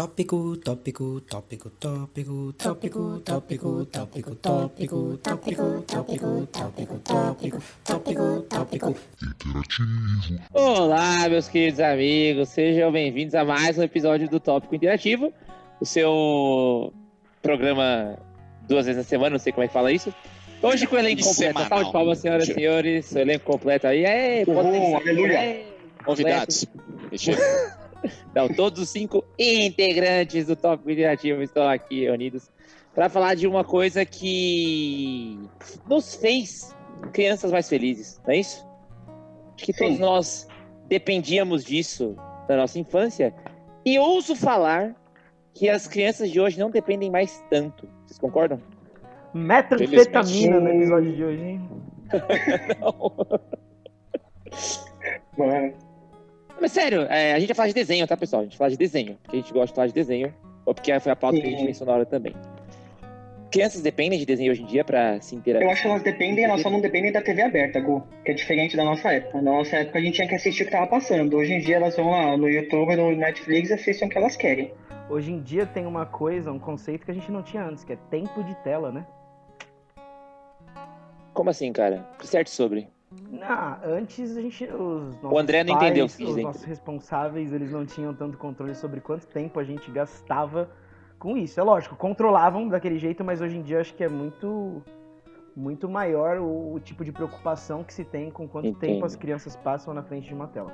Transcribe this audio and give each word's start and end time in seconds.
Tópico, 0.00 0.56
tópico, 0.56 1.20
tópico, 1.20 1.68
tópico, 1.78 2.54
tópico, 2.54 3.20
tópico, 3.20 3.20
tópico, 3.22 3.84
tópico, 3.84 4.34
tópico, 4.36 5.18
tópico, 5.18 5.86
tópico, 5.86 6.98
tópico, 7.04 7.60
tópico, 7.84 8.42
tópico. 8.48 8.96
Interativo. 9.22 10.40
Olá, 10.54 11.28
meus 11.28 11.48
queridos 11.48 11.80
amigos, 11.80 12.48
sejam 12.48 12.90
bem-vindos 12.90 13.34
a 13.34 13.44
mais 13.44 13.76
um 13.76 13.82
episódio 13.82 14.26
do 14.26 14.40
Tópico 14.40 14.74
Interativo, 14.74 15.34
o 15.78 15.84
seu 15.84 16.94
programa 17.42 18.18
duas 18.66 18.86
vezes 18.86 19.02
na 19.02 19.04
semana, 19.06 19.32
não 19.32 19.38
sei 19.38 19.52
como 19.52 19.64
é 19.64 19.68
que 19.68 19.74
fala 19.74 19.92
isso. 19.92 20.14
Hoje 20.62 20.86
com 20.86 20.96
o 20.96 20.98
elenco 20.98 21.22
completo. 21.24 21.68
Salve 21.68 21.84
de 21.84 21.92
palmas, 21.92 22.18
senhoras 22.20 22.48
e 22.48 22.54
senhores. 22.54 23.12
O 23.12 23.18
elenco 23.18 23.44
completo 23.44 23.86
aí. 23.86 24.04
É, 24.04 24.44
aleluia. 24.44 25.62
Convidados. 26.02 26.64
Não, 28.34 28.48
todos 28.48 28.80
os 28.80 28.88
cinco 28.88 29.24
integrantes 29.38 30.46
do 30.46 30.56
Tópico 30.56 30.90
Interativo 30.90 31.42
estão 31.42 31.68
aqui 31.68 32.04
reunidos 32.04 32.50
para 32.94 33.08
falar 33.08 33.34
de 33.34 33.46
uma 33.46 33.64
coisa 33.64 34.04
que 34.04 35.38
nos 35.88 36.14
fez 36.14 36.74
crianças 37.12 37.52
mais 37.52 37.68
felizes, 37.68 38.20
não 38.26 38.34
é 38.34 38.38
isso? 38.38 38.66
Acho 39.54 39.64
que 39.64 39.72
todos 39.72 39.96
Sim. 39.96 40.00
nós 40.00 40.48
dependíamos 40.88 41.64
disso 41.64 42.16
na 42.48 42.56
nossa 42.56 42.78
infância. 42.78 43.34
E 43.84 43.98
ouso 43.98 44.34
falar 44.34 44.94
que 45.54 45.68
as 45.68 45.86
crianças 45.86 46.30
de 46.30 46.40
hoje 46.40 46.58
não 46.58 46.70
dependem 46.70 47.10
mais 47.10 47.42
tanto. 47.50 47.88
Vocês 48.06 48.18
concordam? 48.18 48.60
Metanfetamina 49.32 50.60
no 50.60 50.68
episódio 50.68 51.14
de 51.14 51.24
hoje, 51.24 51.42
hein? 51.42 51.70
Mano, 55.38 55.72
Mas 56.60 56.72
sério, 56.72 57.02
é, 57.08 57.32
a 57.32 57.38
gente 57.38 57.48
vai 57.48 57.54
falar 57.54 57.68
de 57.68 57.74
desenho, 57.74 58.06
tá, 58.06 58.16
pessoal? 58.16 58.42
A 58.42 58.44
gente 58.44 58.56
fala 58.56 58.70
de 58.70 58.76
desenho, 58.76 59.16
porque 59.22 59.36
a 59.36 59.40
gente 59.40 59.52
gosta 59.52 59.68
de 59.68 59.74
falar 59.74 59.86
de 59.86 59.94
desenho, 59.94 60.34
ou 60.66 60.74
porque 60.74 60.98
foi 61.00 61.10
a 61.10 61.16
pauta 61.16 61.40
que 61.40 61.46
a 61.46 61.50
gente 61.50 61.60
Sim. 61.60 61.66
pensou 61.66 61.86
na 61.86 61.94
hora 61.94 62.04
também. 62.04 62.34
Crianças 63.50 63.80
dependem 63.80 64.18
de 64.18 64.26
desenho 64.26 64.52
hoje 64.52 64.62
em 64.62 64.66
dia 64.66 64.84
pra 64.84 65.20
se 65.20 65.34
interagir. 65.34 65.66
eu 65.66 65.72
acho 65.72 65.82
que 65.82 65.88
elas 65.88 66.02
dependem, 66.02 66.44
elas 66.44 66.60
só 66.60 66.70
não 66.70 66.80
dependem 66.80 67.10
da 67.10 67.20
TV 67.20 67.42
aberta, 67.42 67.80
Gu, 67.80 68.06
que 68.24 68.30
é 68.30 68.34
diferente 68.34 68.76
da 68.76 68.84
nossa 68.84 69.10
época. 69.10 69.40
Na 69.40 69.50
nossa 69.50 69.76
época 69.76 69.98
a 69.98 70.02
gente 70.02 70.14
tinha 70.14 70.28
que 70.28 70.34
assistir 70.34 70.62
o 70.62 70.66
que 70.66 70.70
tava 70.70 70.86
passando. 70.86 71.36
Hoje 71.36 71.54
em 71.54 71.58
dia 71.58 71.76
elas 71.76 71.96
vão 71.96 72.10
lá 72.10 72.36
no 72.36 72.48
YouTube, 72.48 72.94
no 72.94 73.10
Netflix 73.16 73.70
e 73.70 73.72
assistem 73.72 74.06
o 74.06 74.10
que 74.10 74.18
elas 74.18 74.36
querem. 74.36 74.72
Hoje 75.08 75.32
em 75.32 75.40
dia 75.40 75.66
tem 75.66 75.86
uma 75.86 76.06
coisa, 76.06 76.52
um 76.52 76.58
conceito 76.60 77.04
que 77.04 77.10
a 77.10 77.14
gente 77.14 77.32
não 77.32 77.42
tinha 77.42 77.64
antes, 77.64 77.82
que 77.82 77.94
é 77.94 77.98
tempo 78.08 78.44
de 78.44 78.54
tela, 78.62 78.92
né? 78.92 79.04
Como 81.34 81.50
assim, 81.50 81.72
cara? 81.72 82.06
Certo 82.22 82.50
sobre. 82.50 82.86
Ah, 83.42 83.80
antes 83.84 84.36
a 84.36 84.40
gente. 84.40 84.64
Os 84.64 85.20
nossos 85.20 85.38
André 85.38 85.64
não 85.64 85.74
pais, 85.74 85.86
entendeu 85.86 86.06
o 86.06 86.08
que 86.08 86.24
Os 86.24 86.36
nossos 86.36 86.64
responsáveis, 86.64 87.52
eles 87.52 87.72
não 87.72 87.84
tinham 87.84 88.14
tanto 88.14 88.38
controle 88.38 88.74
sobre 88.74 89.00
quanto 89.00 89.26
tempo 89.26 89.58
a 89.58 89.64
gente 89.64 89.90
gastava 89.90 90.70
com 91.18 91.36
isso. 91.36 91.58
É 91.58 91.62
lógico, 91.62 91.96
controlavam 91.96 92.68
daquele 92.68 92.98
jeito, 92.98 93.24
mas 93.24 93.40
hoje 93.40 93.56
em 93.56 93.62
dia 93.62 93.80
acho 93.80 93.94
que 93.94 94.04
é 94.04 94.08
muito. 94.08 94.82
Muito 95.56 95.88
maior 95.88 96.38
o, 96.38 96.74
o 96.74 96.80
tipo 96.80 97.04
de 97.04 97.10
preocupação 97.10 97.82
que 97.82 97.92
se 97.92 98.04
tem 98.04 98.30
com 98.30 98.46
quanto 98.46 98.68
Entendo. 98.68 98.92
tempo 98.92 99.04
as 99.04 99.16
crianças 99.16 99.56
passam 99.56 99.92
na 99.92 100.02
frente 100.02 100.28
de 100.28 100.32
uma 100.32 100.46
tela. 100.46 100.72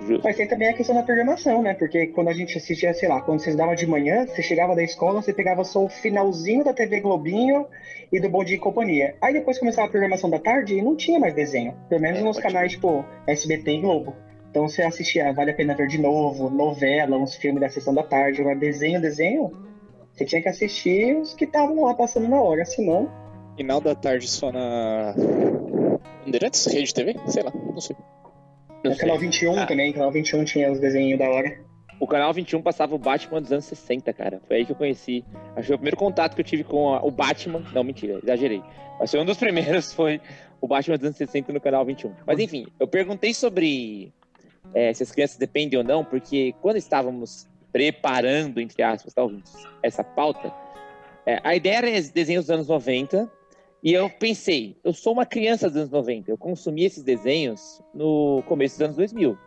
Justo. 0.00 0.22
Mas 0.22 0.36
tem 0.36 0.46
também 0.46 0.68
a 0.68 0.72
questão 0.74 0.94
da 0.94 1.02
programação, 1.02 1.62
né? 1.62 1.74
Porque 1.74 2.08
quando 2.08 2.28
a 2.28 2.32
gente 2.32 2.56
assistia, 2.56 2.92
sei 2.92 3.08
lá, 3.08 3.20
quando 3.22 3.40
você 3.40 3.50
estudava 3.50 3.74
de 3.74 3.86
manhã, 3.86 4.26
você 4.26 4.42
chegava 4.42 4.74
da 4.74 4.82
escola, 4.82 5.22
você 5.22 5.32
pegava 5.32 5.64
só 5.64 5.84
o 5.84 5.88
finalzinho 5.88 6.62
da 6.62 6.72
TV 6.72 7.00
Globinho 7.00 7.66
e 8.12 8.20
do 8.20 8.28
Bom 8.28 8.44
Dia 8.44 8.56
e 8.56 8.60
Companhia. 8.60 9.16
Aí 9.20 9.32
depois 9.32 9.58
começava 9.58 9.88
a 9.88 9.90
programação 9.90 10.28
da 10.28 10.38
tarde 10.38 10.74
e 10.74 10.82
não 10.82 10.94
tinha 10.94 11.18
mais 11.18 11.34
desenho. 11.34 11.74
Pelo 11.88 12.00
menos 12.00 12.20
É, 12.20 12.22
nos 12.22 12.38
canais, 12.38 12.72
tipo, 12.72 13.04
SBT 13.26 13.72
e 13.72 13.80
Globo. 13.80 14.14
Então 14.50 14.68
você 14.68 14.82
assistia 14.82 15.32
Vale 15.32 15.50
a 15.50 15.54
Pena 15.54 15.74
Ver 15.74 15.86
de 15.86 15.98
Novo, 15.98 16.50
novela, 16.50 17.16
uns 17.16 17.34
filmes 17.34 17.60
da 17.60 17.68
sessão 17.68 17.94
da 17.94 18.02
tarde. 18.02 18.40
Agora, 18.40 18.56
desenho, 18.56 19.00
desenho, 19.00 19.50
você 20.12 20.24
tinha 20.24 20.42
que 20.42 20.48
assistir 20.48 21.16
os 21.16 21.34
que 21.34 21.44
estavam 21.44 21.84
lá 21.84 21.94
passando 21.94 22.28
na 22.28 22.40
hora, 22.40 22.64
senão... 22.64 23.10
Final 23.56 23.80
da 23.80 23.94
tarde 23.94 24.28
só 24.28 24.52
na. 24.52 25.14
Bandeirantes? 26.24 26.66
Rede 26.66 26.92
TV? 26.92 27.16
Sei 27.26 27.42
lá, 27.42 27.50
não 27.54 27.80
sei. 27.80 27.96
No 28.88 28.94
sei. 28.94 29.00
canal 29.00 29.18
21 29.18 29.58
Ah. 29.58 29.66
também, 29.66 29.92
canal 29.92 30.10
21 30.10 30.44
tinha 30.44 30.70
os 30.72 30.78
desenhos 30.80 31.18
da 31.18 31.28
hora. 31.28 31.58
O 31.98 32.06
canal 32.06 32.32
21 32.32 32.60
passava 32.60 32.94
o 32.94 32.98
Batman 32.98 33.40
dos 33.40 33.50
anos 33.52 33.64
60, 33.64 34.12
cara. 34.12 34.40
Foi 34.46 34.56
aí 34.58 34.66
que 34.66 34.72
eu 34.72 34.76
conheci. 34.76 35.24
Acho 35.52 35.60
que 35.62 35.66
foi 35.68 35.74
o 35.76 35.78
primeiro 35.78 35.96
contato 35.96 36.34
que 36.34 36.40
eu 36.40 36.44
tive 36.44 36.62
com 36.64 36.92
a- 36.94 37.02
o 37.02 37.10
Batman. 37.10 37.62
Não, 37.72 37.82
mentira, 37.82 38.18
exagerei. 38.22 38.62
Mas 39.00 39.10
foi 39.10 39.20
um 39.20 39.24
dos 39.24 39.38
primeiros, 39.80 39.92
foi 39.94 40.20
o 40.60 40.66
Batman 40.68 40.96
dos 40.96 41.04
anos 41.06 41.16
60 41.16 41.52
no 41.52 41.60
canal 41.60 41.84
21. 41.86 42.12
Mas 42.26 42.38
enfim, 42.38 42.66
eu 42.78 42.86
perguntei 42.86 43.32
sobre 43.32 44.12
é, 44.74 44.92
se 44.92 45.02
as 45.02 45.10
crianças 45.12 45.36
dependem 45.38 45.78
ou 45.78 45.84
não, 45.84 46.04
porque 46.04 46.54
quando 46.60 46.76
estávamos 46.76 47.46
preparando, 47.72 48.60
entre 48.60 48.82
aspas, 48.82 49.14
tá, 49.14 49.22
ouvintes, 49.22 49.54
essa 49.82 50.02
pauta, 50.02 50.52
é, 51.24 51.40
a 51.44 51.54
ideia 51.54 51.76
era 51.78 51.90
esse 51.90 52.12
desenho 52.12 52.40
dos 52.40 52.50
anos 52.50 52.68
90. 52.68 53.30
E 53.86 53.92
eu 53.92 54.10
pensei, 54.10 54.76
eu 54.82 54.92
sou 54.92 55.12
uma 55.12 55.24
criança 55.24 55.68
dos 55.68 55.76
anos 55.76 55.90
90, 55.90 56.28
eu 56.28 56.36
consumi 56.36 56.82
esses 56.82 57.04
desenhos 57.04 57.80
no 57.94 58.42
começo 58.48 58.74
dos 58.74 58.82
anos 58.82 58.96
2000. 58.96 59.38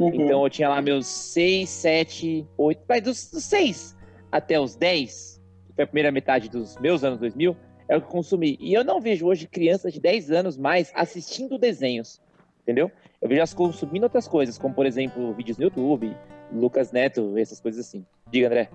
Uhum. 0.00 0.08
Então 0.12 0.42
eu 0.42 0.50
tinha 0.50 0.68
lá 0.68 0.82
meus 0.82 1.06
6, 1.06 1.70
7, 1.70 2.44
8, 2.58 2.82
vai 2.88 3.00
dos, 3.00 3.30
dos 3.30 3.44
6 3.44 3.96
até 4.32 4.58
os 4.58 4.74
10, 4.74 5.40
que 5.68 5.74
foi 5.74 5.84
a 5.84 5.86
primeira 5.86 6.10
metade 6.10 6.48
dos 6.48 6.76
meus 6.78 7.04
anos 7.04 7.20
2000, 7.20 7.56
é 7.88 7.96
o 7.96 8.00
que 8.00 8.08
eu 8.08 8.10
consumi. 8.10 8.58
E 8.60 8.74
eu 8.74 8.82
não 8.82 9.00
vejo 9.00 9.26
hoje 9.26 9.46
crianças 9.46 9.92
de 9.92 10.00
10 10.00 10.32
anos 10.32 10.56
mais 10.56 10.90
assistindo 10.92 11.56
desenhos, 11.56 12.20
entendeu? 12.62 12.90
Eu 13.22 13.28
vejo 13.28 13.38
elas 13.38 13.54
consumindo 13.54 14.06
outras 14.06 14.26
coisas, 14.26 14.58
como 14.58 14.74
por 14.74 14.86
exemplo 14.86 15.32
vídeos 15.34 15.56
no 15.56 15.66
YouTube, 15.66 16.16
Lucas 16.52 16.90
Neto, 16.90 17.38
essas 17.38 17.60
coisas 17.60 17.86
assim. 17.86 18.04
Diga, 18.28 18.48
André. 18.48 18.68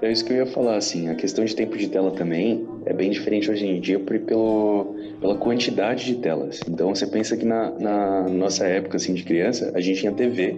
É 0.00 0.12
isso 0.12 0.24
que 0.24 0.32
eu 0.32 0.36
ia 0.36 0.46
falar, 0.46 0.76
assim, 0.76 1.08
a 1.08 1.14
questão 1.14 1.44
de 1.44 1.56
tempo 1.56 1.76
de 1.76 1.88
tela 1.88 2.12
também 2.12 2.68
é 2.86 2.92
bem 2.92 3.10
diferente 3.10 3.50
hoje 3.50 3.66
em 3.66 3.80
dia 3.80 3.98
por, 3.98 4.16
pelo, 4.20 4.94
pela 5.20 5.36
quantidade 5.36 6.04
de 6.04 6.16
telas. 6.16 6.60
Então 6.68 6.94
você 6.94 7.04
pensa 7.06 7.36
que 7.36 7.44
na, 7.44 7.70
na 7.72 8.28
nossa 8.28 8.64
época, 8.64 8.96
assim, 8.96 9.12
de 9.12 9.24
criança, 9.24 9.72
a 9.74 9.80
gente 9.80 10.00
tinha 10.00 10.12
TV 10.12 10.56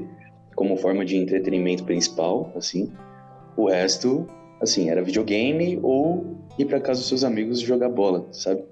como 0.54 0.76
forma 0.76 1.06
de 1.06 1.16
entretenimento 1.16 1.84
principal, 1.84 2.52
assim. 2.54 2.92
O 3.56 3.68
resto, 3.68 4.26
assim, 4.60 4.90
era 4.90 5.02
videogame 5.02 5.78
ou 5.82 6.36
ir 6.58 6.66
pra 6.66 6.78
casa 6.78 7.00
dos 7.00 7.08
seus 7.08 7.24
amigos 7.24 7.60
jogar 7.60 7.88
bola, 7.88 8.28
sabe? 8.32 8.62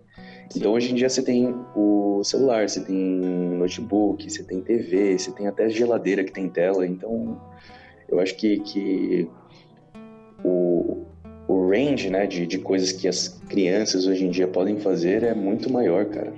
Então 0.55 0.73
hoje 0.73 0.93
em 0.93 0.95
dia 0.95 1.09
você 1.09 1.23
tem 1.23 1.55
o 1.75 2.23
celular, 2.23 2.69
você 2.69 2.81
tem 2.81 2.95
notebook, 2.97 4.31
você 4.31 4.43
tem 4.43 4.61
TV, 4.61 5.19
você 5.19 5.31
tem 5.31 5.47
até 5.47 5.69
geladeira 5.71 6.25
que 6.25 6.33
tem 6.33 6.49
tela, 6.49 6.87
então 6.87 7.41
eu 8.09 8.19
acho 8.19 8.35
que, 8.37 8.59
que 8.61 9.29
o, 10.45 11.07
o 11.47 11.71
range 11.71 12.11
né, 12.11 12.27
de, 12.27 12.47
de 12.47 12.59
coisas 12.59 12.93
que 12.93 13.09
as 13.09 13.29
crianças 13.49 14.07
hoje 14.07 14.25
em 14.25 14.31
dia 14.31 14.49
podem 14.49 14.79
fazer 14.79 15.23
é 15.23 15.35
muito 15.35 15.73
maior, 15.73 16.07
cara. 16.07 16.33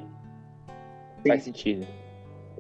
Faz 1.26 1.42
sentido. 1.42 1.86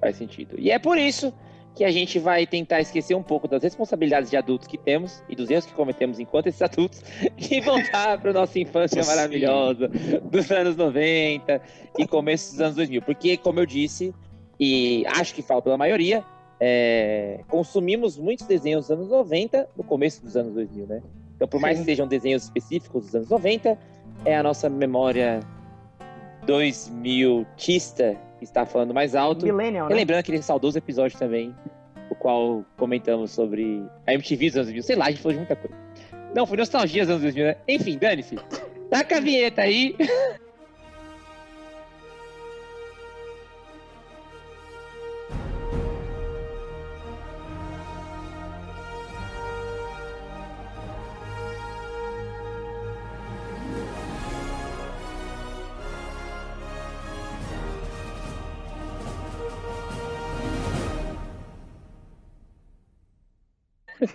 Faz 0.00 0.16
sentido. 0.16 0.56
E 0.58 0.70
é 0.70 0.78
por 0.78 0.98
isso 0.98 1.32
que 1.74 1.84
a 1.84 1.90
gente 1.90 2.18
vai 2.18 2.46
tentar 2.46 2.80
esquecer 2.80 3.14
um 3.14 3.22
pouco 3.22 3.46
das 3.46 3.62
responsabilidades 3.62 4.28
de 4.28 4.36
adultos 4.36 4.66
que 4.66 4.76
temos 4.76 5.22
e 5.28 5.36
dos 5.36 5.48
erros 5.50 5.66
que 5.66 5.72
cometemos 5.72 6.18
enquanto 6.18 6.48
esses 6.48 6.60
adultos 6.60 7.02
e 7.38 7.60
voltar 7.60 8.20
para 8.20 8.32
nossa 8.32 8.58
infância 8.58 9.04
maravilhosa 9.04 9.88
dos 10.24 10.50
anos 10.50 10.76
90 10.76 11.62
e 11.98 12.06
começo 12.06 12.52
dos 12.52 12.60
anos 12.60 12.76
2000. 12.76 13.02
Porque, 13.02 13.36
como 13.36 13.60
eu 13.60 13.66
disse, 13.66 14.12
e 14.58 15.04
acho 15.06 15.34
que 15.34 15.42
falo 15.42 15.62
pela 15.62 15.78
maioria, 15.78 16.24
é, 16.58 17.40
consumimos 17.48 18.18
muitos 18.18 18.46
desenhos 18.46 18.88
dos 18.88 18.90
anos 18.90 19.08
90 19.08 19.68
no 19.76 19.84
começo 19.84 20.22
dos 20.22 20.36
anos 20.36 20.52
2000, 20.52 20.86
né? 20.86 21.02
Então, 21.40 21.48
por 21.48 21.58
mais 21.58 21.78
Sim. 21.78 21.84
que 21.84 21.90
sejam 21.90 22.06
desenhos 22.06 22.42
específicos 22.44 23.06
dos 23.06 23.14
anos 23.14 23.30
90, 23.30 23.78
é 24.26 24.36
a 24.36 24.42
nossa 24.42 24.68
memória 24.68 25.40
2000tista 26.46 28.14
que 28.38 28.44
está 28.44 28.66
falando 28.66 28.92
mais 28.92 29.14
alto. 29.14 29.46
Millennial, 29.46 29.86
E 29.86 29.90
né? 29.90 29.96
lembrando 29.96 30.20
aquele 30.20 30.42
saudoso 30.42 30.76
episódio 30.76 31.18
também, 31.18 31.54
o 32.10 32.14
qual 32.14 32.62
comentamos 32.76 33.30
sobre 33.30 33.82
a 34.06 34.12
MTV 34.12 34.48
dos 34.48 34.56
anos 34.56 34.66
2000. 34.66 34.82
Sei 34.82 34.96
lá, 34.96 35.06
a 35.06 35.10
gente 35.10 35.22
falou 35.22 35.32
de 35.32 35.38
muita 35.38 35.56
coisa. 35.56 35.74
Não, 36.34 36.44
foi 36.44 36.58
nostalgia 36.58 37.04
dos 37.04 37.10
anos 37.12 37.22
2000, 37.22 37.44
né? 37.46 37.56
Enfim, 37.66 37.96
dane-se. 37.96 38.36
Taca 38.90 39.16
a 39.16 39.20
vinheta 39.20 39.62
aí. 39.62 39.96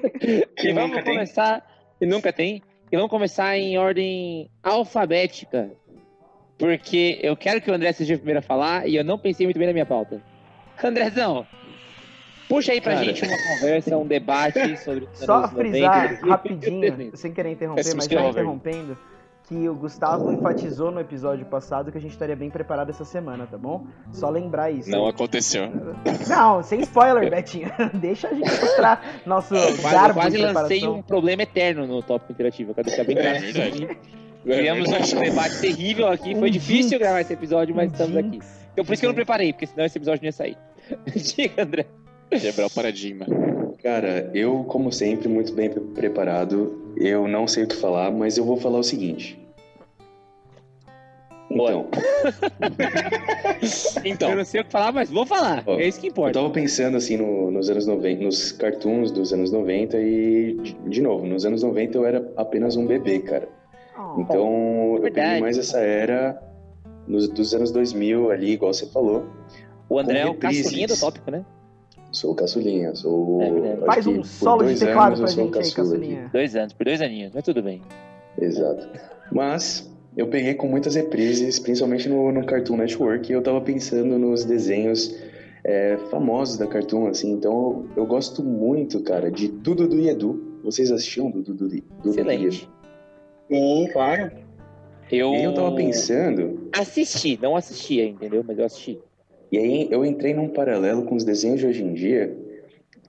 e 0.63 0.73
vamos 0.73 0.89
nunca 0.91 1.03
tem. 1.03 1.13
começar. 1.13 1.75
E 1.99 2.05
nunca 2.05 2.33
tem. 2.33 2.61
E 2.91 2.95
vamos 2.95 3.09
começar 3.09 3.57
em 3.57 3.77
ordem 3.77 4.49
alfabética. 4.63 5.71
Porque 6.57 7.19
eu 7.21 7.35
quero 7.35 7.59
que 7.61 7.69
o 7.69 7.73
André 7.73 7.91
seja 7.91 8.15
o 8.15 8.17
primeiro 8.17 8.39
a 8.39 8.41
falar 8.41 8.87
e 8.87 8.95
eu 8.95 9.03
não 9.03 9.19
pensei 9.19 9.45
muito 9.45 9.57
bem 9.57 9.67
na 9.67 9.73
minha 9.73 9.85
pauta. 9.85 10.21
Andrezão, 10.81 11.45
Puxa 12.47 12.73
aí 12.73 12.81
pra 12.81 12.93
Cara. 12.93 13.05
gente 13.05 13.25
uma 13.25 13.37
conversa, 13.37 13.97
um 13.97 14.05
debate 14.05 14.77
sobre 14.77 15.07
Só 15.13 15.41
90 15.41 15.55
frisar 15.55 16.07
Brasil. 16.07 16.29
rapidinho, 16.29 17.17
sem 17.17 17.33
querer 17.33 17.51
interromper, 17.51 17.81
Esse 17.81 17.95
mas 17.95 18.07
que 18.07 18.15
é 18.15 18.19
já 18.19 18.29
interrompendo, 18.29 18.97
que 19.47 19.69
o 19.69 19.75
Gustavo 19.75 20.31
enfatizou 20.31 20.89
no 20.91 20.99
episódio 20.99 21.45
passado 21.45 21.91
que 21.91 21.97
a 21.97 22.01
gente 22.01 22.11
estaria 22.13 22.35
bem 22.35 22.49
preparado 22.49 22.89
essa 22.89 23.05
semana, 23.05 23.45
tá 23.45 23.57
bom? 23.57 23.85
Só 24.11 24.29
lembrar 24.29 24.71
isso. 24.71 24.89
Não 24.89 25.07
aconteceu. 25.07 25.69
Não, 26.27 26.63
sem 26.63 26.81
spoiler, 26.81 27.29
Betinho. 27.29 27.69
Deixa 27.93 28.27
a 28.29 28.33
gente 28.33 28.49
mostrar 28.49 29.21
nosso 29.25 29.53
Quase, 29.53 29.77
eu 29.85 29.91
garbo 29.91 30.19
quase 30.19 30.37
de 30.37 30.43
lancei 30.43 30.87
um 30.87 31.01
problema 31.01 31.43
eterno 31.43 31.85
no 31.85 32.01
tópico 32.01 32.31
interativo. 32.31 32.71
Eu 32.71 32.75
quero 32.75 32.87
deixar 32.87 33.03
bem 33.03 33.15
claro. 33.15 33.37
É 33.45 33.51
verdade. 33.51 33.97
Criamos 34.43 35.13
um 35.13 35.19
debate 35.19 35.59
terrível 35.61 36.07
aqui. 36.07 36.35
Foi 36.35 36.49
Um 36.49 36.51
difícil 36.51 36.89
jinx. 36.91 36.99
gravar 36.99 37.21
esse 37.21 37.33
episódio, 37.33 37.75
mas 37.75 37.89
Um 37.89 37.91
estamos 37.93 38.17
aqui. 38.17 38.39
Então 38.73 38.85
por 38.85 38.93
isso 38.93 38.99
que 38.99 39.05
eu 39.05 39.09
não 39.09 39.15
preparei, 39.15 39.53
porque 39.53 39.65
senão 39.67 39.85
esse 39.85 39.97
episódio 39.97 40.21
não 40.21 40.27
ia 40.27 40.31
sair. 40.31 40.57
Diga, 41.35 41.63
André. 41.63 41.85
Quebrar 42.29 42.65
o 42.67 42.69
paradigma. 42.71 43.25
Cara, 43.81 44.29
eu, 44.33 44.63
como 44.65 44.91
sempre, 44.91 45.27
muito 45.27 45.53
bem 45.53 45.69
pre- 45.69 45.79
preparado. 45.81 46.84
Eu 46.97 47.27
não 47.27 47.47
sei 47.47 47.63
o 47.63 47.67
que 47.67 47.75
falar, 47.75 48.11
mas 48.11 48.37
eu 48.37 48.45
vou 48.45 48.57
falar 48.57 48.79
o 48.79 48.83
seguinte. 48.83 49.39
Então, 51.49 51.87
Então, 54.03 54.31
Eu 54.31 54.37
não 54.37 54.45
sei 54.45 54.61
o 54.61 54.65
que 54.65 54.71
falar, 54.71 54.91
mas 54.91 55.09
vou 55.09 55.25
falar. 55.25 55.63
Ó, 55.65 55.79
é 55.79 55.87
isso 55.87 55.99
que 55.99 56.07
eu 56.07 56.11
importa. 56.11 56.33
tava 56.39 56.49
pensando 56.49 56.97
assim 56.97 57.17
no- 57.17 57.51
nos 57.51 57.69
anos 57.69 57.85
90, 57.85 58.23
nos 58.23 58.51
cartoons 58.51 59.11
dos 59.11 59.31
anos 59.31 59.51
90 59.51 59.97
e, 59.99 60.53
de, 60.61 60.73
de 60.73 61.01
novo, 61.01 61.25
nos 61.25 61.45
anos 61.45 61.63
90 61.63 61.97
eu 61.97 62.05
era 62.05 62.31
apenas 62.35 62.75
um 62.75 62.85
bebê, 62.85 63.19
cara. 63.19 63.47
Oh, 63.97 64.19
Então, 64.19 64.95
eu 64.95 65.01
Verdade. 65.03 65.13
peguei 65.27 65.41
mais 65.41 65.57
essa 65.57 65.79
era 65.79 66.41
nos, 67.07 67.29
dos 67.29 67.53
anos 67.53 67.71
2000 67.71 68.31
ali, 68.31 68.51
igual 68.51 68.73
você 68.73 68.87
falou. 68.87 69.25
O 69.87 69.99
André 69.99 70.19
é 70.19 70.25
o 70.25 70.33
caçulinha 70.35 70.87
do 70.87 70.99
tópico, 70.99 71.29
né? 71.31 71.45
Sou 72.15 72.31
o 72.31 72.35
caçulinha, 72.35 72.95
sou... 72.95 73.41
É 73.41 73.75
Faz 73.85 74.07
um 74.07 74.23
solo 74.23 74.59
de 74.59 74.67
dois 74.67 74.79
teclado 74.79 75.17
pra 75.17 75.27
gente 75.27 75.57
aí, 75.57 75.71
caçulinha. 75.71 76.29
Dois 76.31 76.55
anos, 76.55 76.71
por 76.71 76.85
dois 76.85 77.01
aninhos, 77.01 77.31
mas 77.33 77.43
tudo 77.43 77.61
bem. 77.61 77.81
Exato. 78.39 78.87
Mas 79.31 79.93
eu 80.15 80.27
peguei 80.27 80.53
com 80.53 80.67
muitas 80.67 80.95
reprises, 80.95 81.59
principalmente 81.59 82.07
no, 82.07 82.31
no 82.31 82.45
Cartoon 82.45 82.77
Network, 82.77 83.29
e 83.29 83.35
eu 83.35 83.41
tava 83.41 83.59
pensando 83.59 84.17
nos 84.17 84.45
desenhos 84.45 85.13
é, 85.65 85.97
famosos 86.09 86.57
da 86.57 86.65
Cartoon, 86.65 87.07
assim. 87.07 87.31
Então 87.33 87.51
eu, 87.51 88.03
eu 88.03 88.05
gosto 88.05 88.41
muito, 88.41 89.01
cara, 89.01 89.29
de 89.29 89.49
Dudu 89.49 89.85
do 89.85 89.99
Edu. 89.99 90.59
Vocês 90.63 90.91
assistiam 90.91 91.29
Dudu 91.29 91.53
do 91.53 91.67
do 91.67 92.09
Excelente. 92.09 92.69
Sim, 93.51 93.89
claro. 93.91 94.31
Eu... 95.11 95.33
E 95.33 95.43
eu 95.43 95.53
tava 95.53 95.75
pensando, 95.75 96.69
Assisti, 96.71 97.37
não 97.41 97.55
assistia, 97.55 98.05
entendeu? 98.07 98.43
Mas 98.47 98.57
eu 98.57 98.65
assisti. 98.65 98.99
E 99.51 99.57
aí 99.57 99.87
eu 99.91 100.05
entrei 100.05 100.33
num 100.33 100.49
paralelo 100.49 101.03
com 101.03 101.15
os 101.15 101.23
desenhos 101.23 101.59
de 101.59 101.67
hoje 101.67 101.83
em 101.83 101.93
dia, 101.93 102.35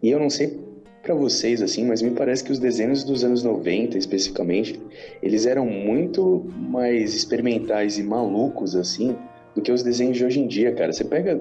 e 0.03 0.11
eu 0.11 0.19
não 0.19 0.31
sei 0.31 0.59
pra 1.03 1.15
vocês, 1.15 1.63
assim, 1.63 1.85
mas 1.87 2.03
me 2.03 2.11
parece 2.11 2.43
que 2.43 2.51
os 2.51 2.59
desenhos 2.59 3.05
dos 3.05 3.23
anos 3.23 3.43
90, 3.43 3.97
especificamente, 3.97 4.79
eles 5.23 5.47
eram 5.47 5.65
muito 5.65 6.45
mais 6.57 7.15
experimentais 7.15 7.97
e 7.97 8.03
malucos, 8.03 8.75
assim, 8.75 9.17
do 9.55 9.63
que 9.63 9.71
os 9.71 9.85
desenhos 9.85 10.17
de 10.17 10.25
hoje 10.25 10.41
em 10.41 10.49
dia, 10.49 10.73
cara. 10.75 10.93
Você 10.93 11.05
pega 11.05 11.41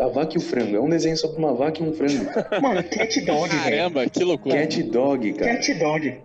a 0.00 0.06
vaca 0.06 0.34
e 0.34 0.38
o 0.38 0.40
frango, 0.40 0.76
é 0.76 0.80
um 0.80 0.88
desenho 0.88 1.16
sobre 1.16 1.36
uma 1.38 1.52
vaca 1.52 1.82
e 1.82 1.88
um 1.88 1.92
frango. 1.92 2.24
Mano, 2.62 2.82
Cat 2.84 3.20
Dog, 3.22 3.48
velho. 3.48 3.62
caramba, 3.62 4.08
que 4.08 4.24
loucura. 4.24 4.54
Cat 4.54 4.82
Dog, 4.84 5.32
cara. 5.34 5.54
Cat 5.56 5.74
Dog. 5.74 6.18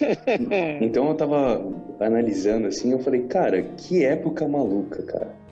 Então 0.80 1.08
eu 1.08 1.14
tava 1.14 1.64
analisando 2.00 2.66
assim, 2.66 2.90
eu 2.90 2.98
falei, 2.98 3.22
cara, 3.28 3.62
que 3.62 4.04
época 4.04 4.48
maluca, 4.48 5.04
cara. 5.04 5.43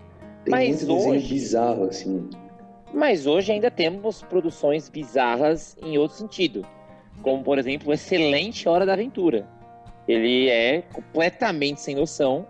Tem 0.45 0.51
Mas 0.51 0.85
muito 0.85 1.09
hoje- 1.09 1.29
bizarro, 1.29 1.85
assim. 1.85 2.29
Mas 2.93 3.27
hoje 3.27 3.53
ainda 3.53 3.71
temos 3.71 4.23
produções 4.23 4.89
bizarras 4.89 5.77
em 5.83 5.97
outro 5.97 6.17
sentido. 6.19 6.67
Como, 7.23 7.43
por 7.43 7.59
exemplo, 7.59 7.91
o 7.91 7.93
excelente 7.93 8.69
Hora 8.69 8.85
da 8.85 8.93
Aventura. 8.95 9.47
Ele 10.07 10.49
é 10.49 10.83
completamente 10.93 11.81
sem 11.81 11.95
noção 11.95 12.47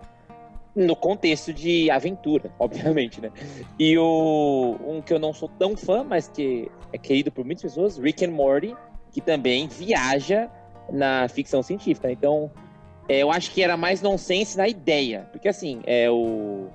no 0.74 0.96
contexto 0.96 1.52
de 1.52 1.90
aventura, 1.90 2.50
obviamente, 2.58 3.20
né? 3.20 3.30
E 3.78 3.96
o 3.98 4.76
um 4.86 5.02
que 5.02 5.12
eu 5.12 5.18
não 5.18 5.32
sou 5.34 5.48
tão 5.58 5.76
fã, 5.76 6.02
mas 6.02 6.28
que 6.28 6.70
é 6.92 6.98
querido 6.98 7.30
por 7.30 7.44
muitas 7.44 7.62
pessoas, 7.62 7.98
Rick 7.98 8.24
and 8.24 8.30
Morty, 8.30 8.74
que 9.12 9.20
também 9.20 9.68
viaja 9.68 10.50
na 10.90 11.28
ficção 11.28 11.62
científica. 11.62 12.10
Então, 12.10 12.50
é, 13.06 13.18
eu 13.18 13.30
acho 13.30 13.50
que 13.52 13.62
era 13.62 13.76
mais 13.76 14.00
nonsense 14.00 14.56
na 14.56 14.66
ideia, 14.66 15.28
porque 15.30 15.48
assim, 15.48 15.80
é 15.84 16.10
o 16.10 16.68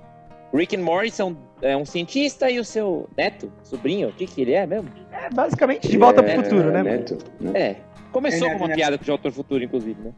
Rick 0.52 0.76
and 0.76 0.82
Morty 0.82 1.10
são 1.10 1.36
é 1.60 1.76
um 1.76 1.84
cientista 1.84 2.50
e 2.50 2.58
o 2.58 2.64
seu 2.64 3.08
neto, 3.16 3.52
sobrinho, 3.62 4.08
o 4.08 4.12
que 4.12 4.26
que 4.26 4.40
ele 4.42 4.52
é 4.52 4.66
mesmo? 4.66 4.88
É 5.12 5.28
basicamente 5.30 5.88
de 5.88 5.98
volta 5.98 6.20
É, 6.22 6.34
pro 6.34 6.44
futuro, 6.44 6.70
né? 6.70 6.82
Neto, 6.82 7.18
né? 7.40 7.50
É, 7.60 7.76
começou 8.12 8.46
É, 8.48 8.50
com 8.52 8.56
uma 8.58 8.68
né? 8.68 8.74
piada 8.76 8.96
com 8.96 9.02
o 9.02 9.04
de 9.04 9.10
Autor 9.10 9.32
Futuro, 9.32 9.62
inclusive, 9.62 10.00
né? 10.00 10.12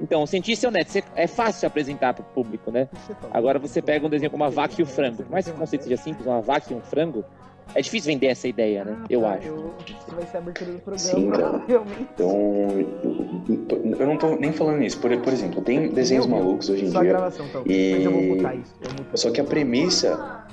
Então, 0.00 0.22
o 0.22 0.26
cientista 0.26 0.66
e 0.66 0.68
o 0.68 0.70
neto, 0.70 0.90
você- 0.90 1.02
é 1.16 1.26
fácil 1.26 1.60
se 1.60 1.66
apresentar 1.66 2.12
pro 2.14 2.24
público, 2.24 2.70
né? 2.70 2.88
Agora 3.32 3.58
você 3.58 3.80
pega 3.80 4.06
um 4.06 4.10
desenho 4.10 4.30
como 4.30 4.44
uma 4.44 4.50
vaca 4.50 4.74
e 4.78 4.82
o 4.82 4.86
frango. 4.86 5.18
Por 5.22 5.30
mais 5.30 5.46
que 5.46 5.50
o 5.52 5.54
conceito 5.54 5.82
seja 5.84 5.96
simples, 5.96 6.26
uma 6.26 6.40
vaca 6.40 6.72
e 6.72 6.76
um 6.76 6.80
frango, 6.80 7.24
é 7.74 7.80
difícil 7.80 8.12
vender 8.12 8.26
essa 8.26 8.46
ideia, 8.48 8.84
né? 8.84 8.96
Eu 9.08 9.26
acho. 9.26 9.46
Eu, 9.48 9.74
isso 9.86 10.14
vai 10.14 10.26
ser 10.26 10.36
a 10.36 10.40
abertura 10.40 10.72
do 10.72 10.78
programa, 10.80 10.98
Sim, 10.98 11.30
cara. 11.30 11.48
provavelmente. 11.60 12.08
Então, 12.14 13.96
eu 13.98 14.06
não 14.06 14.16
tô 14.16 14.36
nem 14.36 14.52
falando 14.52 14.82
isso. 14.82 14.98
Por, 15.00 15.16
por 15.18 15.32
exemplo, 15.32 15.62
tem 15.62 15.88
desenhos 15.88 16.26
Meu, 16.26 16.36
malucos 16.38 16.68
hoje 16.68 16.84
em 16.86 16.90
dia. 16.90 17.02
gravação, 17.02 17.46
então. 17.46 17.62
E- 17.66 17.92
Mas 17.96 18.04
eu 18.04 18.12
vou 18.12 18.22
mutar 18.22 18.56
isso. 18.56 18.72
Muto. 18.80 19.18
Só 19.18 19.30
que 19.30 19.40
a 19.40 19.44
premissa 19.44 20.44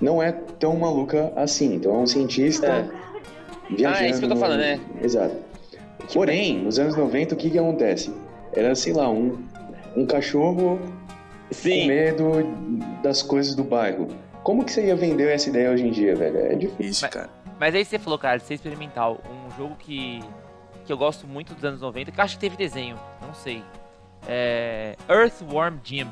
não 0.00 0.22
é 0.22 0.32
tão 0.32 0.76
maluca 0.76 1.32
assim. 1.36 1.74
Então 1.74 1.94
é 1.94 1.98
um 1.98 2.06
cientista 2.06 2.66
É. 2.66 2.88
viajando. 3.70 3.98
Ah, 3.98 4.06
é 4.06 4.10
isso 4.10 4.18
que 4.20 4.24
eu 4.26 4.30
tô 4.30 4.36
falando, 4.36 4.60
né? 4.60 4.80
Exato. 5.02 5.34
Porém, 6.12 6.58
nos 6.62 6.78
anos 6.78 6.96
90, 6.96 7.34
o 7.34 7.38
que 7.38 7.50
que 7.50 7.58
acontece? 7.58 8.12
Era, 8.52 8.74
sei 8.74 8.92
lá, 8.92 9.10
um, 9.10 9.36
um 9.96 10.06
cachorro 10.06 10.78
com 11.48 11.54
Sim, 11.54 11.86
medo 11.86 12.30
das 13.02 13.22
coisas 13.22 13.54
do 13.54 13.62
bairro. 13.64 14.08
Como 14.48 14.64
que 14.64 14.72
você 14.72 14.86
ia 14.86 14.96
vender 14.96 15.28
essa 15.28 15.50
ideia 15.50 15.70
hoje 15.70 15.86
em 15.86 15.90
dia, 15.90 16.16
velho? 16.16 16.38
É 16.38 16.54
difícil. 16.54 17.02
Mas- 17.06 17.12
cara. 17.14 17.28
Mas 17.60 17.74
aí 17.74 17.84
você 17.84 17.98
falou, 17.98 18.18
cara, 18.18 18.38
de 18.38 18.44
ser 18.44 18.54
experimental. 18.54 19.20
Um 19.30 19.54
jogo 19.58 19.76
que, 19.78 20.20
que 20.86 20.90
eu 20.90 20.96
gosto 20.96 21.26
muito 21.26 21.52
dos 21.54 21.62
anos 21.66 21.82
90, 21.82 22.10
que 22.10 22.18
eu 22.18 22.24
acho 22.24 22.36
que 22.36 22.40
teve 22.40 22.56
desenho, 22.56 22.98
não 23.20 23.34
sei. 23.34 23.62
É. 24.26 24.96
Earthworm 25.06 25.76
Jim. 25.84 26.08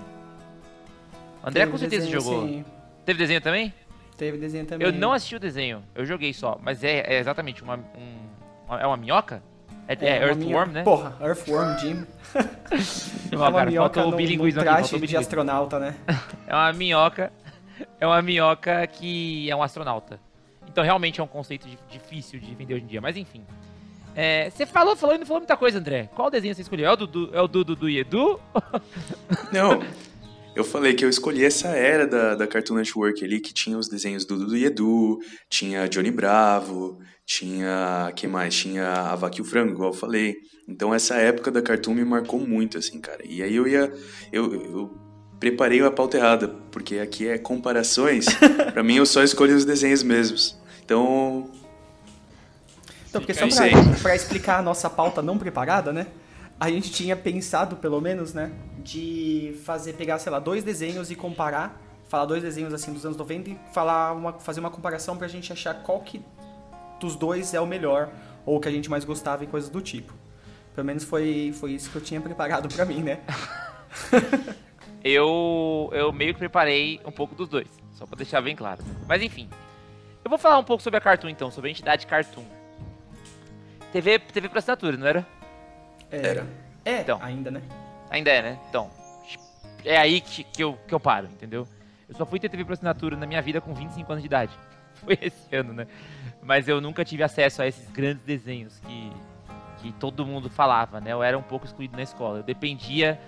André 1.43 1.61
Teve 1.61 1.73
com 1.73 1.79
certeza 1.79 2.05
desenho, 2.05 2.21
jogou. 2.21 2.47
sim. 2.47 2.63
Teve 3.07 3.19
desenho 3.19 3.41
também? 3.41 3.73
Teve 4.19 4.37
desenho 4.37 4.67
também. 4.67 4.87
Eu 4.87 4.93
não 4.93 5.15
assisti 5.15 5.37
o 5.37 5.41
desenho, 5.41 5.83
eu 5.95 6.05
joguei 6.05 6.35
só. 6.35 6.59
Mas 6.61 6.85
é, 6.85 7.05
é 7.15 7.19
exatamente 7.19 7.63
uma. 7.63 7.77
um- 7.77 8.69
uma- 8.69 8.81
é 8.83 8.87
uma 8.87 8.99
minhoca? 8.99 9.43
É, 9.89 9.95
é 9.95 10.19
uma 10.19 10.27
Earthworm, 10.27 10.73
né? 10.73 10.83
Porra, 10.83 11.17
Earthworm 11.23 11.79
Jim. 11.79 12.07
Não, 13.33 13.47
é 13.47 13.49
uma 13.49 13.53
cara, 13.61 13.71
minhoca 13.71 13.95
faltou 13.95 14.09
o 14.09 14.11
num, 14.11 14.17
bilinguismo 14.19 14.61
num 14.63 14.69
aqui, 14.69 14.77
traje 14.77 14.91
faltou 14.91 15.05
o 15.05 15.09
de 15.09 15.17
astronauta, 15.17 15.79
né? 15.79 15.95
É 16.47 16.55
uma 16.55 16.73
minhoca. 16.75 17.33
É 18.01 18.07
uma 18.07 18.21
minhoca 18.23 18.87
que 18.87 19.51
é 19.51 19.57
um 19.57 19.63
astronauta. 19.63 20.21
Então 20.69 20.83
realmente 20.85 21.21
é 21.21 21.25
um 21.25 21.27
conceito 21.29 21.67
di- 21.69 21.79
difícil 21.91 22.39
de 22.41 22.55
vender 22.55 22.75
hoje 22.75 22.85
em 22.85 22.89
dia. 22.89 23.01
Mas 23.01 23.17
enfim. 23.17 23.43
É, 24.15 24.49
você 24.49 24.65
falou, 24.65 24.97
falou 24.97 25.15
e 25.15 25.19
não 25.19 25.27
falou 25.27 25.41
muita 25.41 25.57
coisa, 25.57 25.79
André. 25.79 26.09
Qual 26.15 26.31
desenho 26.31 26.55
você 26.55 26.63
escolheu? 26.63 26.87
É 26.89 26.93
o 26.93 26.97
Dudu, 26.97 27.31
é 27.35 27.41
o 27.41 27.47
Dudu 27.47 27.77
do 27.77 27.89
Edu? 27.89 28.41
Não, 29.53 29.83
eu 30.55 30.65
falei 30.65 30.95
que 30.95 31.05
eu 31.05 31.09
escolhi 31.11 31.45
essa 31.45 31.69
era 31.69 32.07
da, 32.07 32.35
da 32.35 32.47
Cartoon 32.47 32.77
Network 32.77 33.23
ali, 33.23 33.41
que 33.41 33.53
tinha 33.53 33.77
os 33.77 33.89
desenhos 33.89 34.25
do 34.25 34.39
Dudu 34.39 34.57
e 34.57 34.65
Edu, 34.65 35.19
tinha 35.51 35.87
Johnny 35.87 36.11
Bravo, 36.11 36.99
tinha. 37.27 38.11
que 38.17 38.27
mais? 38.27 38.55
Tinha 38.55 38.91
a 38.91 39.15
Vaca 39.17 39.37
e 39.37 39.43
o 39.43 39.45
Frango, 39.45 39.73
igual 39.73 39.91
eu 39.91 39.95
falei. 39.99 40.35
Então 40.67 40.95
essa 40.95 41.17
época 41.17 41.51
da 41.51 41.61
Cartoon 41.61 41.93
me 41.95 42.05
marcou 42.05 42.41
muito, 42.41 42.79
assim, 42.79 42.99
cara. 43.01 43.21
E 43.23 43.43
aí 43.43 43.55
eu 43.55 43.69
ia. 43.69 43.93
Eu, 44.33 44.55
eu 44.55 44.99
preparei 45.39 45.85
a 45.85 45.91
pauta 45.91 46.17
errada, 46.17 46.49
porque 46.71 46.99
aqui 46.99 47.29
é 47.29 47.39
comparações. 47.39 48.27
pra 48.73 48.83
mim 48.83 48.97
eu 48.97 49.07
só 49.07 49.23
escolhi 49.23 49.53
os 49.53 49.65
desenhos 49.65 50.03
mesmos. 50.03 50.57
Então. 50.85 51.51
Então, 53.09 53.21
porque 53.21 53.35
só 53.35 53.47
pra 54.03 54.15
explicar 54.15 54.59
a 54.59 54.63
nossa 54.63 54.91
pauta 54.91 55.23
não 55.23 55.39
preparada, 55.39 55.93
né? 55.93 56.07
A 56.59 56.71
gente 56.71 56.91
tinha 56.91 57.17
pensado, 57.17 57.77
pelo 57.77 58.01
menos, 58.01 58.33
né? 58.35 58.51
De 58.79 59.59
fazer, 59.65 59.95
pegar, 59.95 60.19
sei 60.19 60.33
lá, 60.33 60.39
dois 60.39 60.65
desenhos 60.65 61.11
e 61.11 61.15
comparar. 61.15 61.83
Falar 62.09 62.25
dois 62.25 62.43
desenhos 62.43 62.73
assim 62.73 62.93
dos 62.93 63.05
anos 63.05 63.17
90 63.17 63.51
e 63.51 63.59
falar 63.73 64.13
uma, 64.13 64.33
fazer 64.35 64.61
uma 64.61 64.71
comparação 64.71 65.17
pra 65.17 65.27
gente 65.27 65.53
achar 65.53 65.75
qual 65.83 66.01
que 66.01 66.23
dos 67.01 67.17
dois 67.17 67.53
é 67.53 67.61
o 67.61 67.67
melhor. 67.67 68.11
Ou 68.45 68.59
o 68.59 68.61
que 68.61 68.69
a 68.69 68.71
gente 68.71 68.89
mais 68.89 69.05
gostava 69.05 69.45
e 69.45 69.47
coisas 69.47 69.69
do 69.69 69.81
tipo. 69.81 70.15
Pelo 70.75 70.87
menos 70.87 71.05
foi, 71.05 71.53
foi 71.59 71.73
isso 71.73 71.91
que 71.91 71.97
eu 71.97 72.03
tinha 72.03 72.21
preparado 72.21 72.69
pra 72.69 72.85
mim, 72.85 73.03
né? 73.03 73.21
Eu, 75.09 75.89
eu 75.93 76.13
meio 76.13 76.35
que 76.35 76.39
preparei 76.41 77.01
um 77.05 77.13
pouco 77.13 77.35
dos 77.37 77.49
dois. 77.49 77.69
Só 77.93 78.05
pra 78.07 78.17
deixar 78.17 78.41
bem 78.41 78.57
claro. 78.57 78.83
Mas 79.07 79.23
enfim. 79.23 79.49
Eu 80.25 80.29
vou 80.29 80.37
falar 80.37 80.59
um 80.59 80.65
pouco 80.65 80.83
sobre 80.83 80.99
a 80.99 81.01
Cartoon 81.01 81.29
então, 81.29 81.49
sobre 81.49 81.69
a 81.69 81.71
entidade 81.71 82.07
Cartoon. 82.09 82.45
TV, 83.93 84.19
TV 84.19 84.49
por 84.49 84.59
assinatura, 84.59 84.97
não 84.97 85.07
era? 85.07 85.25
Era. 86.11 86.45
É, 86.85 87.01
Então. 87.03 87.21
ainda, 87.23 87.53
né? 87.53 87.63
Ainda 88.11 88.31
é, 88.31 88.43
né? 88.43 88.59
Então, 88.69 88.91
é 89.85 89.97
aí 89.97 90.21
que, 90.21 90.43
que, 90.43 90.65
eu, 90.65 90.77
que 90.89 90.93
eu 90.93 90.99
paro, 90.99 91.27
entendeu? 91.29 91.69
Eu 92.09 92.17
só 92.17 92.27
fui 92.27 92.41
ter 92.41 92.49
TV 92.49 92.65
por 92.65 92.73
assinatura 92.73 93.17
na 93.17 93.27
minha 93.27 93.41
vida 93.41 93.61
com 93.61 93.73
25 93.73 94.11
anos 94.11 94.23
de 94.23 94.27
idade. 94.27 94.53
foi 94.95 95.17
esse 95.23 95.55
ano, 95.55 95.73
né? 95.73 95.87
Mas 96.43 96.67
eu 96.67 96.81
nunca 96.81 97.05
tive 97.05 97.23
acesso 97.23 97.63
a 97.63 97.67
esses 97.69 97.89
grandes 97.93 98.25
desenhos 98.25 98.81
que, 98.81 99.13
que 99.79 99.93
todo 99.93 100.27
mundo 100.27 100.51
falava, 100.51 101.01
né? 101.01 101.13
Eu 101.13 101.23
era 101.23 101.39
um 101.39 101.43
pouco 101.43 101.65
excluído 101.65 101.97
na 101.97 102.03
escola. 102.03 102.39
Eu 102.39 102.43
dependia 102.43 103.21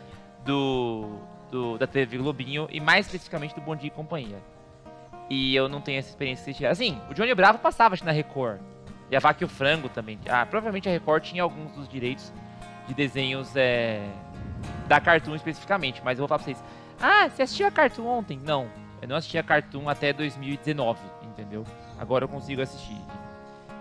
do, 0.45 1.21
do 1.51 1.79
da 1.79 1.87
TV 1.87 2.19
Globinho 2.19 2.69
e 2.71 2.81
mais 2.81 3.07
especificamente 3.07 3.55
do 3.55 3.61
Bom 3.61 3.77
Dia 3.77 3.89
e 3.89 3.91
Companhia. 3.91 4.39
E 5.31 5.55
eu 5.55 5.69
não 5.69 5.81
tenho 5.81 5.99
essa 5.99 6.09
experiência 6.09 6.53
tiveram. 6.53 6.73
Assim, 6.73 7.01
o 7.11 7.15
Johnny 7.15 7.35
Bravo 7.35 7.59
passava 7.59 7.95
acho, 7.95 8.05
na 8.05 8.13
Record. 8.13 8.61
E 9.11 9.17
a 9.17 9.21
Vaca 9.21 9.43
e 9.43 9.45
o 9.45 9.49
Frango 9.49 9.89
também. 9.89 10.19
Ah, 10.29 10.45
provavelmente 10.47 10.89
a 10.89 10.93
Record 10.93 11.23
tinha 11.23 11.43
alguns 11.43 11.73
dos 11.73 11.89
direitos 11.89 12.33
de 12.87 12.95
desenhos 12.95 13.55
é, 13.57 14.03
da 14.87 15.01
Cartoon 15.01 15.35
especificamente. 15.35 16.03
Mas 16.05 16.19
eu 16.19 16.27
vou 16.27 16.29
falar 16.29 16.39
pra 16.39 16.45
vocês. 16.45 16.65
Ah, 17.01 17.29
você 17.29 17.43
assistiu 17.43 17.67
a 17.67 17.71
Cartoon 17.71 18.07
ontem? 18.07 18.39
Não. 18.43 18.69
Eu 19.01 19.09
não 19.09 19.17
assisti 19.17 19.39
a 19.39 19.43
Cartoon 19.43 19.89
até 19.89 20.13
2019, 20.13 21.01
entendeu? 21.23 21.65
Agora 21.99 22.25
eu 22.25 22.29
consigo 22.29 22.61
assistir. 22.63 23.01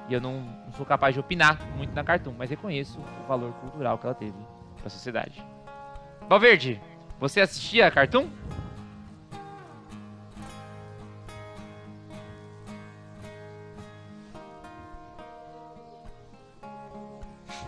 E 0.08 0.14
eu 0.14 0.22
não, 0.22 0.40
não 0.40 0.72
sou 0.74 0.86
capaz 0.86 1.14
de 1.14 1.20
opinar 1.20 1.60
muito 1.76 1.94
na 1.94 2.04
Cartoon, 2.04 2.34
mas 2.38 2.50
reconheço 2.50 3.00
o 3.00 3.28
valor 3.28 3.52
cultural 3.54 3.98
que 3.98 4.06
ela 4.06 4.16
teve 4.16 4.38
pra 4.80 4.90
sociedade. 4.90 5.44
Valverde, 6.30 6.80
você 7.20 7.42
assistia 7.42 7.88
a 7.88 7.92
Cartoon? 7.92 8.28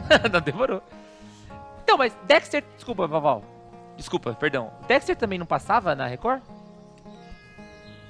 não 0.31 0.41
demorou. 0.41 0.81
Então, 1.83 1.97
mas 1.97 2.15
Dexter. 2.25 2.63
Desculpa, 2.75 3.07
Vaval. 3.07 3.43
Desculpa, 3.97 4.33
perdão. 4.33 4.71
Dexter 4.87 5.15
também 5.15 5.37
não 5.37 5.45
passava 5.45 5.93
na 5.95 6.07
Record? 6.07 6.41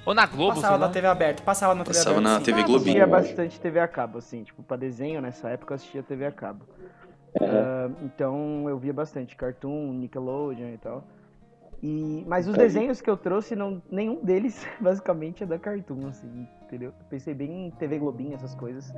Ou 0.06 0.14
na 0.14 0.24
Globo, 0.24 0.54
Passava 0.54 0.74
sei 0.74 0.80
lá? 0.80 0.86
na 0.86 0.92
TV 0.92 1.06
aberta, 1.06 1.42
passava 1.42 1.74
na 1.74 1.84
TV 1.84 1.98
Passava 1.98 2.16
aberta. 2.18 2.30
na 2.32 2.38
sim. 2.38 2.44
TV 2.44 2.60
Ah, 2.60 2.64
Globinho. 2.64 3.04
assistia 3.04 3.06
bastante 3.06 3.60
TV 3.60 3.80
a 3.80 3.88
cabo, 3.88 4.18
assim, 4.18 4.42
tipo, 4.44 4.62
pra 4.62 4.76
desenho 4.76 5.20
nessa 5.20 5.50
época 5.50 5.72
eu 5.72 5.76
assistia 5.76 6.02
TV 6.02 6.24
a 6.26 6.32
cabo. 6.32 6.64
Ah, 7.40 7.90
então 8.02 8.66
eu 8.68 8.78
via 8.78 8.94
bastante 8.94 9.36
Cartoon, 9.36 9.92
Nickelodeon 9.92 10.68
e 10.72 10.78
tal. 10.78 11.04
E, 11.82 12.24
mas 12.26 12.46
os 12.46 12.54
desenhos 12.56 13.00
que 13.00 13.08
eu 13.08 13.16
trouxe, 13.16 13.56
não, 13.56 13.82
nenhum 13.90 14.22
deles 14.22 14.66
basicamente 14.80 15.42
é 15.42 15.46
da 15.46 15.58
Cartoon, 15.58 16.08
assim, 16.08 16.46
entendeu? 16.62 16.90
Eu 16.90 17.06
pensei 17.08 17.32
bem 17.32 17.68
em 17.68 17.70
TV 17.70 17.98
Globinho, 17.98 18.34
essas 18.34 18.54
coisas. 18.54 18.92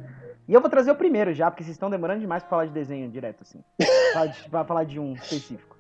E 0.49 0.53
eu 0.53 0.61
vou 0.61 0.69
trazer 0.69 0.91
o 0.91 0.97
primeiro 0.97 1.33
já, 1.33 1.49
porque 1.51 1.63
vocês 1.63 1.77
estão 1.77 1.89
demorando 1.89 2.21
demais 2.21 2.43
pra 2.43 2.51
falar 2.51 2.67
de 2.67 2.73
desenho 2.73 3.09
direto, 3.09 3.43
assim. 3.43 3.61
Falar 4.13 4.27
de- 4.27 4.49
pra 4.51 4.65
falar 4.65 4.85
de 4.85 4.99
um 4.99 5.13
específico. 5.15 5.77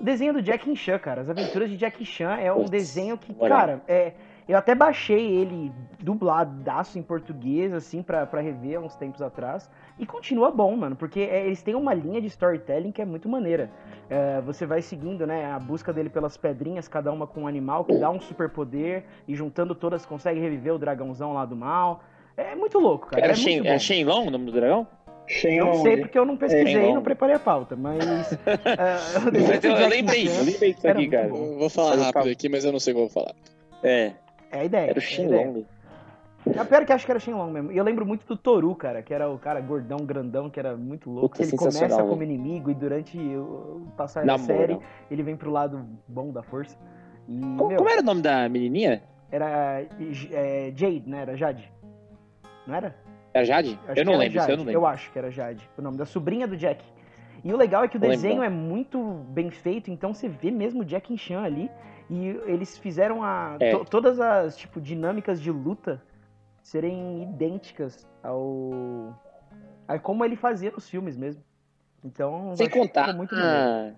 O 0.00 0.02
desenho 0.04 0.32
do 0.32 0.40
Jack 0.40 0.74
Chan, 0.74 0.98
cara. 0.98 1.20
As 1.20 1.28
aventuras 1.28 1.68
de 1.68 1.76
Jack 1.76 2.02
Chan 2.06 2.34
é 2.36 2.50
um 2.50 2.56
Putz, 2.56 2.70
desenho 2.70 3.18
que, 3.18 3.34
cara, 3.34 3.82
é, 3.86 4.14
eu 4.50 4.58
até 4.58 4.74
baixei 4.74 5.30
ele 5.36 5.72
dubladaço 6.00 6.98
em 6.98 7.02
português, 7.02 7.72
assim, 7.72 8.02
pra, 8.02 8.26
pra 8.26 8.40
rever 8.40 8.78
há 8.78 8.80
uns 8.80 8.96
tempos 8.96 9.22
atrás. 9.22 9.70
E 9.98 10.04
continua 10.04 10.50
bom, 10.50 10.74
mano, 10.74 10.96
porque 10.96 11.20
é, 11.20 11.46
eles 11.46 11.62
têm 11.62 11.74
uma 11.74 11.94
linha 11.94 12.20
de 12.20 12.26
storytelling 12.26 12.90
que 12.90 13.00
é 13.00 13.04
muito 13.04 13.28
maneira. 13.28 13.70
É, 14.08 14.40
você 14.40 14.66
vai 14.66 14.82
seguindo, 14.82 15.26
né, 15.26 15.52
a 15.52 15.58
busca 15.58 15.92
dele 15.92 16.08
pelas 16.08 16.36
pedrinhas, 16.36 16.88
cada 16.88 17.12
uma 17.12 17.26
com 17.26 17.42
um 17.42 17.46
animal 17.46 17.84
que 17.84 17.96
dá 17.96 18.10
um 18.10 18.20
superpoder, 18.20 19.04
e 19.28 19.36
juntando 19.36 19.74
todas 19.74 20.04
consegue 20.04 20.40
reviver 20.40 20.74
o 20.74 20.78
dragãozão 20.78 21.32
lá 21.32 21.44
do 21.44 21.54
mal. 21.54 22.02
É 22.36 22.56
muito 22.56 22.78
louco, 22.78 23.08
cara. 23.08 23.22
Era, 23.22 23.32
é 23.32 23.36
Shen. 23.36 23.78
Shenlong 23.78 24.28
o 24.28 24.30
nome 24.30 24.46
do 24.46 24.52
dragão? 24.52 24.86
Eu 25.44 25.66
não 25.66 25.82
sei 25.82 25.96
porque 25.98 26.18
eu 26.18 26.24
não 26.24 26.36
pesquisei 26.36 26.72
e 26.72 26.74
não 26.74 26.82
Shenlong. 26.82 27.02
preparei 27.02 27.36
a 27.36 27.38
pauta, 27.38 27.76
mas. 27.76 28.32
é, 28.42 29.30
do 29.30 29.66
eu, 29.66 29.76
eu 29.76 29.88
lembrei, 29.88 30.26
eu 30.26 30.42
lembrei 30.42 30.74
disso 30.74 30.88
aqui, 30.88 31.06
cara. 31.06 31.28
vou 31.28 31.70
falar 31.70 31.94
rápido 31.96 32.30
aqui, 32.30 32.48
mas 32.48 32.64
eu 32.64 32.72
não 32.72 32.80
sei 32.80 32.92
o 32.92 32.96
que 32.96 33.02
eu 33.02 33.08
vou 33.08 33.14
falar. 33.14 33.34
É, 33.82 34.12
É 34.50 34.60
a 34.60 34.64
ideia. 34.64 34.90
era 34.90 34.98
o. 34.98 35.02
Shenlong. 35.02 35.64
É 36.46 36.64
pior 36.64 36.86
que 36.86 36.92
acho 36.92 37.04
que 37.04 37.12
era 37.12 37.20
Shenlong 37.20 37.52
mesmo. 37.52 37.70
E 37.72 37.76
eu 37.76 37.84
lembro 37.84 38.06
muito 38.06 38.26
do 38.26 38.34
Toru, 38.36 38.74
cara, 38.74 39.02
que 39.02 39.12
era 39.12 39.28
o 39.28 39.38
cara 39.38 39.60
gordão, 39.60 39.98
grandão, 39.98 40.48
que 40.48 40.58
era 40.58 40.74
muito 40.76 41.10
louco. 41.10 41.30
Puta, 41.36 41.42
ele 41.42 41.56
começa 41.56 42.02
como 42.02 42.22
inimigo 42.22 42.70
e 42.70 42.74
durante 42.74 43.18
o 43.18 43.86
passar 43.96 44.24
da 44.24 44.38
série, 44.38 44.78
ele 45.10 45.22
vem 45.22 45.36
pro 45.36 45.50
lado 45.50 45.84
bom 46.08 46.32
da 46.32 46.42
força. 46.42 46.76
E, 47.28 47.38
Como, 47.40 47.68
meu, 47.68 47.76
como 47.76 47.90
era 47.90 48.00
o 48.00 48.04
nome 48.04 48.22
da 48.22 48.48
menininha? 48.48 49.02
era 49.30 49.82
é, 50.32 50.72
Jade, 50.74 51.04
né? 51.06 51.20
Era 51.22 51.36
Jade. 51.36 51.70
Não 52.66 52.74
era? 52.74 52.96
Era 53.32 53.44
Jade? 53.44 53.78
Acho 53.86 54.00
eu 54.00 54.04
não 54.04 54.16
lembro, 54.16 54.38
isso 54.38 54.46
eu 54.46 54.50
Jade. 54.50 54.56
não 54.56 54.64
lembro. 54.64 54.86
acho 54.86 55.12
que 55.12 55.18
era 55.18 55.30
Jade, 55.30 55.70
o 55.78 55.82
nome 55.82 55.96
da 55.98 56.06
sobrinha 56.06 56.48
do 56.48 56.56
Jack. 56.56 56.82
E 57.44 57.52
o 57.52 57.56
legal 57.56 57.84
é 57.84 57.88
que 57.88 57.96
o 57.96 58.00
desenho 58.00 58.40
lembrar. 58.40 58.46
é 58.46 58.50
muito 58.50 58.98
bem 59.28 59.50
feito, 59.50 59.90
então 59.90 60.12
você 60.12 60.28
vê 60.28 60.50
mesmo 60.50 60.82
o 60.82 60.84
Jack 60.84 61.16
Chan 61.16 61.42
ali. 61.42 61.70
E 62.10 62.26
eles 62.46 62.76
fizeram 62.76 63.22
a, 63.22 63.56
É. 63.60 63.70
to- 63.70 63.84
todas 63.84 64.18
as 64.18 64.56
tipo, 64.56 64.80
dinâmicas 64.80 65.40
de 65.40 65.50
luta 65.50 66.02
serem 66.62 67.22
idênticas 67.22 68.06
ao. 68.22 69.14
a 69.86 69.98
como 69.98 70.24
ele 70.24 70.34
fazia 70.36 70.70
nos 70.72 70.88
filmes 70.90 71.16
mesmo. 71.16 71.42
Então, 72.04 72.54
Sem 72.56 72.68
contar 72.68 73.14
muito 73.14 73.34
a, 73.36 73.92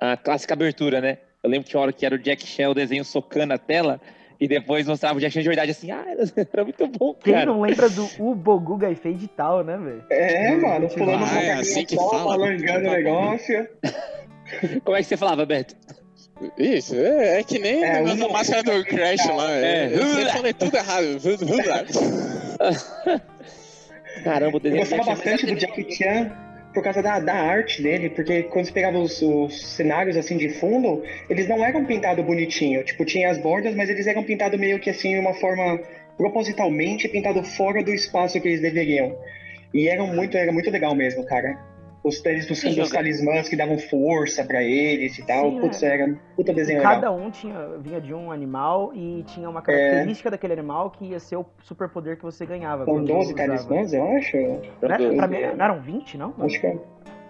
a 0.00 0.16
clássica 0.16 0.52
abertura, 0.54 1.00
né? 1.00 1.18
Eu 1.42 1.48
lembro 1.48 1.64
que 1.64 1.70
tinha 1.70 1.78
uma 1.78 1.84
hora 1.84 1.92
que 1.92 2.04
era 2.04 2.14
o 2.14 2.18
Jack 2.18 2.46
Chan, 2.46 2.68
o 2.70 2.74
desenho 2.74 3.04
socando 3.04 3.54
a 3.54 3.58
tela, 3.58 4.00
e 4.38 4.46
depois 4.48 4.86
mostrava 4.86 5.16
o 5.16 5.20
Jack 5.20 5.32
Chan 5.32 5.40
de 5.40 5.48
verdade 5.48 5.70
assim, 5.70 5.90
ah, 5.90 6.04
era 6.52 6.64
muito 6.64 6.86
bom, 6.88 7.14
Quem 7.14 7.32
cara. 7.32 7.46
não 7.46 7.60
lembra 7.62 7.88
do 7.88 8.06
Ubogu 8.18 8.76
Gaifei 8.76 9.14
de 9.14 9.28
tal, 9.28 9.62
né, 9.64 9.76
velho? 9.78 10.04
É, 10.10 10.56
mano, 10.56 10.88
pulando 10.88 11.24
ah, 11.24 11.42
é 11.42 11.52
assim 11.54 11.84
que 11.86 11.96
fala? 11.96 12.44
o 12.44 12.48
negócio. 12.80 13.68
Como 14.84 14.96
é 14.96 15.00
que 15.00 15.04
você 15.08 15.16
falava, 15.16 15.46
Beto? 15.46 15.74
Isso, 16.56 16.94
é, 16.96 17.40
é 17.40 17.44
que 17.44 17.58
nem 17.58 17.84
É, 17.84 18.00
o 18.00 18.04
negócio 18.04 18.28
um- 18.28 18.32
máscara 18.32 18.62
do 18.62 18.84
Crash 18.84 19.26
lá. 19.26 19.52
É. 19.52 19.86
É, 19.86 19.90
eu 19.94 20.30
falei 20.30 20.52
tudo 20.52 20.76
errado. 20.76 21.20
Caramba, 24.24 24.56
o 24.56 24.56
Eu 24.56 24.60
desenho 24.60 24.84
do 24.84 24.88
gostava 24.88 25.02
Jack 25.04 25.16
bastante 25.16 25.46
do 25.46 25.58
Jackie 25.60 25.94
Chan 25.94 26.30
por 26.74 26.82
causa 26.84 27.02
da, 27.02 27.18
da 27.18 27.34
arte 27.34 27.82
dele, 27.82 28.10
porque 28.10 28.44
quando 28.44 28.66
você 28.66 28.72
pegava 28.72 28.98
os, 28.98 29.20
os 29.22 29.66
cenários 29.76 30.16
assim 30.16 30.36
de 30.36 30.50
fundo, 30.50 31.02
eles 31.28 31.48
não 31.48 31.64
eram 31.64 31.84
pintados 31.84 32.24
bonitinho. 32.24 32.84
Tipo, 32.84 33.04
tinha 33.04 33.30
as 33.30 33.38
bordas, 33.38 33.74
mas 33.74 33.88
eles 33.90 34.06
eram 34.06 34.22
pintados 34.22 34.58
meio 34.58 34.78
que 34.78 34.90
assim, 34.90 35.14
de 35.14 35.18
uma 35.18 35.34
forma 35.34 35.80
propositalmente 36.16 37.08
pintado 37.08 37.42
fora 37.42 37.82
do 37.82 37.92
espaço 37.92 38.40
que 38.40 38.48
eles 38.48 38.60
deveriam. 38.60 39.16
E 39.72 39.88
eram 39.88 40.06
muito, 40.08 40.36
era 40.36 40.52
muito 40.52 40.70
legal 40.70 40.94
mesmo, 40.94 41.24
cara. 41.24 41.56
Os 42.02 42.24
eles 42.24 42.48
buscando 42.48 42.74
Sim, 42.74 42.80
os 42.80 42.90
talismãs 42.90 43.46
que 43.48 43.56
davam 43.56 43.78
força 43.78 44.42
pra 44.42 44.62
eles 44.62 45.18
e 45.18 45.26
tal. 45.26 45.50
Sim, 45.50 45.60
Putz, 45.60 45.82
é. 45.82 45.94
era 45.94 46.04
um 46.06 46.16
puta 46.34 46.54
desenho 46.54 46.78
legal. 46.78 46.94
Cada 46.94 47.12
um 47.12 47.30
tinha, 47.30 47.68
vinha 47.78 48.00
de 48.00 48.14
um 48.14 48.32
animal 48.32 48.90
e 48.94 49.22
tinha 49.26 49.48
uma 49.50 49.60
característica 49.60 50.30
daquele 50.30 50.54
animal 50.54 50.90
que 50.90 51.04
ia 51.04 51.20
ser 51.20 51.36
o 51.36 51.44
superpoder 51.62 52.16
que 52.16 52.22
você 52.22 52.46
ganhava. 52.46 52.86
São 52.86 52.94
quando 52.94 53.06
12 53.08 53.32
usava. 53.34 53.36
talismãs, 53.48 53.92
eu 53.92 54.16
acho. 54.16 54.36
Não, 54.38 54.60
era, 54.82 55.14
pra 55.14 55.26
mim, 55.28 55.38
não 55.56 55.64
eram 55.64 55.80
20, 55.80 56.16
não? 56.16 56.34
Acho 56.40 56.58
que 56.60 56.66
é. 56.68 56.78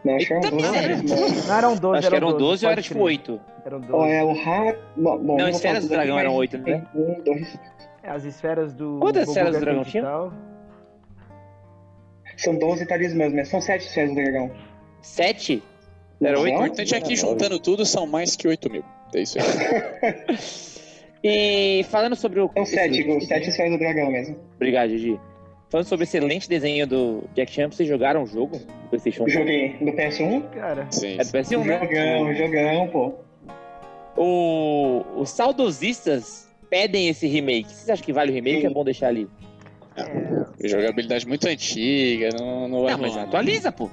Não, 0.05 0.17
acho 0.17 0.27
que 0.29 0.33
eram 0.35 0.45
Eita, 0.45 0.57
12 0.57 0.69
sério? 0.73 0.97
talismãs. 0.97 1.47
Não 1.49 1.57
eram 1.59 1.77
12, 1.77 1.99
Acho 1.99 2.09
que 2.09 2.17
eram 2.17 2.29
12 2.37 2.43
ou 2.43 2.49
pode 2.49 2.67
era 2.73 2.83
tipo 2.83 2.95
crer. 2.95 3.05
8? 3.05 3.41
Eram 3.67 3.81
12. 3.81 3.93
Ó, 3.93 4.07
é 4.07 4.23
o 4.25 4.33
rato. 4.33 4.79
Bom, 4.97 5.19
bom, 5.19 5.37
Não, 5.37 5.49
esferas 5.49 5.85
do 5.85 5.91
dragão 5.91 6.17
eram 6.19 6.31
mas 6.31 6.39
oito, 6.39 6.59
né? 6.59 6.65
tem 6.95 7.03
Um, 7.03 7.21
dois. 7.25 7.59
As 8.05 8.25
esferas 8.25 8.73
do. 8.73 8.99
Quantas 9.01 9.29
esferas 9.29 9.55
do 9.57 9.61
dragão 9.61 9.83
tinha? 9.85 10.03
São 12.43 12.55
12 12.57 12.87
talismãs, 12.87 13.33
mas 13.33 13.49
são 13.49 13.61
7 13.61 13.87
esferas 13.87 14.11
do 14.11 14.17
dragão. 14.17 14.51
7? 15.03 15.63
Era 16.23 16.33
Não? 16.35 16.41
O 16.41 16.45
8? 16.45 16.55
importante 16.55 16.95
é 16.95 17.01
que 17.01 17.17
juntando 17.17 17.59
tudo 17.59 17.85
são 17.87 18.07
mais 18.07 18.35
que 18.37 18.47
8 18.49 18.71
mil. 18.71 18.85
É 19.15 19.21
isso 19.23 19.39
aí. 19.39 19.45
E 21.23 21.85
falando 21.91 22.17
sobre 22.17 22.41
o. 22.41 22.51
São 22.55 22.63
esse- 22.63 22.75
7, 22.75 23.11
os 23.11 23.27
7 23.27 23.49
esferas 23.51 23.73
do 23.73 23.79
dragão 23.79 24.11
mesmo. 24.11 24.37
Obrigado, 24.57 24.89
Gigi. 24.89 25.21
Falando 25.69 25.87
sobre 25.87 26.05
o 26.05 26.07
excelente 26.07 26.49
desenho 26.49 26.87
do 26.87 27.25
Jack 27.35 27.53
Chan, 27.53 27.69
vocês 27.71 27.87
jogaram 27.87 28.23
o 28.23 28.27
jogo? 28.27 28.57
do 28.59 28.89
PlayStation 28.89 29.25
1? 29.25 29.29
Joguei 29.29 29.77
no 29.83 29.93
PS1. 29.93 30.49
Cara, 30.51 30.87
Sim. 30.91 31.17
É 31.19 31.19
do 31.19 31.31
PS1, 31.31 31.65
né? 31.65 31.79
Jogão, 31.79 32.35
jogão, 32.35 32.89
pô. 32.89 33.13
O... 34.17 35.05
Os 35.21 35.29
saudosistas 35.31 36.49
pedem 36.71 37.09
esse 37.09 37.27
remake. 37.27 37.69
Vocês 37.71 37.91
acham 37.91 38.05
que 38.05 38.13
vale 38.15 38.31
o 38.31 38.35
remake 38.35 38.61
Sim. 38.61 38.67
ou 38.67 38.71
é 38.71 38.75
bom 38.75 38.85
deixar 38.85 39.09
ali? 39.09 39.29
é... 39.97 40.03
Jogabilidade 40.63 41.27
muito 41.27 41.47
antiga, 41.49 42.29
não, 42.39 42.69
não 42.69 42.83
vai 42.83 42.93
Não, 42.93 42.99
mas 43.01 43.13
rolar. 43.13 43.25
atualiza, 43.25 43.73
pô. 43.73 43.89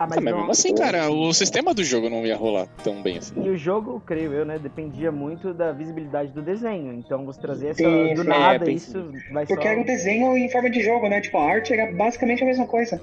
Ah, 0.00 0.06
Mas, 0.06 0.10
mas, 0.16 0.24
mas 0.24 0.30
não- 0.32 0.38
mesmo 0.38 0.50
assim, 0.52 0.74
cara, 0.76 1.10
o 1.10 1.32
sistema 1.34 1.74
do 1.74 1.82
jogo 1.82 2.08
não 2.08 2.24
ia 2.24 2.36
rolar 2.36 2.66
tão 2.84 3.02
bem 3.02 3.18
assim. 3.18 3.34
E 3.44 3.50
o 3.50 3.56
jogo, 3.58 4.00
creio 4.06 4.32
eu, 4.32 4.44
né, 4.46 4.56
dependia 4.56 5.10
muito 5.10 5.52
da 5.52 5.72
visibilidade 5.72 6.30
do 6.32 6.40
desenho. 6.40 6.92
Então 6.92 7.26
você 7.26 7.40
trazer 7.40 7.68
essa 7.70 7.82
Sim, 7.82 8.14
do 8.14 8.22
nada, 8.22 8.70
É, 8.70 8.74
isso 8.74 9.12
vai 9.32 9.44
Porque 9.44 9.64
só. 9.64 9.68
era 9.70 9.80
um 9.80 9.84
desenho 9.84 10.36
em 10.36 10.48
forma 10.50 10.70
de 10.70 10.80
jogo, 10.82 11.08
né? 11.08 11.20
Tipo, 11.20 11.38
a 11.38 11.50
arte 11.50 11.72
era 11.72 11.90
basicamente 11.92 12.44
a 12.44 12.46
mesma 12.46 12.66
coisa. 12.66 13.00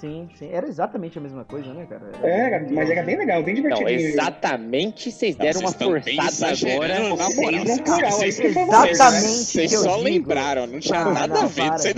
Sim, 0.00 0.28
sim. 0.38 0.50
Era 0.52 0.66
exatamente 0.68 1.16
a 1.18 1.20
mesma 1.22 1.44
coisa, 1.44 1.72
né, 1.72 1.86
cara? 1.88 2.02
Era, 2.22 2.66
mas 2.70 2.90
era 2.90 3.02
bem 3.02 3.16
legal, 3.16 3.42
bem 3.42 3.54
Não, 3.54 3.62
divertidinho. 3.62 3.98
exatamente, 4.10 5.10
vocês 5.10 5.34
deram 5.36 5.60
Não, 5.62 5.68
uma 5.68 5.70
vocês 5.70 6.04
forçada 6.04 6.72
agora. 6.72 6.98
na 6.98 7.30
moral. 7.30 7.64
Vocês 7.64 7.78
não 7.88 8.10
Vocês-. 8.10 8.38
Exatamente. 8.40 9.26
Vocês 9.26 9.72
só 9.72 9.92
digo. 9.96 10.02
lembraram, 10.02 10.66
não 10.66 10.78
tinha 10.80 11.04
Não, 11.04 11.14
nada 11.14 11.34
não, 11.34 11.42
a 11.42 11.46
ver. 11.46 11.68
para, 11.68 11.76
Tinha 11.78 11.94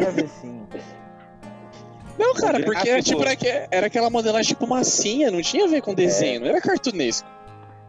não 0.00 0.08
a 0.08 0.10
ver 0.10 0.28
sim. 0.28 0.60
Não, 2.18 2.34
cara, 2.34 2.60
porque 2.60 2.90
Ah, 2.90 3.02
tipo, 3.02 3.20
era, 3.22 3.36
que- 3.36 3.66
era 3.70 3.86
aquela 3.86 4.08
modelagem 4.10 4.48
tipo 4.48 4.66
massinha, 4.66 5.30
não 5.30 5.42
tinha 5.42 5.64
a 5.64 5.68
ver 5.68 5.82
com 5.82 5.94
desenho, 5.94 6.40
não 6.40 6.48
era 6.48 6.60
cartunesco. 6.60 7.28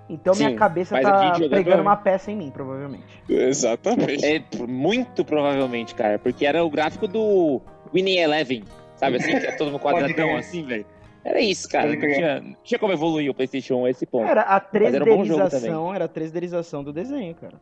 Então 0.09 0.33
minha 0.35 0.51
Sim, 0.51 0.55
cabeça 0.55 0.95
mas 0.95 1.03
tá 1.03 1.37
pregando 1.49 1.81
uma 1.81 1.95
peça 1.97 2.31
em 2.31 2.35
mim, 2.35 2.49
provavelmente. 2.49 3.03
Exatamente. 3.27 4.25
É 4.25 4.41
muito 4.67 5.25
provavelmente, 5.25 5.95
cara, 5.95 6.17
porque 6.19 6.45
era 6.45 6.63
o 6.63 6.69
gráfico 6.69 7.07
do 7.07 7.61
Winning 7.93 8.17
Eleven, 8.17 8.63
sabe 8.97 9.17
assim, 9.17 9.39
que 9.39 9.45
é 9.45 9.51
todo 9.53 9.71
no 9.71 9.79
quadradão 9.79 10.35
assim, 10.35 10.63
velho. 10.63 10.85
Era 11.23 11.41
isso, 11.41 11.67
cara. 11.67 11.89
Não 11.89 11.99
tinha, 11.99 12.39
não 12.41 12.55
tinha 12.63 12.79
como 12.79 12.93
evoluir 12.93 13.29
o 13.29 13.33
PlayStation 13.33 13.81
1 13.81 13.85
a 13.85 13.89
esse 13.89 14.05
ponto. 14.05 14.29
Era 14.29 14.43
a 14.43 14.65
Mas 14.71 14.93
era 14.93 15.03
um 15.03 15.17
bom 15.17 15.25
jogo 15.25 15.41
3Dização, 15.43 15.95
era 15.95 16.05
a 16.05 16.09
3Dização 16.09 16.83
do 16.83 16.93
desenho, 16.93 17.35
cara. 17.35 17.55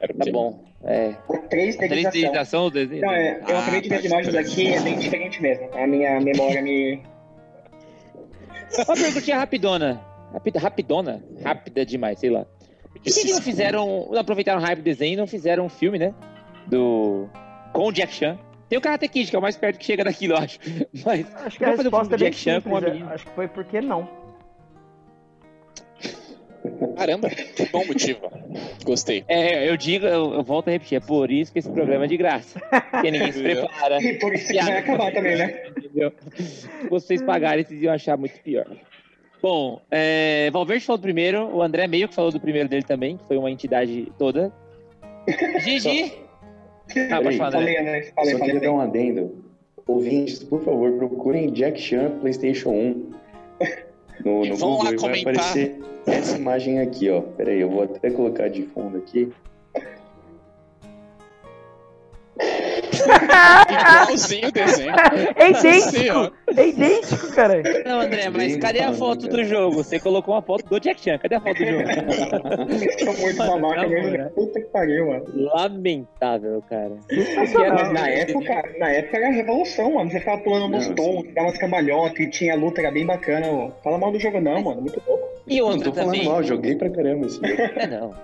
Era 0.00 0.14
Tá 0.14 0.30
bom. 0.30 0.64
É. 0.84 1.14
Três 1.50 1.76
A 1.76 1.86
dedicação. 1.86 2.66
3D 2.66 2.70
do 2.70 2.70
desenho. 2.70 3.02
Não, 3.02 3.12
é, 3.12 3.40
eu 3.48 3.56
Ah, 3.56 3.60
acabei 3.60 3.80
de 3.80 3.88
ver 3.88 3.94
tá, 3.96 4.00
as 4.00 4.04
imagens 4.06 4.34
tá. 4.34 4.40
aqui, 4.40 4.72
é 4.72 4.80
bem 4.80 4.98
diferente 4.98 5.42
mesmo. 5.42 5.68
A 5.74 5.86
minha 5.86 6.20
memória 6.20 6.62
me. 6.62 7.02
Uma 8.86 8.94
perguntinha 8.94 9.38
rapidona. 9.38 10.00
Rapida, 10.32 10.60
rapidona? 10.60 11.22
Rápida 11.42 11.84
demais, 11.84 12.18
sei 12.20 12.30
lá. 12.30 12.46
Por 12.92 13.00
que, 13.02 13.10
que 13.10 13.32
não 13.32 13.42
fizeram. 13.42 14.08
Não 14.10 14.20
aproveitaram 14.20 14.60
o 14.60 14.64
hype 14.64 14.78
do 14.78 14.84
desenho 14.84 15.14
e 15.14 15.16
não 15.16 15.26
fizeram 15.26 15.66
um 15.66 15.68
filme, 15.68 15.98
né? 15.98 16.14
Do. 16.66 17.28
Com 17.72 17.88
o 17.88 17.92
Jack 17.92 18.12
Chan. 18.12 18.38
Tem 18.68 18.78
o 18.78 18.82
Karate 18.82 19.08
Kid, 19.08 19.30
que 19.30 19.36
é 19.36 19.38
o 19.38 19.42
mais 19.42 19.56
perto 19.56 19.78
que 19.78 19.84
chega 19.84 20.04
daquilo, 20.04 20.34
eu 20.34 20.38
acho. 20.38 20.58
Mas. 21.04 21.34
Acho 21.36 21.58
que 21.58 21.64
a 21.64 21.68
fazer 21.68 21.80
um 21.80 21.82
resposta 21.84 22.14
é 22.14 22.18
bem 22.18 22.32
Chan 22.32 22.60
com 22.60 22.68
uma 22.70 22.78
simples. 22.80 22.90
é- 22.94 22.94
menina. 22.98 23.14
Acho 23.14 23.24
que 23.26 23.32
foi 23.32 23.48
porque 23.48 23.80
não. 23.80 24.08
Caramba, 26.96 27.30
que 27.30 27.64
bom 27.66 27.84
motivo. 27.86 28.30
Gostei. 28.84 29.24
É, 29.28 29.68
eu 29.70 29.76
digo, 29.76 30.04
eu, 30.06 30.34
eu 30.34 30.42
volto 30.42 30.68
a 30.68 30.72
repetir, 30.72 30.96
é 30.98 31.00
por 31.00 31.30
isso 31.30 31.52
que 31.52 31.60
esse 31.60 31.70
programa 31.70 32.04
é 32.04 32.08
de 32.08 32.16
graça. 32.16 32.60
Porque 32.90 33.10
ninguém 33.10 33.32
se 33.32 33.40
prepara. 33.42 34.02
E 34.02 34.18
por 34.18 34.34
isso 34.34 34.52
que 34.52 34.60
vai 34.60 34.76
acabar 34.78 35.12
também, 35.12 35.36
né? 35.36 35.62
Entendeu? 35.76 36.12
Se 36.36 36.68
vocês 36.90 37.22
pagarem, 37.22 37.64
vocês 37.64 37.80
iam 37.80 37.94
achar 37.94 38.16
muito 38.18 38.38
pior. 38.40 38.66
Bom, 39.40 39.80
é, 39.90 40.50
Valverde 40.50 40.84
falou 40.84 40.98
do 40.98 41.02
primeiro, 41.02 41.46
o 41.54 41.62
André 41.62 41.86
meio 41.86 42.08
que 42.08 42.14
falou 42.14 42.32
do 42.32 42.40
primeiro 42.40 42.68
dele 42.68 42.82
também, 42.82 43.16
que 43.16 43.24
foi 43.26 43.38
uma 43.38 43.50
entidade 43.50 44.12
toda. 44.18 44.52
Gigi! 45.62 46.12
Ah, 47.10 47.22
pode 47.22 47.36
falar. 47.36 47.52
Falei, 47.52 47.82
né? 47.82 48.02
Falei, 48.14 48.32
Só 48.32 48.38
falei. 48.38 48.54
queria 48.54 48.60
dar 48.60 48.72
um 48.72 48.80
adendo. 48.80 49.44
Ouvintes, 49.86 50.42
por 50.42 50.62
favor, 50.62 50.92
procurem 50.92 51.50
Jack 51.52 51.80
Chan 51.80 52.18
PlayStation 52.20 52.70
1 52.70 53.10
no, 54.24 54.44
E 54.44 54.50
no 54.50 54.56
vão 54.56 54.70
Google 54.76 54.84
lá 54.84 54.92
e 54.92 54.96
vai 54.96 54.96
comentar. 54.96 55.34
aparecer 55.34 55.80
essa 56.06 56.36
imagem 56.36 56.80
aqui, 56.80 57.08
ó. 57.10 57.20
Pera 57.22 57.50
aí, 57.50 57.60
eu 57.60 57.70
vou 57.70 57.82
até 57.84 58.10
colocar 58.10 58.48
de 58.48 58.62
fundo 58.64 58.98
aqui. 58.98 59.32
Igualzinho 63.70 64.48
o 64.48 64.52
desenho. 64.52 64.92
É 65.36 65.54
Sim, 65.54 66.10
ó. 66.10 66.24
idêntico! 66.24 66.36
É 66.56 66.68
idêntico, 66.68 67.32
cara. 67.34 67.62
Não, 67.84 68.00
André, 68.00 68.28
mas 68.30 68.56
cadê 68.56 68.78
a 68.80 68.82
falando, 68.92 68.98
foto 68.98 69.28
do 69.28 69.44
jogo? 69.44 69.76
Você 69.76 69.98
colocou 70.00 70.34
uma 70.34 70.42
foto 70.42 70.64
do 70.66 70.80
Jack 70.80 71.00
Chan, 71.00 71.18
cadê 71.18 71.34
a 71.36 71.40
foto 71.40 71.56
do 71.58 71.64
jogo? 71.66 71.84
Tô 72.98 73.12
muito 73.22 73.36
babaca 73.36 73.82
Não, 73.82 73.88
mesmo. 73.88 74.10
né? 74.10 74.30
Puta 74.34 74.60
que 74.60 74.66
pariu, 74.68 75.06
mano. 75.08 75.24
Lamentável, 75.34 76.62
cara. 76.68 76.92
Mas 77.10 77.92
na 77.92 78.08
época, 78.08 78.62
na 78.78 78.90
época 78.90 79.16
era 79.16 79.28
a 79.28 79.32
revolução, 79.32 79.94
mano. 79.94 80.10
Você 80.10 80.18
ficava 80.20 80.38
pulando 80.42 80.68
nos 80.68 80.88
Não, 80.88 80.94
tons, 80.94 81.24
dava 81.34 81.48
umas 81.48 81.58
cambalhotas 81.58 82.18
e 82.20 82.30
tinha 82.30 82.54
luta, 82.56 82.80
era 82.80 82.90
bem 82.90 83.06
bacana. 83.06 83.46
Mano. 83.52 83.72
Fala 83.82 83.98
mal 83.98 84.10
do 84.12 84.18
jogo 84.18 84.40
não, 84.40 84.62
mano. 84.62 84.80
Muito 84.80 85.00
louco. 85.06 85.28
E 85.46 85.58
Não, 85.60 85.66
outra 85.66 85.84
tô 85.84 85.92
falando 85.94 86.12
também. 86.12 86.28
mal, 86.28 86.42
joguei 86.42 86.74
pra 86.76 86.90
caramba 86.90 87.26
esse 87.26 87.36
jogo. 87.36 87.46
É, 87.76 87.86
não. 87.86 88.14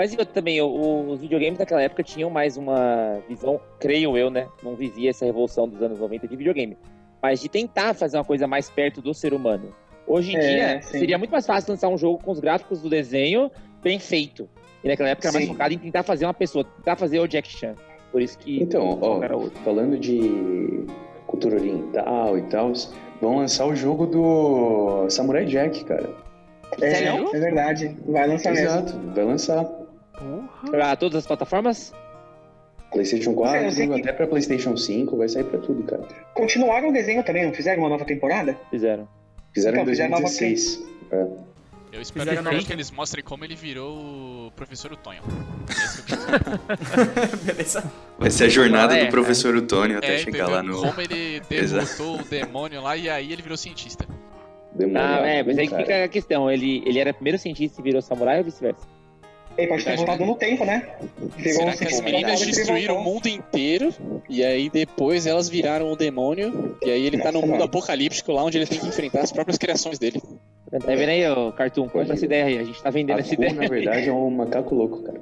Mas 0.00 0.14
e 0.14 0.16
outra 0.16 0.32
também, 0.32 0.62
os 0.62 1.20
videogames 1.20 1.58
daquela 1.58 1.82
época 1.82 2.02
tinham 2.02 2.30
mais 2.30 2.56
uma 2.56 3.18
visão, 3.28 3.60
creio 3.78 4.16
eu, 4.16 4.30
né? 4.30 4.48
Não 4.62 4.74
vivia 4.74 5.10
essa 5.10 5.26
revolução 5.26 5.68
dos 5.68 5.82
anos 5.82 5.98
90 5.98 6.26
de 6.26 6.36
videogame. 6.36 6.74
Mas 7.20 7.42
de 7.42 7.50
tentar 7.50 7.92
fazer 7.92 8.16
uma 8.16 8.24
coisa 8.24 8.46
mais 8.46 8.70
perto 8.70 9.02
do 9.02 9.12
ser 9.12 9.34
humano. 9.34 9.74
Hoje 10.06 10.32
em 10.32 10.36
É, 10.36 10.40
dia, 10.40 10.82
sim. 10.82 11.00
seria 11.00 11.18
muito 11.18 11.30
mais 11.32 11.44
fácil 11.46 11.72
lançar 11.72 11.88
um 11.88 11.98
jogo 11.98 12.18
com 12.24 12.30
os 12.30 12.40
gráficos 12.40 12.80
do 12.80 12.88
desenho 12.88 13.50
bem 13.82 13.98
feito. 13.98 14.48
E 14.82 14.88
naquela 14.88 15.10
época 15.10 15.28
era 15.28 15.34
mais 15.34 15.44
Sim. 15.44 15.52
focado 15.52 15.74
em 15.74 15.78
tentar 15.78 16.02
fazer 16.02 16.24
uma 16.24 16.32
pessoa, 16.32 16.64
tentar 16.64 16.96
fazer 16.96 17.20
o 17.20 17.28
Jack 17.28 17.50
Chan. 17.50 17.74
Por 18.10 18.22
isso 18.22 18.38
que 18.38 18.62
Então, 18.62 18.98
ó, 19.02 19.20
falando 19.62 19.98
de 19.98 20.86
cultura 21.26 21.56
oriental 21.56 22.38
e 22.38 22.42
tal, 22.44 22.72
vão 23.20 23.36
lançar 23.36 23.66
o 23.66 23.76
jogo 23.76 24.06
do 24.06 25.10
Samurai 25.10 25.44
Jack, 25.44 25.84
cara. 25.84 26.08
É, 26.80 26.90
Sério? 26.94 27.28
é 27.34 27.38
verdade. 27.38 27.96
Vai 28.06 28.26
lançar 28.26 28.54
mesmo. 28.54 28.66
Exato, 28.66 28.98
vai 29.14 29.24
lançar. 29.24 29.79
Porra. 30.20 30.70
Pra 30.70 30.96
todas 30.96 31.18
as 31.18 31.26
plataformas? 31.26 31.92
PlayStation 32.92 33.34
Cara, 33.36 33.62
eu 33.64 33.70
sei 33.72 33.86
4, 33.86 34.02
que- 34.02 34.08
até 34.08 34.16
pra 34.16 34.26
PlayStation 34.26 34.76
5, 34.76 35.16
vai 35.16 35.28
sair 35.28 35.44
pra 35.44 35.58
tudo, 35.60 35.82
cara. 35.84 36.02
Continuaram 36.34 36.88
o 36.90 36.92
desenho 36.92 37.22
também, 37.24 37.46
não 37.46 37.52
fizeram 37.54 37.82
uma 37.82 37.88
nova 37.88 38.04
temporada? 38.04 38.56
Fizeram. 38.70 39.08
Fizeram 39.54 39.74
Então, 39.76 39.84
em 39.84 39.90
fizeram 39.90 40.10
nova 40.10 40.22
2016. 40.22 40.82
É. 41.12 41.50
Eu 41.92 42.00
espero 42.00 42.20
Fizeram 42.24 42.42
realmente 42.42 42.54
nova- 42.54 42.66
que 42.66 42.72
eles 42.72 42.90
mostrem 42.92 43.24
como 43.24 43.44
ele 43.44 43.54
virou 43.56 43.96
o 44.46 44.52
professor 44.54 44.92
saber. 44.92 45.22
Beleza? 47.44 47.84
Vai 48.18 48.30
ser 48.30 48.44
a 48.44 48.48
jornada 48.48 48.96
É, 48.96 49.04
do 49.04 49.10
professor 49.10 49.54
Otônio 49.56 49.98
até 49.98 50.14
É, 50.14 50.18
chegar 50.18 50.48
lá 50.48 50.62
no. 50.62 50.80
Como 50.80 51.00
ele 51.00 51.40
derrotou 51.50 52.20
o 52.20 52.24
demônio 52.24 52.80
lá 52.82 52.96
e 52.96 53.08
aí 53.08 53.32
ele 53.32 53.42
virou 53.42 53.56
cientista. 53.56 54.04
Demorado, 54.72 55.24
Ah, 55.24 55.26
é, 55.26 55.42
mas 55.42 55.58
aí 55.58 55.68
cara. 55.68 55.82
fica 55.82 56.04
a 56.04 56.08
questão. 56.08 56.50
Ele, 56.50 56.82
ele 56.86 56.98
era 56.98 57.12
primeiro 57.12 57.38
cientista 57.38 57.80
e 57.80 57.84
virou 57.84 58.00
samurai 58.00 58.38
ou 58.38 58.44
vice-versa? 58.44 58.86
Ele 59.60 59.68
pode 59.68 59.84
ter 59.84 59.96
voltado 59.96 60.24
no 60.24 60.34
tempo, 60.34 60.64
né? 60.64 60.88
Será 61.42 61.76
que 61.76 61.84
as 61.84 62.00
meninas 62.00 62.40
e 62.40 62.46
destruíram 62.46 62.96
o 62.98 63.04
mundo 63.04 63.26
inteiro 63.28 63.92
e 64.28 64.42
aí 64.44 64.70
depois 64.70 65.26
elas 65.26 65.48
viraram 65.48 65.92
o 65.92 65.96
demônio 65.96 66.76
e 66.82 66.90
aí 66.90 67.06
ele 67.06 67.18
tá 67.18 67.30
no 67.30 67.40
mundo 67.40 67.50
mano. 67.50 67.64
apocalíptico 67.64 68.32
lá 68.32 68.42
onde 68.42 68.58
ele 68.58 68.66
tem 68.66 68.78
que 68.78 68.86
enfrentar 68.86 69.20
as 69.20 69.32
próprias 69.32 69.58
criações 69.58 69.98
dele. 69.98 70.20
Tá 70.70 70.78
vendo 70.78 71.08
aí, 71.10 71.28
ô 71.28 71.52
Cartoon? 71.52 71.88
Compra 71.88 72.14
essa 72.14 72.24
ideia 72.24 72.44
aí. 72.44 72.58
A 72.58 72.64
gente 72.64 72.82
tá 72.82 72.90
vendendo 72.90 73.16
A 73.16 73.20
essa 73.20 73.34
ideia. 73.34 73.52
na 73.52 73.66
verdade, 73.66 74.08
é 74.08 74.12
um 74.12 74.30
macaco 74.30 74.74
louco, 74.74 75.02
cara. 75.02 75.20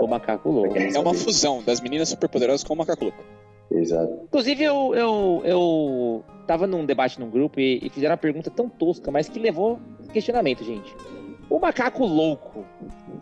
O 0.00 0.06
macaco 0.06 0.50
louco. 0.50 0.76
É 0.78 0.98
uma 0.98 1.14
fusão 1.14 1.62
das 1.62 1.80
meninas 1.80 2.08
superpoderosas 2.10 2.62
com 2.62 2.74
o 2.74 2.76
macaco 2.76 3.04
louco. 3.04 3.24
Exato. 3.70 4.20
Inclusive, 4.24 4.62
eu, 4.62 4.94
eu, 4.94 5.42
eu 5.44 6.24
tava 6.46 6.66
num 6.66 6.84
debate 6.84 7.18
num 7.18 7.30
grupo 7.30 7.58
e, 7.58 7.80
e 7.82 7.88
fizeram 7.88 8.12
uma 8.12 8.18
pergunta 8.18 8.50
tão 8.50 8.68
tosca, 8.68 9.10
mas 9.10 9.28
que 9.28 9.38
levou 9.38 9.80
questionamento, 10.12 10.62
gente. 10.62 10.94
O 11.50 11.58
macaco 11.58 12.04
louco, 12.04 12.64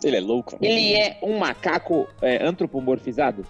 Ele 0.02 0.16
é 0.16 0.20
louco. 0.20 0.56
ele 0.60 0.94
é 0.94 1.18
um 1.22 1.38
macaco 1.38 2.06
é, 2.20 2.42
antropomorfizado? 2.44 3.44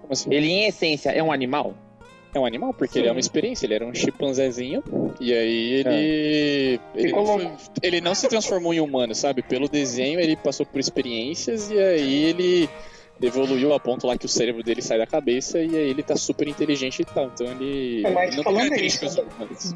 Como 0.00 0.12
assim? 0.12 0.32
Ele, 0.32 0.48
em 0.48 0.66
essência, 0.66 1.10
é 1.10 1.22
um 1.22 1.32
animal? 1.32 1.74
É 2.34 2.38
um 2.38 2.44
animal, 2.44 2.74
porque 2.74 2.98
ele 2.98 3.08
é 3.08 3.10
uma 3.10 3.20
experiência, 3.20 3.64
ele 3.64 3.74
era 3.74 3.86
um 3.86 3.94
chimpanzézinho, 3.94 4.82
e 5.18 5.32
aí 5.32 5.72
ele. 5.72 6.80
Ele 6.94 7.08
Ficou 7.08 7.24
não, 7.24 7.38
foi- 7.38 7.50
ele 7.82 8.00
não 8.02 8.14
se 8.14 8.28
transformou 8.28 8.74
em 8.74 8.80
humano, 8.80 9.14
sabe? 9.14 9.42
Pelo 9.42 9.66
desenho 9.68 10.20
ele 10.20 10.36
passou 10.36 10.66
por 10.66 10.78
experiências 10.78 11.70
e 11.70 11.78
aí 11.78 12.24
ele 12.24 12.68
evoluiu 13.20 13.72
a 13.72 13.80
ponto 13.80 14.06
lá 14.06 14.16
que 14.16 14.26
o 14.26 14.28
cérebro 14.28 14.62
dele 14.62 14.82
sai 14.82 14.98
da 14.98 15.06
cabeça 15.06 15.58
e 15.58 15.74
aí 15.74 15.88
ele 15.90 16.02
tá 16.02 16.16
super 16.16 16.46
inteligente 16.46 17.00
e 17.00 17.04
tal. 17.06 17.30
Então 17.34 17.46
ele. 17.46 18.02
É, 18.06 18.10
mas 18.10 18.28
ele 18.34 18.36
não 18.36 18.44
tem 18.44 18.54
características 18.56 19.12
isso- 19.12 19.22
humanas. 19.22 19.74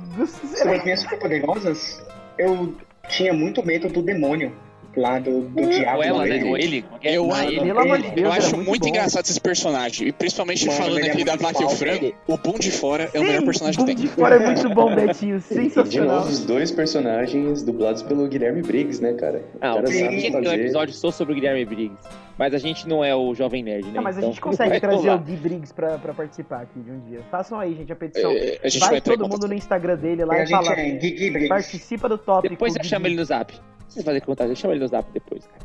Sobre 0.58 0.76
as 0.76 0.84
minhas 0.84 1.00
superpoderosas, 1.00 2.02
eu 2.38 2.74
tinha 3.08 3.32
muito 3.32 3.64
medo 3.64 3.88
do 3.88 4.02
demônio 4.02 4.52
lá, 4.96 5.18
do, 5.18 5.42
do 5.42 5.68
diabo. 5.68 5.96
Ou 5.98 6.02
ela, 6.04 6.26
né? 6.26 6.44
Ou 6.44 6.56
ele? 6.56 6.84
Eu, 7.02 7.26
Não, 7.26 7.42
eu, 7.42 7.52
não, 7.58 7.64
Pelo 7.66 7.80
amor 7.80 7.98
de 7.98 8.06
ele- 8.06 8.14
Deus, 8.14 8.26
eu 8.26 8.32
acho 8.32 8.56
muito 8.56 8.68
muito 8.68 8.82
bom. 8.82 8.88
engraçado 8.88 9.24
esse 9.24 9.40
personagem. 9.40 10.08
E 10.08 10.12
principalmente 10.12 10.66
Mano, 10.66 10.78
falando 10.78 10.98
ele 10.98 11.08
é 11.08 11.12
aqui 11.12 11.24
da 11.24 11.32
muito 11.32 11.42
vaca 11.42 11.62
e 11.62 11.64
o 11.66 11.70
frango, 11.70 12.14
o 12.26 12.36
Boom 12.36 12.58
de 12.58 12.70
Fora 12.70 13.10
é 13.12 13.18
o 13.20 13.22
melhor 13.22 13.42
personagem 13.44 13.78
que 13.80 13.86
tem. 13.86 13.94
de 13.96 14.08
fora 14.08 14.36
é 14.36 14.38
muito 14.46 14.68
bom, 14.70 14.94
Betinho. 14.94 15.36
E 15.52 15.54
de 15.54 15.70
Sensacional. 15.70 16.16
novo, 16.20 16.28
os 16.28 16.44
dois 16.44 16.70
personagens 16.70 17.62
dublados 17.62 18.02
pelo 18.02 18.26
Guilherme 18.28 18.62
Briggs, 18.62 19.02
né, 19.02 19.12
cara? 19.14 19.42
Ah, 19.60 19.74
o 19.74 19.82
cara 19.82 19.88
o 19.88 20.52
episódio 20.54 20.94
só 20.94 21.10
sobre 21.10 21.32
o 21.32 21.34
Guilherme 21.34 21.64
Briggs. 21.64 21.96
Mas 22.38 22.54
a 22.54 22.58
gente 22.58 22.88
não 22.88 23.04
é 23.04 23.14
o 23.14 23.34
Jovem 23.34 23.62
Nerd, 23.62 23.86
né? 23.88 23.92
Ah, 23.98 24.00
mas 24.00 24.16
a 24.16 24.20
Então, 24.20 24.30
gente 24.32 24.40
consegue 24.40 24.70
vai 24.70 24.80
trazer 24.80 24.96
rolar. 25.08 25.16
o 25.16 25.18
Gui 25.18 25.36
Briggs 25.36 25.72
pra, 25.72 25.98
pra 25.98 26.14
participar 26.14 26.62
aqui 26.62 26.80
de 26.80 26.90
um 26.90 26.98
dia. 27.00 27.20
Façam 27.30 27.60
aí, 27.60 27.74
gente, 27.74 27.92
a 27.92 27.96
petição. 27.96 28.32
É, 28.32 28.58
a 28.64 28.68
gente 28.68 28.80
Vai 28.80 28.90
vai 28.90 29.00
todo 29.02 29.28
mundo 29.28 29.46
no 29.46 29.54
Instagram 29.54 29.96
dele 29.96 30.24
lá 30.24 30.36
E 30.36 30.40
a 30.40 30.42
e 30.42 30.46
gente 30.46 30.64
fala. 30.64 30.80
é. 30.80 31.48
Participa 31.48 32.08
do 32.08 32.16
tópico. 32.16 32.54
Depois 32.54 32.74
eu 32.74 32.80
Gui 32.80 32.88
chamo 32.88 33.06
ele 33.06 33.16
no 33.16 33.24
zap. 33.24 33.52
Precisa 33.92 34.04
fazer 34.04 34.20
contato, 34.22 34.48
eu 34.48 34.56
chamo 34.56 34.72
ele 34.74 34.80
no 34.80 34.88
zap 34.88 35.10
depois, 35.12 35.46
cara. 35.46 35.64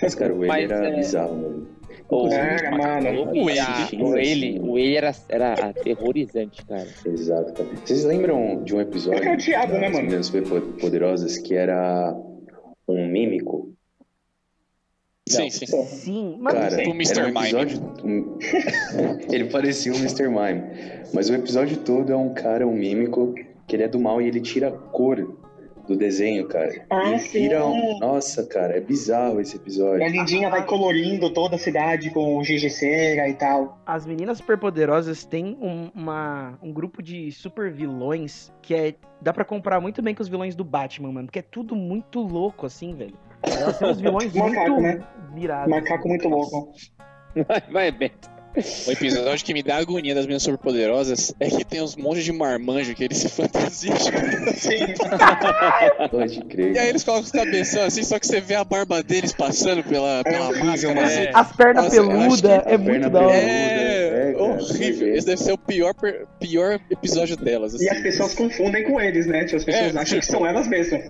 Mas, 0.00 0.14
cara, 0.14 0.32
o 0.34 0.38
ele 0.44 0.46
Mas, 0.46 0.70
era 0.70 0.86
é- 0.88 0.96
bizarro, 0.96 1.36
mano. 1.36 1.68
O, 2.10 2.26
Era, 2.28 2.70
mano. 2.70 3.32
o, 3.32 3.50
ele, 3.50 4.02
o 4.02 4.16
ele, 4.16 4.60
o 4.60 4.78
ele 4.78 4.96
era, 4.96 5.12
era 5.28 5.52
aterrorizante, 5.52 6.64
cara. 6.64 6.86
Exato, 7.04 7.52
cara. 7.52 7.68
Vocês 7.84 8.04
lembram 8.04 8.62
de 8.64 8.74
um 8.74 8.80
episódio 8.80 9.24
é 9.28 9.34
o 9.34 9.36
diabo, 9.36 9.72
né, 9.74 9.80
das 9.80 9.90
mano? 9.92 10.04
Meninas 10.04 10.26
Superpoderosas 10.26 11.36
que 11.38 11.54
era 11.54 12.14
um 12.86 13.06
mímico? 13.08 13.74
Sim, 15.28 15.50
sim. 15.50 15.66
Sim, 15.66 16.36
mas 16.40 16.54
Cara, 16.54 16.76
O 16.88 16.94
Mr. 16.94 17.18
era 17.20 17.22
um 17.28 17.32
Mime. 17.34 17.40
episódio... 17.40 17.82
um- 18.02 18.38
ele 19.30 19.44
parecia 19.50 19.92
o 19.92 19.96
Mr. 19.96 20.28
Mime. 20.28 20.62
Mas 21.12 21.28
o 21.28 21.34
episódio 21.34 21.76
todo 21.78 22.10
é 22.10 22.16
um 22.16 22.32
cara, 22.32 22.66
um 22.66 22.72
mímico, 22.72 23.34
que 23.66 23.76
ele 23.76 23.82
é 23.82 23.88
do 23.88 23.98
mal 24.00 24.22
e 24.22 24.26
ele 24.28 24.40
tira 24.40 24.68
a 24.68 24.72
cor 24.72 25.36
do 25.88 25.96
desenho, 25.96 26.46
cara. 26.46 26.84
Ah, 26.90 27.12
e 27.12 27.18
sim. 27.18 27.40
viram. 27.40 27.98
Nossa, 27.98 28.46
cara, 28.46 28.76
é 28.76 28.80
bizarro 28.80 29.40
esse 29.40 29.56
episódio. 29.56 30.00
E 30.00 30.04
a 30.04 30.08
Lindinha 30.08 30.50
vai 30.50 30.64
colorindo 30.64 31.30
toda 31.30 31.56
a 31.56 31.58
cidade 31.58 32.10
com 32.10 32.42
giz 32.44 32.60
de 32.60 32.70
cera 32.70 33.28
e 33.28 33.34
tal. 33.34 33.78
As 33.86 34.04
meninas 34.06 34.38
superpoderosas 34.38 35.24
têm 35.24 35.58
um, 35.60 35.90
uma, 35.94 36.58
um 36.62 36.72
grupo 36.72 37.02
de 37.02 37.32
super 37.32 37.72
vilões 37.72 38.52
que 38.62 38.74
é. 38.74 38.94
Dá 39.20 39.32
pra 39.32 39.44
comparar 39.44 39.80
muito 39.80 40.00
bem 40.00 40.14
com 40.14 40.22
os 40.22 40.28
vilões 40.28 40.54
do 40.54 40.62
Batman, 40.62 41.10
mano. 41.10 41.26
Porque 41.26 41.40
é 41.40 41.42
tudo 41.42 41.74
muito 41.74 42.20
louco, 42.20 42.66
assim, 42.66 42.94
velho. 42.94 43.16
Elas 43.42 43.76
são 43.76 43.90
os 43.90 44.00
vilões 44.00 44.32
Macaco, 44.36 44.70
muito 44.70 44.82
né? 44.82 45.04
virados. 45.34 45.70
Macaco 45.70 46.08
muito 46.08 46.28
louco. 46.28 46.72
Vai, 47.46 47.60
vai, 47.70 47.92
Beto. 47.92 48.37
O 48.86 48.90
episódio 48.92 49.44
que 49.44 49.52
me 49.54 49.62
dá 49.62 49.76
agonia 49.76 50.14
das 50.14 50.24
meninas 50.24 50.42
superpoderosas 50.42 51.34
é 51.38 51.48
que 51.48 51.64
tem 51.64 51.80
uns 51.82 51.94
montes 51.96 52.24
de 52.24 52.32
marmanjo 52.32 52.94
que 52.94 53.04
eles 53.04 53.18
se 53.18 53.28
fantasiam. 53.30 53.96
Sim. 54.56 54.78
Pode 56.10 56.40
crer. 56.44 56.74
E 56.74 56.78
aí 56.78 56.88
eles 56.88 57.04
colocam 57.04 57.24
os 57.24 57.30
cabeção 57.32 57.84
assim, 57.84 58.02
só 58.02 58.18
que 58.18 58.26
você 58.26 58.40
vê 58.40 58.54
a 58.54 58.64
barba 58.64 59.02
deles 59.02 59.32
passando 59.32 59.82
pela, 59.84 60.22
pela 60.24 60.48
horrível, 60.48 60.94
máscara. 60.94 61.04
assim. 61.06 61.28
As 61.34 61.52
pernas 61.56 61.84
Nossa, 61.84 61.96
peludas 61.96 62.62
é 62.66 62.76
muito 62.76 62.90
perna 62.90 63.10
da 63.10 63.20
hora. 63.20 63.36
É, 63.36 64.30
É, 64.30 64.32
cara, 64.32 64.44
horrível. 64.44 65.14
Esse 65.14 65.26
deve 65.26 65.40
ser 65.42 65.52
o 65.52 65.58
pior, 65.58 65.94
pior 66.40 66.80
episódio 66.90 67.36
delas. 67.36 67.74
Assim. 67.74 67.84
E 67.84 67.88
as 67.90 68.00
pessoas 68.00 68.34
confundem 68.34 68.84
com 68.84 69.00
eles, 69.00 69.26
né? 69.26 69.44
Tipo, 69.44 69.56
As 69.56 69.64
pessoas 69.64 69.94
É, 69.94 69.98
acham 69.98 70.18
que 70.20 70.26
são 70.26 70.46
elas 70.46 70.66
mesmas. 70.68 71.04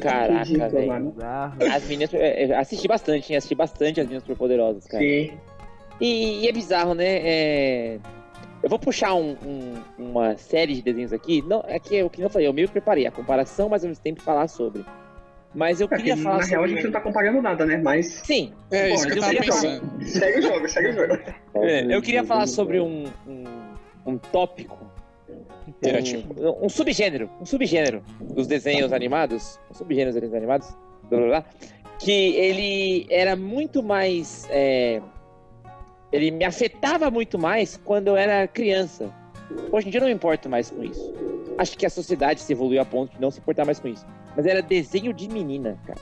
Caraca, 0.00 0.68
velho. 0.68 1.14
As 1.72 1.84
meninas. 1.84 2.14
é, 2.14 2.44
é, 2.44 2.56
Assisti 2.56 2.86
bastante, 2.86 3.32
hein? 3.32 3.36
Assisti 3.36 3.54
bastante 3.54 4.00
as 4.00 4.06
meninas 4.06 4.22
superpoderosas, 4.22 4.86
cara. 4.86 5.02
Sim. 5.02 5.32
E, 6.00 6.40
e 6.44 6.48
é 6.48 6.52
bizarro, 6.52 6.94
né? 6.94 7.04
É, 7.22 7.98
Eu 8.62 8.68
vou 8.68 8.78
puxar 8.78 9.12
um- 9.14 9.36
um- 9.44 9.82
uma 9.98 10.36
série 10.36 10.74
de 10.74 10.82
desenhos 10.82 11.12
aqui. 11.12 11.42
Não, 11.42 11.64
é 11.66 11.80
que 11.80 12.00
o 12.00 12.08
que 12.08 12.22
eu 12.22 12.30
falei, 12.30 12.46
eu 12.46 12.52
meio 12.52 12.68
que 12.68 12.72
preparei 12.72 13.04
a 13.06 13.10
comparação, 13.10 13.68
mas 13.68 13.82
ao 13.82 13.88
mesmo 13.88 14.04
tempo 14.04 14.22
falar 14.22 14.46
sobre. 14.46 14.84
Mas 15.52 15.80
eu 15.80 15.88
É, 15.90 15.96
queria 15.96 16.14
que, 16.16 16.22
falar 16.22 16.38
na 16.38 16.44
real, 16.44 16.62
a 16.62 16.66
sobre. 16.68 16.74
gente 16.76 16.84
não 16.84 16.92
tá 16.92 17.00
comparando 17.00 17.42
nada, 17.42 17.66
né? 17.66 17.80
Mas 17.82 18.06
Sim, 18.24 18.52
É 18.70 18.90
isso 18.94 19.02
Bom, 19.04 19.10
que 19.10 19.18
eu 19.18 19.20
tava 19.22 19.34
pensando. 19.34 20.04
segue 20.06 20.38
o 20.38 20.42
jogo, 20.42 20.68
segue 20.68 20.88
o 20.90 20.92
jogo. 20.92 21.18
é, 21.56 21.94
eu 21.94 22.00
queria 22.00 22.22
falar 22.22 22.46
sobre 22.46 22.78
um, 22.80 23.06
um, 23.26 23.44
um 24.06 24.16
tópico. 24.18 24.78
Um, 25.84 26.66
um 26.66 26.68
subgênero, 26.68 27.28
um 27.40 27.44
subgênero 27.46 28.02
dos 28.20 28.46
desenhos 28.46 28.92
animados, 28.92 29.58
um 29.70 29.74
subgênero 29.74 30.12
dos 30.12 30.20
desenhos 30.20 30.34
animados, 30.36 30.68
blá, 31.10 31.18
blá, 31.18 31.26
blá, 31.28 31.44
que 31.98 32.36
ele 32.36 33.06
era 33.10 33.34
muito 33.36 33.82
mais, 33.82 34.46
é, 34.50 35.00
ele 36.12 36.30
me 36.30 36.44
afetava 36.44 37.10
muito 37.10 37.38
mais 37.38 37.80
quando 37.84 38.08
eu 38.08 38.16
era 38.16 38.46
criança. 38.46 39.10
Hoje 39.70 39.88
em 39.88 39.90
dia 39.90 39.98
eu 39.98 40.02
não 40.02 40.08
me 40.08 40.14
importo 40.14 40.48
mais 40.48 40.70
com 40.70 40.84
isso. 40.84 41.12
Acho 41.58 41.76
que 41.76 41.86
a 41.86 41.90
sociedade 41.90 42.40
se 42.40 42.52
evoluiu 42.52 42.80
a 42.80 42.84
ponto 42.84 43.12
de 43.14 43.20
não 43.20 43.30
se 43.30 43.38
importar 43.38 43.64
mais 43.64 43.80
com 43.80 43.88
isso. 43.88 44.06
Mas 44.36 44.46
era 44.46 44.62
desenho 44.62 45.12
de 45.12 45.28
menina, 45.28 45.78
cara. 45.86 46.00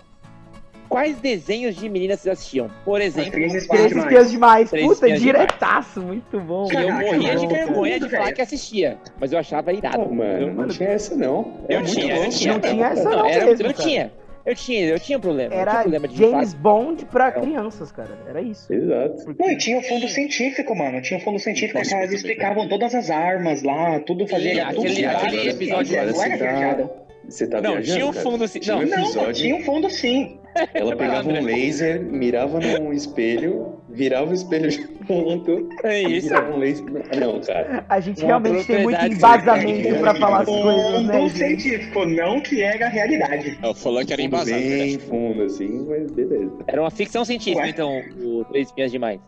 Quais 0.89 1.19
desenhos 1.19 1.77
de 1.77 1.89
menina 1.89 2.17
vocês 2.17 2.33
assistiam? 2.33 2.69
Por 2.85 3.01
exemplo, 3.01 3.31
Três 3.31 3.55
espias 3.55 4.31
demais. 4.33 4.71
Três 4.71 4.85
Puta, 4.85 5.07
espiãs 5.09 5.21
demais. 5.21 5.47
diretaço. 5.47 6.01
Muito 6.01 6.41
bom. 6.41 6.67
E 6.69 6.75
eu 6.75 6.93
morria 6.93 7.37
de 7.37 7.47
vergonha 7.47 8.01
de 8.01 8.09
falar 8.09 8.33
que 8.33 8.43
assistia. 8.43 8.99
Mas 9.21 9.33
eu 9.33 9.39
achava 9.39 9.73
irado. 9.73 9.99
Não, 9.99 10.13
mano, 10.13 10.53
não 10.53 10.67
tinha 10.67 10.89
essa 10.89 11.15
não. 11.15 11.61
Eu 11.69 11.81
muito 11.81 11.93
tinha, 11.95 12.17
eu 12.17 12.29
tinha. 12.31 12.53
Não 12.55 12.61
tinha 12.61 12.87
essa 12.87 13.05
Não, 13.05 13.19
não 13.19 13.27
era, 13.27 13.47
mesmo, 13.47 13.67
eu 13.67 13.73
cara. 13.73 13.89
tinha. 13.89 14.13
Eu 14.45 14.55
tinha, 14.55 14.87
eu 14.87 14.99
tinha 14.99 15.19
problema. 15.19 15.49
eu 15.55 15.59
tinha 15.59 15.63
Era 15.63 15.81
problema 15.83 16.09
de 16.09 16.17
James. 16.17 16.55
Bond 16.55 17.05
pra 17.07 17.31
crianças, 17.33 17.93
cara. 17.93 18.11
Era 18.29 18.41
isso. 18.41 18.73
Exato. 18.73 19.25
Porque- 19.25 19.43
Não, 19.43 19.51
e 19.53 19.57
tinha 19.59 19.79
o 19.79 19.83
fundo 19.83 20.09
científico, 20.09 20.75
mano. 20.77 21.01
Tinha 21.03 21.19
o 21.19 21.23
fundo 21.23 21.39
científico 21.39 21.79
que 21.81 21.87
muito 21.87 22.15
explicavam 22.15 22.69
todas 22.69 22.95
as 22.95 23.11
armas 23.11 23.63
lá, 23.63 24.01
tudo 24.01 24.27
fazia. 24.27 24.69
Sim, 24.69 24.75
tudo 24.75 24.87
aquele- 24.87 25.51
episódio 25.51 25.93
Não 25.97 26.03
era 26.03 26.13
você 26.13 26.29
tá- 26.29 26.37
viajado. 26.37 26.91
Você 27.29 27.47
tá 27.47 27.61
Não, 27.61 27.73
viajando, 27.75 27.93
tinha 27.99 28.07
um 28.07 28.13
fundo 28.13 28.45
um 28.45 28.81
não. 28.89 28.97
Não, 28.97 29.05
episódio, 29.05 29.33
tinha 29.35 29.55
um 29.57 29.63
fundo 29.63 29.91
sim. 29.91 30.39
ela 30.75 30.97
pegava 30.97 31.29
um 31.29 31.41
laser, 31.45 32.01
mirava 32.03 32.59
num 32.59 32.93
espelho, 32.93 33.80
virava 33.93 34.31
o 34.31 34.35
espelho 34.35 34.71
junto, 35.09 35.69
É 35.85 36.03
isso. 36.03 36.33
um 36.35 36.59
laser... 36.59 36.85
Não, 37.19 37.41
cara. 37.41 37.85
A 37.89 38.01
gente 38.01 38.21
Uma 38.21 38.27
realmente 38.27 38.67
tem 38.67 38.83
muito 38.83 39.05
embasamento 39.05 39.99
pra 39.99 40.15
falar 40.15 40.41
as 40.41 40.47
coisas, 40.47 41.07
né, 41.07 41.29
gente? 41.29 41.37
científico, 41.63 42.05
não 42.07 42.41
que 42.41 42.63
era 42.63 42.87
a 42.87 42.89
realidade. 42.89 43.59
Ela 43.63 43.75
falou 43.75 44.05
que 44.05 44.13
era 44.13 44.23
embasado, 44.23 44.59
bem 44.59 44.69
verdade. 44.69 44.99
fundo, 44.99 45.43
assim, 45.43 45.87
mas 45.89 46.11
beleza. 46.13 46.53
Era 46.67 46.81
uma 46.83 46.91
ficção 46.91 47.25
científica, 47.25 47.63
Ué? 47.63 47.69
então, 47.71 48.03
o 48.23 48.45
Três 48.45 48.69
Espinhas 48.69 48.91
Demais. 48.93 49.21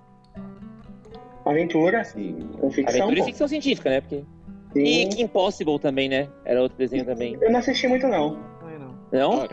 Aventura, 1.44 2.05
Sim. 2.05 2.48
com 2.61 2.70
ficção, 2.70 3.01
Aventura 3.03 3.20
e 3.20 3.25
ficção 3.25 3.48
científica, 3.48 3.90
né? 3.90 4.01
Porque... 4.01 4.22
Sim. 4.72 4.85
E 4.85 5.07
Kim 5.09 5.27
Possible 5.27 5.79
também, 5.79 6.09
né? 6.09 6.29
Era 6.44 6.62
outro 6.62 6.79
desenho 6.79 7.05
também. 7.05 7.37
Eu 7.40 7.51
não 7.51 7.59
assisti 7.59 7.87
muito, 7.88 8.07
não. 8.07 8.38
Não, 8.62 8.79
não. 8.79 8.94
Não? 9.12 9.46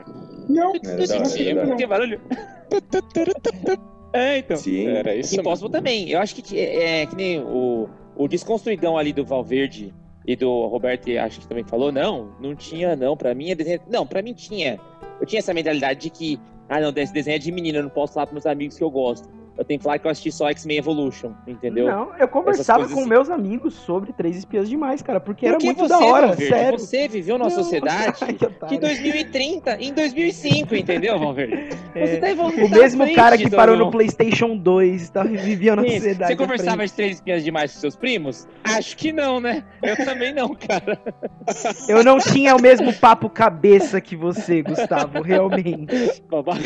Não, 0.47 0.73
Era 0.75 0.83
não 0.83 1.15
hora, 1.15 1.21
assisti 1.23 1.47
era 1.49 1.55
da 1.55 1.55
muito, 1.55 1.57
hora. 1.57 1.65
não. 1.67 1.77
Que 1.77 1.87
barulho? 1.87 2.21
É, 4.13 4.39
então. 4.39 4.57
Sim. 4.57 4.87
Era 4.87 5.15
isso 5.15 5.35
Kim 5.35 5.47
mesmo. 5.47 5.69
Também. 5.69 6.09
Eu 6.09 6.19
acho 6.19 6.35
que 6.35 6.57
é, 6.57 7.01
é 7.01 7.05
que 7.05 7.15
nem 7.15 7.39
o, 7.39 7.89
o 8.15 8.27
Desconstruidão 8.27 8.97
ali 8.97 9.13
do 9.13 9.25
Valverde 9.25 9.93
e 10.25 10.35
do 10.35 10.67
Roberto, 10.67 11.09
acho 11.17 11.39
que 11.39 11.47
também 11.47 11.63
falou, 11.63 11.91
não, 11.91 12.31
não 12.39 12.55
tinha, 12.55 12.95
não. 12.95 13.15
Pra 13.15 13.33
mim 13.33 13.51
é 13.51 13.55
desenho. 13.55 13.81
Não, 13.87 14.05
pra 14.05 14.21
mim 14.21 14.33
tinha. 14.33 14.79
Eu 15.19 15.25
tinha 15.25 15.39
essa 15.39 15.53
mentalidade 15.53 16.01
de 16.01 16.09
que, 16.09 16.39
ah, 16.67 16.79
não, 16.79 16.93
esse 16.95 17.13
desenho 17.13 17.35
é 17.35 17.39
de 17.39 17.51
menina, 17.51 17.79
eu 17.79 17.83
não 17.83 17.89
posso 17.89 18.13
falar 18.13 18.27
pros 18.27 18.43
meus 18.43 18.45
amigos 18.45 18.77
que 18.77 18.83
eu 18.83 18.89
gosto. 18.89 19.29
Eu 19.59 19.65
tenho 19.65 19.77
que 19.77 19.83
falar 19.83 19.99
que 19.99 20.07
eu 20.07 20.11
assisti 20.11 20.31
só 20.31 20.49
X-Men 20.49 20.77
Evolution, 20.77 21.33
entendeu? 21.45 21.87
Não, 21.87 22.15
eu 22.17 22.29
conversava 22.29 22.87
com 22.87 23.01
assim. 23.01 23.09
meus 23.09 23.29
amigos 23.29 23.73
sobre 23.73 24.13
Três 24.13 24.37
Espias 24.37 24.69
Demais, 24.69 25.01
cara, 25.01 25.19
porque 25.19 25.45
era 25.45 25.57
muito 25.61 25.79
você, 25.79 25.89
da 25.89 25.99
hora, 25.99 26.27
Valverde, 26.27 26.55
sério. 26.55 26.79
Você 26.79 27.07
viveu 27.09 27.37
numa 27.37 27.49
Não, 27.49 27.55
sociedade 27.57 28.15
ai, 28.23 28.33
que 28.35 28.67
de 28.67 28.79
2030 28.79 29.75
em 29.81 29.93
2005, 29.93 30.73
entendeu, 30.73 31.19
Valverde? 31.19 31.77
É, 31.93 32.05
Você 32.05 32.17
tá 32.17 32.31
evoluindo. 32.31 32.67
O 32.67 32.69
mesmo 32.69 33.03
frente, 33.03 33.15
cara 33.17 33.37
que 33.37 33.49
parou 33.49 33.75
irmão. 33.75 33.87
no 33.87 33.91
PlayStation 33.91 34.55
2 34.55 35.09
tá, 35.09 35.23
vivia 35.23 35.75
na 35.75 35.83
sociedade. 35.83 36.31
Você 36.31 36.37
conversava 36.37 36.85
de 36.85 36.93
três 36.93 37.15
espinhas 37.15 37.43
demais 37.43 37.73
com 37.73 37.81
seus 37.81 37.97
primos? 37.97 38.47
Acho 38.63 38.95
que 38.95 39.11
não, 39.11 39.41
né? 39.41 39.65
Eu 39.83 39.97
também 39.97 40.33
não, 40.33 40.55
cara. 40.55 40.97
Eu 41.89 42.01
não 42.01 42.17
tinha 42.17 42.55
o 42.55 42.61
mesmo 42.61 42.93
papo 42.93 43.29
cabeça 43.29 43.99
que 43.99 44.15
você, 44.15 44.61
Gustavo, 44.61 45.21
realmente. 45.21 46.21
Babaca. 46.29 46.63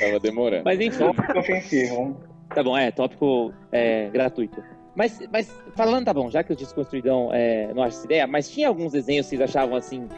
Tava 0.00 0.18
demorando. 0.18 0.64
Mas 0.64 0.80
enfim, 0.80 1.04
ofensivo. 1.36 2.15
Tá 2.56 2.62
bom, 2.62 2.76
é, 2.76 2.90
tópico 2.90 3.52
é, 3.70 4.08
gratuito. 4.08 4.62
Mas, 4.94 5.20
mas 5.30 5.50
falando, 5.74 6.06
tá 6.06 6.14
bom, 6.14 6.30
já 6.30 6.42
que 6.42 6.52
o 6.52 6.56
Desconstruidão 6.56 7.30
é, 7.32 7.72
não 7.74 7.82
acha 7.82 7.98
essa 7.98 8.06
ideia, 8.06 8.26
mas 8.26 8.48
tinha 8.48 8.66
alguns 8.68 8.92
desenhos 8.92 9.26
que 9.26 9.36
vocês 9.36 9.50
achavam 9.50 9.76
assim, 9.76 10.08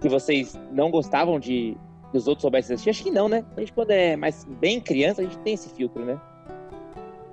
que 0.00 0.08
vocês 0.08 0.58
não 0.72 0.90
gostavam 0.90 1.38
de 1.38 1.76
dos 2.12 2.28
outros 2.28 2.42
soubessem 2.42 2.74
assistir? 2.74 2.90
Acho 2.90 3.02
que 3.02 3.10
não, 3.10 3.28
né? 3.28 3.44
A 3.56 3.60
gente, 3.60 3.72
quando 3.72 3.90
é 3.90 4.16
mais 4.16 4.44
bem 4.44 4.80
criança, 4.80 5.20
a 5.20 5.24
gente 5.24 5.38
tem 5.38 5.54
esse 5.54 5.68
filtro, 5.70 6.04
né? 6.04 6.20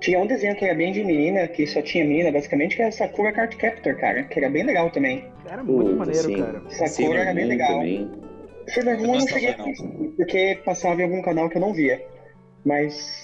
Tinha 0.00 0.18
um 0.18 0.26
desenho 0.26 0.56
que 0.56 0.64
era 0.64 0.74
bem 0.74 0.92
de 0.92 1.04
menina, 1.04 1.46
que 1.46 1.66
só 1.66 1.80
tinha 1.82 2.04
menina, 2.04 2.32
basicamente, 2.32 2.74
que 2.74 2.82
era 2.82 2.90
Sakura 2.90 3.32
Card 3.32 3.56
Captor, 3.56 3.96
cara, 3.96 4.24
que 4.24 4.38
era 4.38 4.50
bem 4.50 4.64
legal 4.64 4.90
também. 4.90 5.24
Era 5.48 5.62
muito 5.62 5.84
Puta, 5.84 5.96
maneiro, 5.96 6.28
sim. 6.28 6.36
cara. 6.36 6.62
Sakura 6.68 6.88
Sailor 6.88 7.16
era 7.16 7.34
bem 7.34 7.44
legal. 7.46 7.78
também. 7.78 8.10
Sailor 8.68 8.98
Moon 8.98 9.14
eu 9.14 9.20
não 9.20 9.28
cheguei 9.28 9.50
a 9.50 9.54
assistir, 9.54 10.12
porque 10.16 10.58
passava 10.64 11.00
em 11.00 11.04
algum 11.04 11.22
canal 11.22 11.48
que 11.48 11.56
eu 11.56 11.60
não 11.60 11.72
via. 11.72 12.04
Mas 12.64 13.21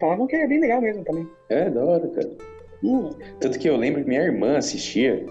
falavam 0.00 0.26
que 0.26 0.36
era 0.36 0.46
bem 0.48 0.60
legal 0.60 0.80
mesmo 0.80 1.04
também. 1.04 1.28
É, 1.48 1.70
da 1.70 1.84
hora, 1.84 2.06
cara. 2.08 2.30
Hum, 2.82 3.10
Tanto 3.40 3.58
que 3.58 3.68
eu 3.68 3.76
lembro 3.76 4.02
que 4.02 4.08
minha 4.08 4.22
irmã 4.22 4.56
assistia, 4.58 5.24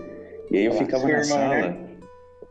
e 0.51 0.57
aí 0.57 0.65
eu 0.65 0.73
lá, 0.73 0.79
ficava 0.79 1.03
na 1.03 1.09
irmã, 1.09 1.23
sala. 1.23 1.55
né? 1.69 1.77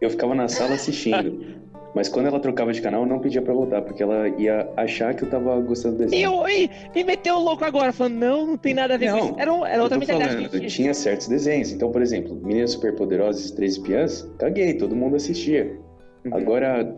Eu 0.00 0.10
ficava 0.10 0.34
na 0.34 0.48
sala 0.48 0.74
assistindo. 0.74 1.64
Mas 1.94 2.08
quando 2.08 2.26
ela 2.26 2.40
trocava 2.40 2.72
de 2.72 2.82
canal, 2.82 3.02
eu 3.02 3.08
não 3.08 3.20
pedia 3.20 3.40
pra 3.40 3.54
voltar, 3.54 3.80
porque 3.82 4.02
ela 4.02 4.28
ia 4.28 4.68
achar 4.76 5.14
que 5.14 5.22
eu 5.22 5.30
tava 5.30 5.60
gostando 5.60 5.96
do 5.98 6.02
E, 6.02 6.06
desenho. 6.06 6.42
eu, 6.42 6.48
e, 6.48 6.68
e 6.92 7.04
meteu 7.04 7.36
o 7.36 7.38
louco 7.38 7.64
agora, 7.64 7.92
falando, 7.92 8.14
não, 8.14 8.46
não 8.46 8.56
tem 8.56 8.74
nada 8.74 8.94
a 8.94 8.96
ver 8.96 9.10
com 9.12 9.16
Não, 9.16 9.24
isso. 9.26 9.34
Era, 9.38 9.52
um- 9.52 9.64
era 9.64 9.76
Eu 9.76 9.82
outra 9.84 9.98
mentalidade 9.98 10.32
falando, 10.32 10.50
gente 10.50 10.58
tinha. 10.58 10.68
tinha 10.70 10.94
certos 10.94 11.28
desenhos. 11.28 11.70
Então, 11.70 11.92
por 11.92 12.02
exemplo, 12.02 12.34
Meninas 12.34 12.72
Superpoderosas 12.72 13.48
e 13.48 13.54
Três 13.54 13.74
Espiãs, 13.74 14.28
caguei, 14.38 14.74
todo 14.74 14.96
mundo 14.96 15.14
assistia. 15.14 15.78
Uhum. 16.24 16.34
Agora, 16.36 16.96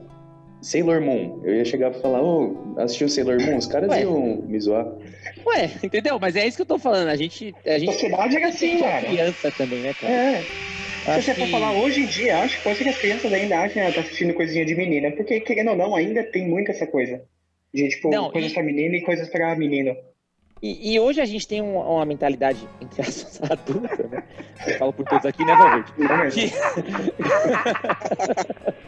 Sailor 0.62 1.00
Moon, 1.00 1.40
eu 1.44 1.54
ia 1.54 1.64
chegar 1.64 1.90
pra 1.90 2.00
falar, 2.00 2.22
ô, 2.22 2.74
assistiu 2.78 3.08
Sailor 3.08 3.40
Moon? 3.40 3.56
Os 3.58 3.66
caras 3.66 3.88
Ué. 3.90 4.02
iam 4.02 4.42
me 4.42 4.58
zoar. 4.58 4.86
Ué, 5.46 5.70
entendeu? 5.82 6.18
Mas 6.20 6.34
é 6.34 6.46
isso 6.46 6.56
que 6.56 6.62
eu 6.62 6.66
tô 6.66 6.78
falando. 6.78 7.08
A 7.08 7.16
gente. 7.16 7.54
A 7.64 7.78
gente 7.78 7.92
Sociedade 7.92 8.36
era 8.36 8.48
assim, 8.48 8.76
é 8.76 8.80
cara. 8.80 9.06
criança 9.06 9.52
também, 9.52 9.82
né, 9.82 9.94
cara? 9.94 10.12
É. 10.12 10.42
Se 10.42 11.10
Acho 11.10 11.22
você 11.22 11.34
for 11.36 11.44
que- 11.44 11.50
falar 11.52 11.72
hoje 11.72 12.00
em 12.00 12.06
dia, 12.06 12.38
acho 12.38 12.56
que 12.58 12.64
pode 12.64 12.78
ser 12.78 12.84
que 12.84 12.90
as 12.90 12.98
crianças 12.98 13.32
ainda 13.32 13.60
achem 13.60 13.86
que 13.86 13.92
tá 13.92 14.00
assistindo 14.00 14.34
coisinha 14.34 14.64
de 14.66 14.74
menina. 14.74 15.12
Porque, 15.12 15.38
querendo 15.40 15.70
ou 15.70 15.76
não, 15.76 15.94
ainda 15.94 16.24
tem 16.24 16.48
muito 16.48 16.70
essa 16.72 16.86
coisa. 16.86 17.22
De, 17.72 17.88
tipo, 17.88 18.10
Não, 18.10 18.30
coisas 18.30 18.50
e- 18.50 18.54
pra 18.54 18.62
menina 18.64 18.96
e 18.96 19.02
coisas 19.02 19.28
pra 19.28 19.54
menino. 19.54 19.94
E, 20.62 20.94
e 20.94 20.98
hoje 20.98 21.20
a 21.20 21.24
gente 21.26 21.46
tem 21.46 21.62
um- 21.62 21.76
uma 21.78 22.04
mentalidade, 22.04 22.66
entre 22.80 23.02
aspas, 23.02 23.40
adulta, 23.50 24.08
né? 24.08 24.22
Eu 24.66 24.78
falo 24.78 24.92
por 24.92 25.04
todos 25.04 25.26
aqui, 25.26 25.44
né, 25.44 25.54
Valverde? 25.54 25.92
Não 25.98 26.16
mesmo. 26.16 26.42
Que... 26.42 26.52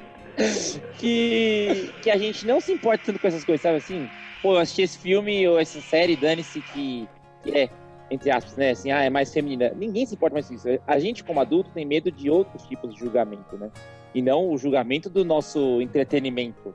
que, 0.98 1.90
que 2.02 2.10
a 2.10 2.16
gente 2.16 2.46
não 2.46 2.60
se 2.60 2.72
importa 2.72 3.06
tanto 3.06 3.20
com 3.20 3.26
essas 3.26 3.44
coisas, 3.44 3.62
sabe 3.62 3.76
assim? 3.76 4.08
Pô, 4.42 4.54
eu 4.54 4.58
assisti 4.58 4.82
esse 4.82 4.98
filme 4.98 5.46
ou 5.48 5.58
essa 5.58 5.80
série, 5.80 6.16
dane-se 6.16 6.60
que, 6.60 7.08
que 7.42 7.56
é. 7.56 7.68
entre 8.10 8.30
aspas, 8.30 8.56
né? 8.56 8.70
Assim, 8.70 8.90
ah, 8.90 9.02
é 9.02 9.10
mais 9.10 9.32
feminina. 9.32 9.72
Ninguém 9.76 10.06
se 10.06 10.14
importa 10.14 10.34
mais 10.34 10.46
com 10.46 10.54
isso. 10.54 10.68
A 10.86 10.98
gente, 10.98 11.24
como 11.24 11.40
adulto, 11.40 11.70
tem 11.74 11.84
medo 11.84 12.10
de 12.10 12.30
outros 12.30 12.62
tipos 12.64 12.94
de 12.94 13.00
julgamento, 13.00 13.56
né? 13.56 13.70
E 14.14 14.22
não 14.22 14.50
o 14.50 14.56
julgamento 14.56 15.10
do 15.10 15.24
nosso 15.24 15.80
entretenimento, 15.80 16.74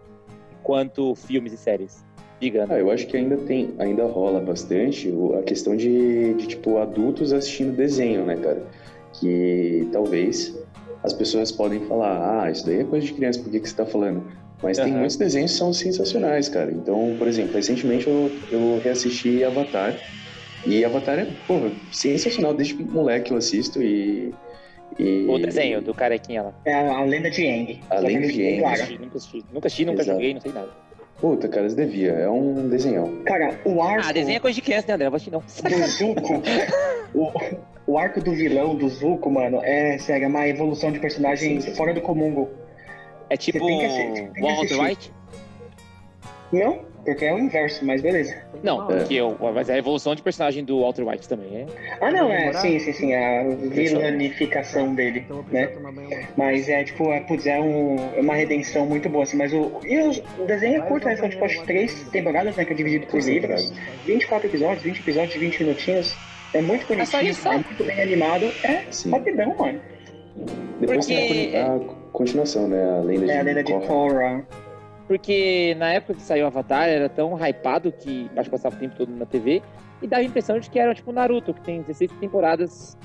quanto 0.61 1.15
filmes 1.15 1.53
e 1.53 1.57
séries. 1.57 2.03
Ah, 2.69 2.77
eu 2.77 2.91
acho 2.91 3.07
que 3.07 3.15
ainda 3.15 3.37
tem, 3.37 3.73
ainda 3.79 4.05
rola 4.05 4.41
bastante 4.41 5.13
a 5.39 5.43
questão 5.43 5.77
de, 5.77 6.33
de, 6.33 6.47
tipo, 6.47 6.77
adultos 6.77 7.31
assistindo 7.31 7.73
desenho, 7.73 8.25
né, 8.25 8.35
cara? 8.35 8.61
Que 9.13 9.87
talvez 9.93 10.53
as 11.03 11.13
pessoas 11.13 11.51
podem 11.51 11.81
falar, 11.81 12.43
ah, 12.43 12.51
isso 12.51 12.65
daí 12.65 12.79
é 12.79 12.83
coisa 12.83 13.05
de 13.05 13.13
criança, 13.13 13.39
por 13.39 13.51
que, 13.51 13.59
que 13.59 13.67
você 13.69 13.75
tá 13.75 13.85
falando? 13.85 14.23
Mas 14.61 14.77
tem 14.77 14.91
Aham. 14.91 14.99
muitos 14.99 15.17
desenhos 15.17 15.51
que 15.51 15.57
são 15.57 15.73
sensacionais, 15.73 16.47
cara. 16.47 16.71
Então, 16.71 17.15
por 17.19 17.27
exemplo, 17.27 17.53
recentemente 17.53 18.07
eu, 18.07 18.31
eu 18.49 18.79
reassisti 18.81 19.43
Avatar. 19.43 19.93
E 20.65 20.85
Avatar 20.85 21.19
é, 21.19 21.27
porra, 21.45 21.69
sensacional. 21.91 22.53
Desde 22.53 22.81
moleque 22.81 23.31
eu 23.31 23.37
assisto 23.37 23.83
e... 23.83 24.33
e... 24.97 25.25
O 25.27 25.37
desenho 25.37 25.81
do 25.81 25.93
carequinha 25.93 26.43
lá. 26.43 26.53
É 26.63 26.73
a, 26.73 27.03
lenda 27.03 27.29
de 27.29 27.45
Aang. 27.45 27.81
A 27.89 27.97
que 27.97 28.01
lenda 28.07 28.27
de 28.27 28.47
Aang. 28.47 28.61
Nunca 28.61 28.71
assisti, 28.71 28.97
nunca 28.97 29.17
assisti, 29.17 29.45
nunca, 29.51 29.67
assisti, 29.67 29.85
nunca 29.85 30.01
Exato. 30.01 30.15
joguei, 30.15 30.33
não 30.33 30.41
sei 30.41 30.51
nada. 30.53 30.69
Puta, 31.19 31.47
cara, 31.49 31.69
você 31.69 31.75
devia. 31.75 32.11
É 32.11 32.29
um 32.29 32.69
desenhão. 32.69 33.21
Cara, 33.25 33.59
o 33.65 33.81
arco 33.81 34.07
Ah, 34.07 34.13
desenho 34.13 34.37
é 34.37 34.39
coisa 34.39 34.55
de 34.55 34.61
criança, 34.61 34.87
né, 34.87 34.93
André? 34.93 35.07
Eu 35.07 35.11
vou 35.11 35.17
assistir 35.17 35.31
não. 35.31 35.41
do 35.41 35.87
Zuko, 35.87 36.41
o, 37.13 37.31
o 37.85 37.97
arco 37.97 38.21
do 38.21 38.31
vilão 38.33 38.75
do 38.75 38.87
Zuko, 38.89 39.29
mano, 39.29 39.59
é, 39.63 39.97
sério, 39.97 40.25
é 40.25 40.27
uma 40.27 40.47
evolução 40.47 40.91
de 40.91 40.99
personagem 40.99 41.59
fora 41.75 41.93
do 41.93 42.01
comum. 42.01 42.47
É 43.29 43.37
tipo 43.37 43.59
Walter. 44.39 44.79
White? 44.81 45.11
Não, 46.51 46.79
porque 47.03 47.25
é 47.25 47.33
o 47.33 47.39
inverso, 47.39 47.83
mas 47.83 47.99
beleza. 48.01 48.35
Não, 48.61 48.83
É. 48.89 48.97
porque 48.99 49.15
eu, 49.15 49.35
mas 49.53 49.67
é 49.69 49.73
a 49.73 49.77
evolução 49.77 50.13
de 50.13 50.21
personagem 50.21 50.63
do 50.63 50.81
Walter 50.81 51.01
White 51.07 51.27
também, 51.27 51.61
é. 51.61 51.65
Ah, 51.99 52.11
não, 52.11 52.31
é, 52.31 52.53
sim, 52.53 52.77
sim, 52.79 52.93
sim, 52.93 53.13
a 53.13 53.43
vilanificação 53.43 54.93
dele, 54.93 55.21
Então 55.25 55.43
né? 55.51 55.69
Mas 56.37 56.69
é 56.69 56.83
tipo, 56.83 57.11
é, 57.11 57.19
putz, 57.21 57.45
é, 57.47 57.59
um, 57.59 57.95
é 58.15 58.21
uma 58.21 58.35
redenção 58.35 58.85
muito 58.85 59.09
boa, 59.09 59.23
assim, 59.23 59.35
mas 59.37 59.51
o, 59.51 59.79
e 59.83 59.97
os- 59.99 60.19
o 60.39 60.45
desenho 60.45 60.77
é 60.83 60.85
curto, 60.85 61.07
né? 61.07 61.15
São 61.15 61.27
tipo 61.27 61.43
acho 61.43 61.63
três 61.63 61.93
temporadas, 62.09 62.55
né? 62.55 62.63
Que 62.65 62.73
é 62.73 62.75
dividido 62.75 63.07
por 63.07 63.19
livros. 63.19 63.63
temporadas. 63.69 63.73
24 64.05 64.47
episódios, 64.47 64.83
20 64.83 64.99
episódios 64.99 65.33
de 65.33 65.39
20 65.39 65.59
minutinhos. 65.63 66.15
É 66.53 66.61
muito 66.61 66.81
É 66.93 67.05
só 67.05 67.17
bonitinho, 67.17 67.31
isso? 67.31 67.47
é 67.47 67.51
muito 67.53 67.83
bem 67.83 68.01
animado. 68.01 68.45
É 68.63 68.85
Sim. 68.91 69.11
rapidão, 69.11 69.55
mano. 69.57 69.79
Depois 70.79 71.05
Porque- 71.05 71.15
tem 71.51 71.61
a, 71.61 71.65
con- 71.65 71.85
a 72.09 72.11
continuação, 72.11 72.67
né? 72.67 72.97
A 72.97 73.01
lenda 73.01 73.25
de 73.25 73.31
É 73.31 73.39
a 73.39 73.43
lenda 73.43 73.63
de 73.63 73.71
Korra. 73.73 73.87
Korra. 73.87 74.47
Porque 75.07 75.75
na 75.77 75.93
época 75.93 76.13
que 76.15 76.21
saiu 76.21 76.45
Avatar 76.47 76.87
era 76.87 77.09
tão 77.09 77.35
hypado 77.37 77.91
que 77.91 78.29
acho 78.35 78.45
que 78.45 78.49
passava 78.51 78.75
o 78.75 78.79
tempo 78.79 78.95
todo 78.95 79.09
na 79.11 79.25
TV 79.25 79.61
e 80.01 80.07
dava 80.07 80.21
a 80.21 80.25
impressão 80.25 80.57
de 80.59 80.69
que 80.69 80.79
era 80.79 80.93
tipo 80.95 81.11
Naruto, 81.11 81.53
que 81.53 81.61
tem 81.61 81.81
16 81.81 82.11
temporadas 82.19 82.97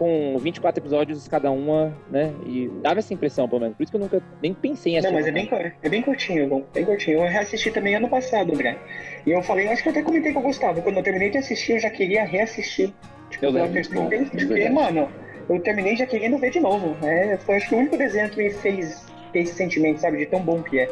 com 0.00 0.38
24 0.38 0.80
episódios 0.80 1.28
cada 1.28 1.50
uma, 1.50 1.94
né? 2.10 2.32
E 2.46 2.70
dava 2.82 3.00
essa 3.00 3.12
impressão, 3.12 3.46
pelo 3.46 3.60
menos. 3.60 3.76
Por 3.76 3.82
isso 3.82 3.92
que 3.92 3.96
eu 3.98 4.00
nunca 4.00 4.22
nem 4.42 4.54
pensei 4.54 4.96
em 4.96 5.02
Não, 5.02 5.12
mas 5.12 5.26
é 5.26 5.30
bem, 5.30 5.46
é 5.82 5.88
bem 5.90 6.00
curtinho, 6.00 6.48
bom, 6.48 6.64
bem 6.72 6.86
curtinho. 6.86 7.18
Eu 7.18 7.28
reassisti 7.28 7.70
também 7.70 7.94
ano 7.94 8.08
passado, 8.08 8.50
André. 8.50 8.78
E 9.26 9.30
eu 9.30 9.42
falei, 9.42 9.68
acho 9.68 9.82
que 9.82 9.90
eu 9.90 9.92
até 9.92 10.00
comentei 10.00 10.32
com 10.32 10.40
o 10.40 10.42
Gustavo, 10.44 10.80
quando 10.80 10.96
eu 10.96 11.02
terminei 11.02 11.28
de 11.28 11.36
assistir, 11.36 11.72
eu 11.72 11.78
já 11.78 11.90
queria 11.90 12.24
reassistir. 12.24 12.94
Tipo, 13.28 13.44
Eu 13.44 13.50
lembro, 13.50 13.82
de 13.82 13.88
porque, 13.90 14.70
mano, 14.70 15.06
eu 15.50 15.60
terminei 15.60 15.94
já 15.94 16.06
querendo 16.06 16.38
ver 16.38 16.50
de 16.50 16.60
novo. 16.60 16.96
né? 17.02 17.36
foi 17.36 17.56
acho 17.56 17.68
que 17.68 17.74
o 17.74 17.78
único 17.78 17.98
desenho 17.98 18.30
que 18.30 18.42
me 18.42 18.48
fez 18.48 19.04
ter 19.34 19.40
esse 19.40 19.52
sentimento, 19.52 20.00
sabe, 20.00 20.16
de 20.16 20.24
tão 20.24 20.40
bom 20.40 20.62
que 20.62 20.78
é. 20.78 20.90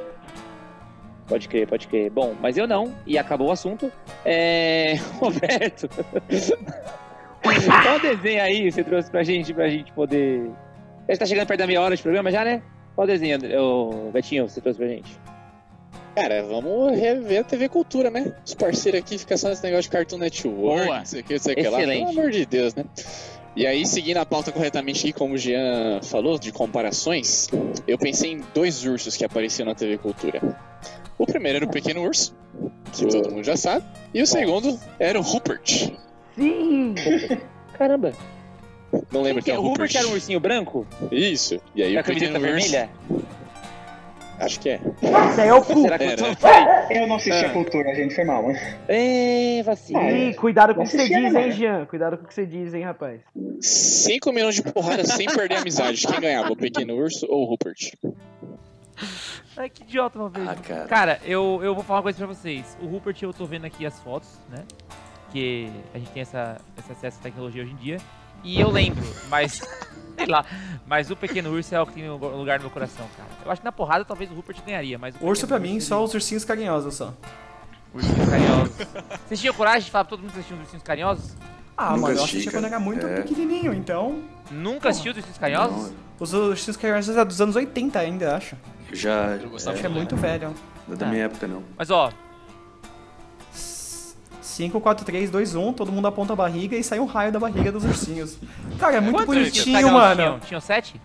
Pode 1.27 1.49
crer, 1.49 1.67
pode 1.67 1.89
crer. 1.89 2.11
Bom, 2.11 2.35
mas 2.39 2.59
eu 2.59 2.67
não, 2.67 2.95
e 3.07 3.17
acabou 3.17 3.49
o 3.49 3.53
assunto. 3.53 3.91
É. 4.23 4.97
Roberto. 5.19 5.89
Qual 7.83 8.01
desenho 8.01 8.43
aí 8.43 8.71
você 8.71 8.83
trouxe 8.85 9.11
pra 9.11 9.23
gente, 9.23 9.53
pra 9.55 9.69
gente 9.69 9.93
poder. 9.93 10.51
Já 11.09 11.17
tá 11.17 11.27
chegando 11.27 11.47
perto 11.47 11.61
da 11.61 11.67
meia 11.67 11.81
hora 11.81 11.97
de 11.97 12.03
programa 12.03 12.31
já, 12.31 12.45
né? 12.45 12.63
Qual 12.95 13.07
desenho, 13.07 13.37
André- 13.37 13.55
Betinho, 14.13 14.49
você 14.49 14.61
trouxe 14.61 14.79
pra 14.79 14.89
gente? 14.89 15.19
Cara, 16.15 16.43
vamos 16.43 16.99
rever 16.99 17.41
a 17.41 17.45
TV 17.45 17.69
Cultura, 17.69 18.11
né? 18.11 18.35
Os 18.45 18.55
parceiros 18.55 19.01
aqui 19.01 19.17
ficam 19.19 19.37
só 19.39 19.49
nesse 19.49 19.63
negócio 19.63 19.85
de 19.85 19.91
Cartoon 19.91 20.19
Network, 20.19 20.85
Boa. 20.87 20.99
não 20.99 21.05
sei 21.07 21.21
o 21.21 21.25
que, 21.25 21.35
não 21.35 21.41
sei 21.41 21.53
o 21.55 21.57
que 21.57 21.69
lá. 21.69 21.79
Excelente. 21.79 22.07
Pelo 22.07 22.19
amor 22.21 22.31
de 22.33 22.45
Deus, 22.47 22.75
né? 22.75 22.85
E 23.55 23.67
aí, 23.67 23.87
seguindo 23.87 24.17
a 24.19 24.27
pauta 24.27 24.51
corretamente 24.53 25.07
aí, 25.07 25.13
como 25.13 25.35
o 25.35 25.39
Jean 25.39 26.01
falou, 26.03 26.39
de 26.39 26.51
comparações, 26.53 27.49
eu 27.87 27.97
pensei 27.97 28.33
em 28.33 28.41
dois 28.53 28.85
ursos 28.85 29.17
que 29.17 29.25
apareciam 29.25 29.67
na 29.67 29.75
TV 29.75 29.97
Cultura. 29.99 30.41
O 31.17 31.25
primeiro 31.25 31.57
era 31.59 31.65
o 31.67 31.71
Pequeno 31.71 32.03
Urso, 32.05 32.37
que 32.93 33.07
todo 33.07 33.31
mundo 33.33 33.45
já 33.45 33.57
sabe. 33.57 33.85
E 34.13 34.21
o 34.23 34.27
segundo 34.27 34.79
era 34.99 35.19
o 35.19 35.23
Rupert. 35.23 35.91
Sim! 36.39 36.95
Caramba. 37.77 38.13
Não 39.13 39.21
lembro 39.23 39.43
quem 39.43 39.55
é 39.55 39.59
o 39.59 39.63
o 39.63 39.69
Rupert 39.69 39.95
era 39.95 40.07
um 40.09 40.13
ursinho 40.13 40.41
branco? 40.41 40.87
Isso. 41.13 41.61
E 41.75 41.83
aí 41.83 41.93
Com 41.93 41.99
a 41.99 42.01
o 42.01 42.05
camiseta 42.05 42.39
vermelha? 42.39 42.89
Acho 44.41 44.61
que 44.61 44.69
é. 44.71 44.81
Isso 45.03 45.41
aí 45.41 45.49
é 45.49 45.53
o 45.55 45.61
cu! 45.63 45.83
Será 45.83 45.99
que 45.99 46.05
eu 46.05 46.17
Eu 47.03 47.07
não 47.07 47.17
assisti 47.17 47.45
Ah. 47.45 47.49
a 47.49 47.53
cultura, 47.53 47.95
gente, 47.95 48.15
foi 48.15 48.25
mal, 48.25 48.43
mano. 48.45 48.57
É, 48.87 49.63
vacina. 49.65 50.11
Ih, 50.11 50.35
cuidado 50.35 50.75
com 50.75 50.83
o 50.83 50.85
que 50.85 50.93
você 50.93 51.09
diz, 51.09 51.35
hein, 51.35 51.51
Jean? 51.53 51.85
Cuidado 51.87 52.17
com 52.17 52.25
o 52.25 52.27
que 52.29 52.33
você 52.33 52.47
diz, 52.47 52.73
hein, 52.73 52.85
rapaz. 52.85 53.21
5 53.61 54.33
milhões 54.33 54.55
de 54.55 54.63
porrada 54.63 55.05
sem 55.05 55.27
perder 55.27 55.57
a 55.57 55.61
amizade. 55.61 56.07
Quem 56.07 56.21
ganhava, 56.21 56.53
o 56.53 56.57
Pequeno 56.57 56.95
Urso 56.95 57.27
ou 57.29 57.43
o 57.43 57.45
Rupert? 57.47 57.93
Ai, 59.57 59.69
que 59.69 59.83
idiota 59.83 60.19
uma 60.19 60.29
vez. 60.31 60.49
Ah, 60.49 60.55
cara. 60.55 60.85
Cara, 60.87 61.21
eu, 61.27 61.61
eu 61.63 61.75
vou 61.75 61.83
falar 61.83 61.99
uma 61.99 62.05
coisa 62.05 62.19
pra 62.19 62.27
vocês. 62.29 62.79
O 62.81 62.87
Rupert, 62.87 63.17
eu 63.23 63.33
tô 63.35 63.45
vendo 63.45 63.65
aqui 63.67 63.85
as 63.85 63.99
fotos, 64.01 64.29
né? 64.49 64.63
Que 65.33 65.71
a 65.95 65.99
gente 65.99 66.11
tem 66.11 66.23
essa, 66.23 66.59
esse 66.79 66.91
acesso 66.93 67.19
à 67.21 67.23
tecnologia 67.23 67.63
hoje 67.63 67.73
em 67.73 67.77
dia. 67.77 67.99
E 68.45 68.61
eu 68.61 68.71
lembro, 68.71 69.05
mas. 69.29 69.61
sei 70.17 70.27
lá. 70.27 70.45
Mas 70.87 71.11
o 71.11 71.17
Pequeno 71.17 71.51
Urso 71.53 71.75
é 71.75 71.81
o 71.81 71.87
que 71.87 71.95
tem 71.95 72.09
um 72.11 72.17
lugar 72.17 72.59
no 72.59 72.65
meu 72.65 72.71
coração, 72.71 73.07
cara. 73.17 73.29
Eu 73.45 73.51
acho 73.51 73.61
que 73.61 73.65
na 73.65 73.73
porrada 73.73 74.05
talvez 74.05 74.31
o 74.31 74.35
Rupert 74.35 74.59
ganharia, 74.65 74.99
mas. 74.99 75.15
o 75.21 75.27
Urso 75.27 75.47
pra 75.47 75.59
mim, 75.59 75.79
só 75.81 76.03
os 76.03 76.15
ursinhos 76.15 76.45
carinhosos 76.45 76.95
só. 76.95 77.13
Ursinhos 77.95 78.29
carinhosos. 78.29 78.75
Vocês 79.27 79.41
tinham 79.41 79.55
coragem 79.55 79.83
de 79.83 79.91
falar 79.91 80.05
pra 80.05 80.11
todo 80.11 80.21
mundo 80.21 80.33
que 80.33 80.39
assistiu 80.39 80.57
os 80.57 80.63
ursinhos 80.63 80.83
carinhosos? 80.83 81.35
Ah, 81.77 81.91
Nunca 81.91 82.01
mano, 82.01 82.15
eu 82.15 82.19
assisti, 82.19 82.37
assisti 82.39 82.51
cara. 82.51 82.63
quando 82.63 82.73
era 82.73 82.81
muito 82.81 83.07
É. 83.07 83.23
pequenininho, 83.23 83.73
então... 83.73 84.23
Nunca 84.51 84.89
assistiu 84.89 85.13
os 85.13 85.19
ursinhos 85.19 85.39
carinhosos? 85.39 85.91
Não, 85.91 85.97
Os 86.19 86.33
ursinhos 86.33 86.77
carinhosos 86.77 87.17
é 87.17 87.25
dos 87.25 87.41
anos 87.41 87.55
80 87.55 87.99
ainda, 87.99 88.37
acho. 88.37 88.57
já. 88.93 89.37
Eu 89.37 89.51
gostava 89.51 89.75
Acho 89.75 89.81
que 89.83 89.87
é 89.87 89.91
muito 89.91 90.17
velho. 90.17 90.55
Não 90.89 90.95
é 90.95 90.97
da 90.97 91.07
Ah. 91.07 91.09
minha 91.11 91.25
época, 91.25 91.47
não. 91.47 91.63
Mas 91.77 91.91
ó, 91.91 92.11
5, 94.49 94.81
4, 94.81 95.05
3, 95.05 95.31
2, 95.31 95.55
1, 95.55 95.73
todo 95.75 95.93
mundo 95.93 96.09
aponta 96.09 96.33
a 96.33 96.37
barriga 96.37 96.77
e 96.77 96.83
sai 96.83 96.99
um 96.99 97.05
raio 97.05 97.31
da 97.31 97.39
barriga 97.39 97.71
dos 97.71 97.85
ursinhos. 97.85 98.39
Cara, 98.79 98.97
é 98.97 99.01
muito 99.01 99.17
quantos 99.17 99.35
bonitinho, 99.35 99.93
mano. 99.93 100.15
Tinham? 100.17 100.41
Tinham 100.41 100.61
sete? 100.61 101.01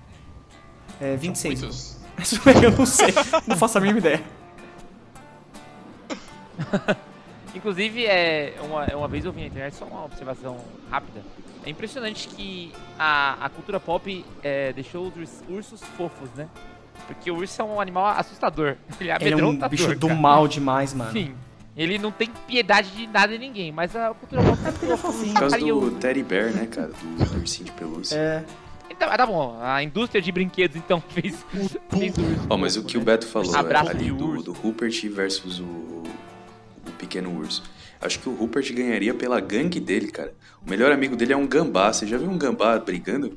É, 1.02 1.16
26. 1.18 1.62
Muitos. 1.62 1.98
Isso 2.20 2.42
aí 2.48 2.64
eu 2.64 2.72
não 2.72 2.86
sei, 2.86 3.14
não 3.48 3.58
faço 3.58 3.78
a 3.78 3.82
mínima 3.82 4.00
ideia. 4.00 4.22
Inclusive, 7.56 8.06
é 8.06 8.56
uma, 8.64 8.86
uma 8.96 9.08
vez 9.08 9.26
eu 9.26 9.32
vi 9.32 9.42
na 9.42 9.48
internet, 9.48 9.76
só 9.76 9.86
uma 9.86 10.06
observação 10.06 10.58
rápida. 10.90 11.22
É 11.66 11.70
impressionante 11.70 12.28
que 12.28 12.74
a, 12.98 13.46
a 13.46 13.50
cultura 13.50 13.80
pop 13.80 14.26
é, 14.42 14.74
deixou 14.74 15.08
os 15.08 15.16
urs- 15.16 15.44
ursos 15.50 15.82
fofos, 15.96 16.30
né? 16.36 16.48
Porque 17.08 17.30
o 17.30 17.36
urso 17.38 17.62
é 17.62 17.66
um 17.66 17.80
animal 17.80 18.08
assustador. 18.08 18.76
Ele 19.00 19.10
é 19.12 19.18
Ele 19.20 19.40
é 19.42 19.46
um 19.46 19.56
bicho 19.70 19.96
do 19.96 20.08
cara. 20.08 20.20
mal 20.20 20.48
demais, 20.48 20.94
mano. 20.94 21.12
Sim. 21.12 21.36
Ele 21.76 21.98
não 21.98 22.12
tem 22.12 22.30
piedade 22.48 22.92
de 22.92 23.08
nada 23.08 23.34
de 23.34 23.40
ninguém, 23.40 23.72
mas 23.72 23.96
a 23.96 24.14
cultura 24.14 24.42
pop 24.44 24.98
fofinho. 24.98 25.34
Por 25.34 25.40
causa 25.40 25.58
do. 25.58 25.92
Teddy 25.92 26.24
Bear, 26.24 26.52
né, 26.52 26.68
cara? 26.68 26.90
Do, 26.90 27.38
ursinho 27.40 27.66
de 27.66 27.72
pelúcia. 27.72 28.16
É, 28.16 28.44
Então, 28.92 29.10
tá 29.10 29.26
bom, 29.26 29.58
a 29.60 29.82
indústria 29.82 30.22
de 30.22 30.32
brinquedos 30.32 30.76
então 30.78 31.02
fez, 31.10 31.44
fez 31.90 32.16
o 32.18 32.22
urso 32.22 32.48
Ó, 32.50 32.58
mas 32.58 32.78
o 32.78 32.84
que 32.84 32.96
o 32.96 33.00
né? 33.00 33.06
Beto 33.08 33.26
falou 33.26 33.56
Abraço 33.56 33.88
é, 33.90 33.92
ali 33.92 34.12
do, 34.12 34.44
do 34.44 34.52
Rupert 34.54 35.10
versus 35.10 35.60
o, 35.60 35.64
o 35.64 36.92
pequeno 37.00 37.36
urso. 37.36 37.64
Acho 38.00 38.20
que 38.20 38.30
o 38.30 38.36
Rupert 38.36 38.72
ganharia 38.74 39.14
pela 39.14 39.40
gangue 39.40 39.80
dele, 39.80 40.12
cara. 40.12 40.34
O 40.66 40.70
melhor 40.70 40.92
amigo 40.92 41.16
dele 41.16 41.34
é 41.34 41.38
um 41.38 41.48
gambá. 41.48 41.92
Você 41.92 42.06
já 42.06 42.18
viu 42.18 42.30
um 42.30 42.38
gambá 42.38 42.78
brigando? 42.78 43.36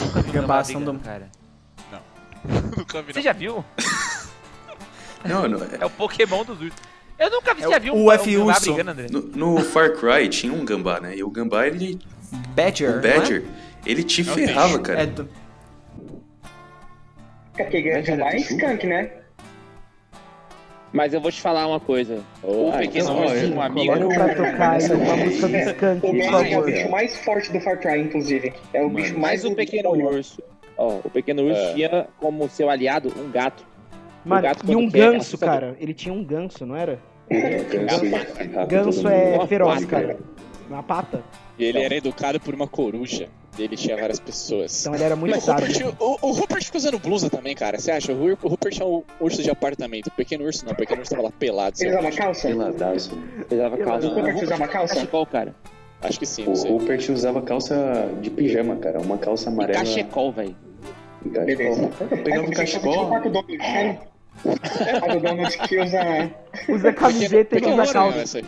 Nunca 0.00 0.20
vi 0.22 0.30
um 0.30 0.32
Gambá 0.32 0.62
brigando, 0.62 0.92
do- 0.94 0.98
cara. 0.98 1.30
Nunca 2.76 3.02
vi, 3.02 3.12
Você 3.12 3.18
não. 3.20 3.22
já 3.24 3.32
viu? 3.32 3.64
Não, 5.24 5.48
não. 5.48 5.58
é- 5.64 5.78
É 5.80 5.86
o 5.86 5.90
Pokémon 5.90 6.44
dos 6.44 6.60
ursos. 6.60 6.78
Eu 7.18 7.30
nunca 7.30 7.54
vi, 7.54 7.62
É 7.62 7.64
você 7.66 7.70
já 7.72 7.78
o- 7.78 7.80
viu 7.80 7.94
o 7.94 8.06
um, 8.06 8.12
F 8.12 8.36
um 8.36 8.40
gambá 8.40 8.52
urso. 8.52 8.72
brigando, 8.74 8.90
André? 8.90 9.06
No, 9.10 9.20
no 9.20 9.60
Far 9.64 9.92
Cry 9.92 10.28
tinha 10.28 10.52
um 10.52 10.64
gambá, 10.64 10.98
né? 11.00 11.16
E 11.16 11.22
o 11.22 11.30
gambá, 11.30 11.66
ele. 11.66 11.98
Badger. 12.56 12.88
O 12.90 12.92
não 12.92 12.98
é? 12.98 13.02
Badger, 13.18 13.44
ele 13.86 14.02
te 14.02 14.20
É 14.20 14.24
o 14.24 14.34
ferrava, 14.34 14.78
cara. 14.80 15.02
É 15.02 15.06
do... 15.06 15.28
É 17.58 17.64
porque 17.64 17.82
ganha 17.82 18.16
mais 18.16 18.50
skunk, 18.50 18.86
né? 18.86 19.10
Mas 20.92 21.14
eu 21.14 21.20
vou 21.20 21.30
te 21.32 21.40
falar 21.40 21.66
uma 21.66 21.80
coisa. 21.80 22.20
O 22.42 22.70
Ah, 22.72 22.78
pequeno 22.78 23.04
então, 23.12 23.24
urso, 23.24 23.54
um 23.54 23.62
amigo. 23.62 23.92
Coloca 23.94 24.14
pra 24.14 24.34
tocar 24.34 24.78
uma 24.92 25.16
música 25.16 25.48
do 25.48 25.56
Skank, 25.56 25.96
O 25.98 26.00
por 26.00 26.18
Badger 26.18 26.52
é 26.52 26.58
o 26.58 26.64
bicho 26.64 26.90
mais 26.90 27.16
forte 27.18 27.52
do 27.52 27.60
Far 27.60 27.78
Cry, 27.80 28.00
inclusive. 28.00 28.52
É 28.74 28.80
o 28.80 28.84
Mano, 28.84 28.96
bicho 28.96 29.18
mais 29.18 29.42
Mas 29.42 29.52
o 29.52 29.54
pequeno 29.56 29.90
urso. 29.90 30.42
Ó, 30.76 30.98
o 31.04 31.10
pequeno 31.10 31.42
urso 31.44 31.60
É. 31.60 31.74
tinha 31.74 32.08
como 32.18 32.48
seu 32.48 32.68
aliado 32.68 33.12
um 33.18 33.30
gato. 33.30 33.64
Mano, 34.24 34.42
gato 34.42 34.70
e 34.70 34.76
um 34.76 34.90
quer 34.90 34.98
é 34.98 35.12
ganso, 35.12 35.38
cara. 35.38 35.76
Ele 35.80 35.92
tinha 35.94 36.14
um 36.14 36.24
ganso, 36.24 36.64
não 36.66 36.76
era? 36.76 36.98
Ganso, 37.30 38.66
Ganso 38.68 39.08
é 39.08 39.36
Nossa, 39.36 39.46
feroz, 39.48 39.70
quase, 39.72 39.86
cara. 39.86 40.18
Na 40.70 40.82
pata. 40.82 41.22
E 41.58 41.64
ele 41.64 41.80
era 41.80 41.94
educado 41.96 42.38
por 42.40 42.54
uma 42.54 42.66
coruja. 42.66 43.28
E 43.58 43.62
ele 43.62 43.76
tinha 43.76 43.96
várias 43.96 44.18
pessoas. 44.18 44.80
Então 44.80 44.94
ele 44.94 45.04
era 45.04 45.14
muito 45.14 45.32
Mas 45.34 45.42
o 45.42 45.46
sábio. 45.46 45.66
Rupert, 45.66 45.94
o, 46.00 46.18
o 46.28 46.32
Rupert 46.32 46.64
fica 46.64 46.78
usando 46.78 46.98
blusa 46.98 47.28
também, 47.28 47.54
cara. 47.54 47.78
Você 47.78 47.90
acha? 47.90 48.10
O 48.12 48.16
Ru- 48.18 48.38
o 48.42 48.48
Rupert 48.48 48.80
é 48.80 48.84
um 48.84 49.02
urso 49.20 49.42
de 49.42 49.50
apartamento. 49.50 50.06
O 50.06 50.10
pequeno 50.12 50.44
urso 50.44 50.64
não. 50.64 50.72
O 50.72 50.76
pequeno 50.76 51.00
urso 51.00 51.10
tava 51.10 51.24
lá 51.24 51.30
pelado. 51.30 51.76
Ele 51.80 51.90
usava 51.90 52.10
calça? 52.12 52.48
Peladaço. 52.48 53.18
Usava 53.50 53.76
calça. 53.76 54.06
O 54.06 54.10
Rupert 54.14 54.42
usava 54.42 54.68
calça? 54.68 54.94
Cachecol, 54.94 55.26
cara. 55.26 55.54
Acho 56.00 56.18
que 56.18 56.26
sim, 56.26 56.44
O. 56.46 56.52
Rupert 56.78 57.08
usava 57.10 57.42
calça 57.42 58.08
de 58.22 58.30
pijama, 58.30 58.76
cara. 58.76 59.00
Uma 59.00 59.18
calça 59.18 59.50
E 59.50 59.52
amarela. 59.52 59.78
cachecol, 59.80 60.32
velho. 60.32 60.56
E 61.24 61.28
cachecol. 61.28 61.44
Beleza. 61.44 61.88
Cara, 61.98 62.22
pegava 62.22 62.46
um 62.46 62.50
cachecol. 62.50 63.10
O 64.44 65.20
Donald, 65.20 65.22
né? 65.22 65.30
Donald 65.30 65.58
que 65.58 65.80
usa... 65.80 66.34
Usa 66.68 66.92
camiseta 66.92 67.58
e 67.58 67.72
usa 67.72 67.92
calça. 67.92 68.40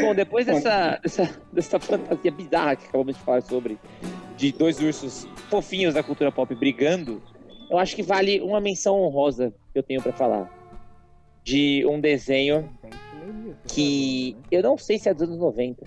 Bom, 0.00 0.14
depois 0.14 0.46
dessa, 0.46 0.98
dessa, 1.02 1.30
dessa 1.52 1.78
fantasia 1.78 2.30
bizarra 2.30 2.76
que 2.76 2.86
acabamos 2.86 3.16
de 3.16 3.22
falar 3.22 3.42
sobre, 3.42 3.78
de 4.36 4.50
dois 4.52 4.80
ursos 4.80 5.28
fofinhos 5.50 5.94
da 5.94 6.02
cultura 6.02 6.32
pop 6.32 6.54
brigando, 6.54 7.22
eu 7.70 7.78
acho 7.78 7.94
que 7.94 8.02
vale 8.02 8.40
uma 8.40 8.60
menção 8.60 8.98
honrosa 9.02 9.52
que 9.72 9.78
eu 9.78 9.82
tenho 9.82 10.00
pra 10.00 10.12
falar. 10.12 10.50
De 11.42 11.84
um 11.86 12.00
desenho 12.00 12.70
que 13.68 14.36
eu 14.50 14.62
não 14.62 14.76
sei 14.78 14.98
se 14.98 15.08
é 15.08 15.14
dos 15.14 15.22
anos 15.22 15.38
90, 15.38 15.84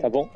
tá 0.00 0.08
bom? 0.08 0.28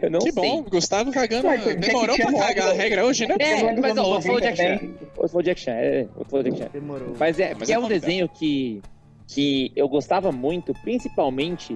Eu 0.00 0.10
não 0.10 0.20
Que 0.20 0.32
sei. 0.32 0.42
bom, 0.42 0.62
Gustavo 0.62 1.10
cagando. 1.12 1.48
Que 1.62 1.74
Demorou 1.74 2.16
pra 2.16 2.32
cagar 2.32 2.68
a 2.70 2.72
regra 2.72 3.04
hoje, 3.04 3.26
né? 3.26 3.36
É, 3.38 3.62
Não 3.62 3.68
é 3.70 3.80
mas 3.80 3.98
ó, 3.98 4.04
outro 4.04 4.22
falou 4.22 4.40
90 4.40 4.40
Jack 4.40 4.56
Chan. 4.56 4.88
Outro 5.16 5.28
falou 5.28 5.42
Jack 5.42 5.60
Chan, 5.60 5.72
é, 5.72 6.00
outro 6.16 6.30
falou 6.30 6.42
Jack 6.44 6.58
Chan. 6.58 6.68
Demorou. 6.72 7.16
Mas 7.18 7.40
é, 7.40 7.54
Mas 7.54 7.66
que 7.66 7.72
é 7.72 7.76
é 7.76 7.78
um 7.78 7.88
desenho 7.88 8.28
que, 8.28 8.80
que 9.26 9.72
eu 9.74 9.88
gostava 9.88 10.30
muito, 10.32 10.72
principalmente 10.82 11.74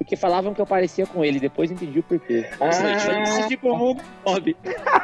porque 0.00 0.16
falavam 0.16 0.54
que 0.54 0.60
eu 0.62 0.66
parecia 0.66 1.06
com 1.06 1.22
ele, 1.22 1.38
depois 1.38 1.70
entendi 1.70 1.98
o 1.98 2.02
porquê. 2.02 2.46
Ah. 2.58 2.68
Assisti 3.20 3.54
com 3.58 3.72
o 3.72 3.76
mundo 3.76 4.02
Bob. 4.24 4.56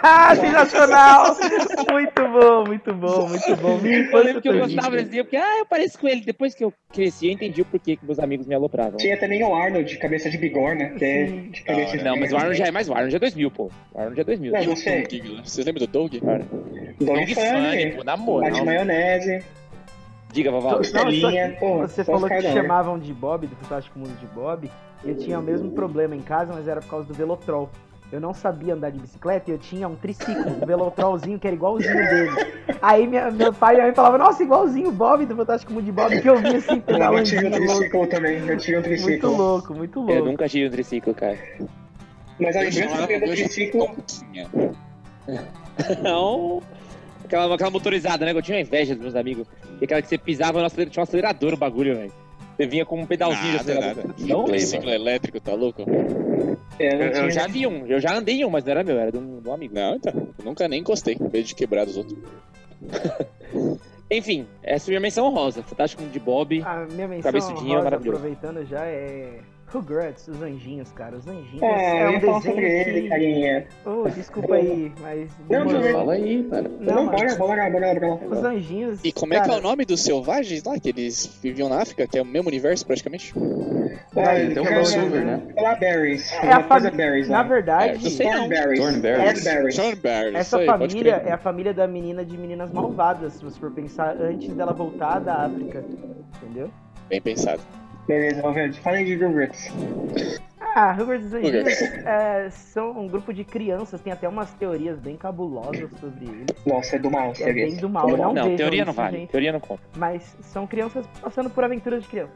Ah, 0.02 0.34
sensacional! 0.34 1.36
muito 1.92 2.22
bom, 2.22 2.64
muito 2.66 2.94
bom, 2.94 3.28
muito 3.28 3.56
bom. 3.56 3.76
Minha 3.76 4.10
Eu 4.10 4.24
lembro 4.24 4.40
que 4.40 4.48
eu 4.48 4.58
gostava 4.58 4.96
desse 4.96 5.22
porque 5.22 5.36
ah, 5.36 5.58
eu 5.58 5.66
pareço 5.66 5.98
com 5.98 6.08
ele. 6.08 6.22
Depois 6.22 6.54
que 6.54 6.64
eu 6.64 6.72
cresci, 6.90 7.26
eu 7.26 7.32
entendi 7.32 7.60
o 7.60 7.66
porquê 7.66 7.94
que 7.94 8.06
meus 8.06 8.18
amigos 8.18 8.46
me 8.46 8.54
alopravam. 8.54 8.96
Tinha 8.96 9.18
também 9.18 9.44
o 9.44 9.54
Arnold, 9.54 9.98
cabeça 9.98 10.30
de 10.30 10.38
bigorna, 10.38 10.88
que 10.88 11.04
é 11.04 11.26
Sim. 11.26 11.50
diferente. 11.50 11.98
Da 11.98 12.04
Não, 12.04 12.16
mas 12.16 12.32
o 12.32 12.36
Arnold 12.36 12.56
já 12.56 12.66
é 12.66 12.70
mais 12.70 12.88
o 12.88 12.94
Arnold 12.94 13.12
já 13.12 13.16
é 13.16 13.20
2000, 13.20 13.50
pô. 13.50 13.70
O 13.92 13.98
Arnold 13.98 14.16
já 14.16 14.22
é 14.22 14.24
2000. 14.24 14.52
Não, 14.52 14.64
não 14.64 14.76
sei. 14.76 15.02
Doug, 15.02 15.12
né? 15.12 15.42
Vocês 15.44 15.66
lembram 15.66 15.86
do 15.86 15.92
Doug? 15.92 16.14
Dog 16.14 17.26
Big 17.26 17.34
Funny, 17.34 17.90
pô, 17.96 18.02
na 18.02 18.16
Bate 18.16 18.26
moral. 18.26 18.64
maionese, 18.64 19.44
Diga, 20.36 20.50
Vavá. 20.52 20.70
Só 20.70 20.76
costelinha, 20.76 21.50
que 21.52 21.60
pô. 21.60 21.78
Você 21.78 22.04
falou 22.04 22.22
que 22.28 22.28
da 22.28 22.34
hora. 22.36 22.52
chamavam 22.52 22.98
de 22.98 23.12
Bob, 23.14 23.46
do 23.46 23.56
Fantástico 23.56 23.98
Mundo 23.98 24.14
de 24.20 24.26
Bob. 24.26 24.70
Eu 25.02 25.14
tinha 25.16 25.38
o 25.38 25.42
mesmo 25.42 25.70
problema 25.70 26.14
em 26.14 26.20
casa, 26.20 26.52
mas 26.54 26.68
era 26.68 26.80
por 26.80 26.90
causa 26.90 27.06
do 27.08 27.14
Velotrol. 27.14 27.70
Eu 28.12 28.20
não 28.20 28.34
sabia 28.34 28.74
andar 28.74 28.90
de 28.90 28.98
bicicleta 29.00 29.50
e 29.50 29.54
eu 29.54 29.58
tinha 29.58 29.88
um 29.88 29.96
triciclo, 29.96 30.62
um 30.62 30.66
Velotrolzinho 30.66 31.38
que 31.38 31.46
era 31.46 31.56
igualzinho 31.56 31.92
dele. 31.94 32.30
Aí 32.82 33.06
minha- 33.06 33.30
meu 33.30 33.52
pai 33.52 33.72
e 33.74 33.76
minha 33.76 33.86
mãe 33.86 33.94
falavam, 33.94 34.18
nossa, 34.18 34.42
igualzinho 34.42 34.88
o 34.90 34.92
Bob 34.92 35.24
do 35.26 35.34
Fantástico 35.34 35.72
Mundo 35.72 35.84
de 35.86 35.92
Bob, 35.92 36.20
que 36.20 36.28
eu 36.28 36.36
vi 36.36 36.54
assim, 36.56 36.74
Eu 36.76 36.82
pedalando. 36.82 37.24
tive 37.24 37.46
um 37.46 37.50
triciclo 37.50 38.06
também, 38.06 38.46
eu 38.46 38.56
tive 38.58 38.76
um 38.78 38.80
Muito 38.82 38.88
triciclo. 39.02 39.36
louco, 39.36 39.74
muito 39.74 39.98
Eu 40.00 40.04
louco. 40.16 40.24
nunca 40.30 40.48
tive 40.48 40.68
um 40.68 40.70
triciclo, 40.70 41.14
cara. 41.14 41.38
Mas 42.38 42.54
a 42.54 42.62
Eu 42.64 42.70
que 42.70 42.78
eu 42.78 42.82
chamava 42.88 43.06
tenho 43.06 43.20
do 43.20 43.26
triciclo. 43.26 43.88
Não. 46.02 46.62
Aquela, 47.26 47.54
aquela 47.54 47.70
motorizada, 47.70 48.24
né? 48.24 48.32
Eu 48.32 48.40
tinha 48.42 48.60
inveja 48.60 48.94
dos 48.94 49.02
meus 49.02 49.14
amigos. 49.16 49.46
E 49.80 49.84
aquela 49.84 50.00
que 50.00 50.08
você 50.08 50.16
pisava 50.16 50.60
no 50.60 50.66
acelerador, 50.66 50.92
tinha 50.92 51.00
um 51.02 51.04
acelerador 51.04 51.52
o 51.54 51.56
bagulho, 51.56 51.94
velho. 51.96 52.12
Você 52.56 52.66
vinha 52.66 52.86
com 52.86 52.98
um 53.00 53.04
pedalzinho 53.06 53.42
de 53.44 53.56
Nada, 53.58 53.60
acelerador. 53.60 54.04
nada. 54.06 54.14
Não? 54.18 54.58
Ciclo 54.58 54.90
elétrico, 54.90 55.38
tá 55.40 55.52
louco? 55.52 55.82
é, 56.78 56.94
Eu, 56.94 57.24
eu 57.24 57.30
já 57.30 57.46
vi 57.46 57.66
um, 57.66 57.86
eu 57.86 58.00
já 58.00 58.16
andei 58.16 58.36
em 58.40 58.44
um, 58.46 58.50
mas 58.50 58.64
não 58.64 58.70
era 58.70 58.82
meu, 58.82 58.98
era 58.98 59.12
de 59.12 59.18
um, 59.18 59.40
de 59.40 59.48
um 59.48 59.52
amigo. 59.52 59.74
Não, 59.74 59.96
então. 59.96 60.12
Eu 60.38 60.44
nunca 60.44 60.66
nem 60.66 60.80
encostei. 60.80 61.18
Em 61.20 61.28
vez 61.28 61.46
de 61.46 61.54
quebrar 61.54 61.84
dos 61.84 61.96
outros. 61.98 62.16
Enfim, 64.10 64.46
essa 64.62 64.86
é 64.86 64.88
a 64.88 64.92
minha 64.92 65.00
menção 65.00 65.26
honrosa. 65.26 65.62
Fantástico 65.62 66.02
de 66.04 66.18
Bob. 66.20 66.62
A 66.64 66.86
minha 66.86 67.08
menção 67.08 67.32
honrosa, 67.34 67.82
maravilhoso. 67.84 68.18
aproveitando 68.18 68.64
já, 68.64 68.84
é... 68.86 69.40
Rugrats, 69.68 70.28
os 70.28 70.40
anjinhos, 70.40 70.92
cara. 70.92 71.16
Os 71.16 71.26
anjinhos 71.26 71.62
É, 71.62 71.98
é 71.98 72.06
eu 72.06 72.10
um 72.10 72.20
falar 72.20 72.38
desenho 72.38 72.42
sobre 72.42 72.80
ele, 72.80 73.02
que... 73.02 73.08
carinha. 73.08 73.66
Oh, 73.84 74.08
desculpa 74.08 74.54
aí, 74.54 74.92
mas... 75.00 75.30
Não, 75.50 75.66
tudo 75.66 75.80
bem. 75.80 75.92
Fala 75.92 76.12
aí, 76.12 76.46
cara. 76.48 76.70
Não, 76.80 76.94
Não, 76.94 77.06
bora, 77.06 77.36
bora, 77.36 77.70
bora, 77.70 77.94
bora, 78.00 78.14
os 78.30 78.44
anjinhos... 78.44 79.00
E 79.04 79.12
como 79.12 79.34
é 79.34 79.38
que 79.38 79.42
é 79.42 79.48
cara, 79.48 79.58
o 79.58 79.62
nome 79.62 79.84
dos 79.84 80.02
selvagens 80.02 80.62
lá? 80.64 80.78
Que 80.78 80.90
eles 80.90 81.38
viviam 81.42 81.68
na 81.68 81.82
África, 81.82 82.06
que 82.06 82.18
é 82.18 82.22
o 82.22 82.24
mesmo 82.24 82.48
universo 82.48 82.86
praticamente? 82.86 83.34
Ah, 83.36 84.34
Tem 84.34 84.52
até 84.52 84.60
o 84.60 84.64
cara, 84.64 84.76
crossover, 84.76 85.24
né? 85.24 85.42
Berries. 85.80 86.32
É 86.32 86.52
a 86.52 86.62
família. 86.62 86.90
berries 86.92 87.28
Na 87.28 87.42
verdade, 87.42 88.24
não 88.24 88.32
não. 88.32 88.48
Thornberries. 88.48 89.76
Thornberries. 89.76 90.34
Essa 90.34 90.58
aí, 90.58 90.66
família 90.66 91.22
é 91.26 91.32
a 91.32 91.38
família 91.38 91.74
da 91.74 91.86
menina 91.86 92.24
de 92.24 92.36
Meninas 92.38 92.70
Malvadas, 92.70 93.34
se 93.34 93.44
você 93.44 93.58
for 93.58 93.70
pensar, 93.72 94.16
antes 94.20 94.54
dela 94.54 94.72
voltar 94.72 95.18
da 95.18 95.44
África. 95.44 95.84
Entendeu? 96.42 96.70
Bem 97.08 97.20
pensado. 97.20 97.60
Beleza, 98.06 98.42
Valverde. 98.42 98.80
Fala 98.80 98.96
aí 98.96 99.04
de 99.04 99.16
Rugrats. 99.16 99.72
Ah, 100.60 100.92
Rugrats 100.92 101.32
e 101.32 102.06
é, 102.06 102.50
são 102.50 102.90
um 102.98 103.08
grupo 103.08 103.32
de 103.32 103.44
crianças, 103.44 104.00
tem 104.00 104.12
até 104.12 104.28
umas 104.28 104.52
teorias 104.54 104.98
bem 104.98 105.16
cabulosas 105.16 105.90
sobre 105.98 106.26
eles. 106.26 106.46
Nossa, 106.66 106.96
é 106.96 106.98
do 106.98 107.10
mal, 107.10 107.32
É 107.40 107.52
bem 107.52 107.76
do 107.76 107.88
mal, 107.88 108.08
É 108.10 108.16
não, 108.16 108.34
Não, 108.34 108.56
teoria 108.56 108.84
não 108.84 108.92
isso, 108.92 109.00
vale. 109.00 109.18
gente. 109.18 109.30
Teoria 109.30 109.52
não 109.52 109.60
conta. 109.60 109.82
Mas 109.96 110.36
são 110.42 110.66
crianças 110.66 111.06
passando 111.20 111.48
por 111.50 111.64
aventuras 111.64 112.02
de 112.02 112.08
criança. 112.08 112.32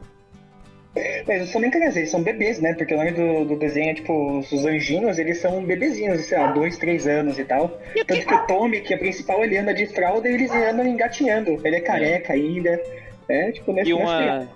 Mas 0.93 1.29
eles 1.37 1.49
são 1.49 1.61
nem 1.61 1.71
crianças, 1.71 1.97
eles 1.97 2.09
são 2.11 2.21
bebês, 2.21 2.59
né? 2.59 2.73
Porque 2.73 2.93
o 2.93 2.97
nome 2.97 3.11
do, 3.11 3.45
do 3.45 3.55
desenho 3.57 3.91
é 3.91 3.93
tipo, 3.93 4.39
os 4.39 4.65
anjinhos, 4.65 5.19
eles 5.19 5.37
são 5.39 5.63
bebezinhos, 5.63 6.25
sei 6.25 6.37
lá, 6.37 6.51
dois, 6.51 6.77
três 6.77 7.07
anos 7.07 7.39
e 7.39 7.45
tal. 7.45 7.69
Tanto 8.05 8.25
que 8.25 8.33
o 8.33 8.47
Tommy, 8.47 8.81
que 8.81 8.93
é 8.93 8.97
principal, 8.97 9.41
ele 9.43 9.57
anda 9.57 9.73
de 9.73 9.85
fralda 9.85 10.27
e 10.27 10.33
eles 10.33 10.51
andam 10.51 10.85
engatinhando. 10.85 11.57
Ele 11.65 11.77
é 11.77 11.79
careca 11.79 12.33
ainda. 12.33 12.81
É, 13.29 13.51
tipo, 13.53 13.71
nesse 13.71 13.91
E 13.91 13.93
uma, 13.93 14.17
crianças. 14.17 14.49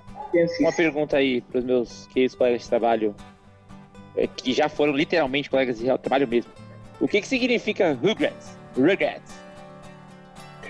Uma 0.60 0.72
pergunta 0.72 1.18
aí 1.18 1.42
pros 1.42 1.64
meus 1.64 2.08
queridos 2.08 2.36
colegas 2.36 2.62
de 2.62 2.70
trabalho, 2.70 3.16
é, 4.16 4.28
que 4.28 4.54
já 4.54 4.70
foram 4.70 4.94
literalmente 4.94 5.50
colegas 5.50 5.78
de 5.78 5.86
trabalho 6.00 6.28
mesmo. 6.28 6.52
O 7.00 7.08
que 7.08 7.22
que 7.22 7.28
significa 7.28 7.94
Rugrats? 7.94 8.58
Rugrats. 8.76 9.40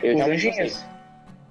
Eu 0.02 0.14
Os 0.14 0.18
realmente 0.18 0.50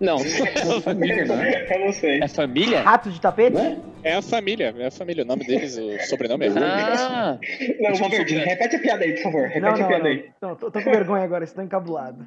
não. 0.04 0.18
Não, 0.66 0.80
Família, 0.80 1.24
né? 1.24 1.66
Eu 1.70 1.86
não 1.86 1.92
sei. 1.92 2.20
é 2.22 2.28
família? 2.28 2.82
Rato 2.82 3.10
de 3.10 3.20
tapete? 3.20 3.54
Né? 3.56 3.78
É 4.02 4.14
a 4.14 4.22
família, 4.22 4.74
é 4.78 4.86
a 4.86 4.90
família. 4.90 5.24
O 5.24 5.26
nome 5.26 5.44
deles, 5.46 5.78
o 5.78 5.98
sobrenome 6.06 6.44
é 6.44 6.48
Rugrats. 6.48 7.00
Ah, 7.00 7.38
Não, 7.80 7.94
Valverde, 7.94 8.36
repete 8.36 8.76
a 8.76 8.78
piada 8.78 9.04
aí, 9.04 9.12
por 9.14 9.22
favor. 9.22 9.42
Repete 9.48 9.60
Não, 9.62 9.68
a 9.68 9.78
não, 9.78 9.86
piada 9.88 10.02
não. 10.04 10.10
aí. 10.10 10.24
Não, 10.42 10.56
tô, 10.56 10.70
tô 10.70 10.80
com 10.82 10.90
vergonha 10.90 11.24
agora, 11.24 11.44
estou 11.44 11.64
encabulado. 11.64 12.26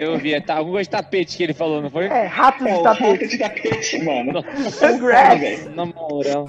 eu 0.00 0.18
vi, 0.18 0.38
tá, 0.42 0.56
alguma 0.56 0.82
de 0.82 0.88
tapete 0.90 1.36
que 1.36 1.42
ele 1.42 1.54
falou, 1.54 1.80
não 1.80 1.88
foi? 1.90 2.06
É, 2.06 2.26
rato 2.26 2.66
É 2.66 2.72
de 2.76 2.82
rato 2.82 2.98
tapete. 3.00 3.26
de 3.28 3.38
tapete, 3.38 4.04
mano. 4.04 4.44
Rugrats. 4.80 5.74
Na 5.74 5.86
moral. 5.86 6.48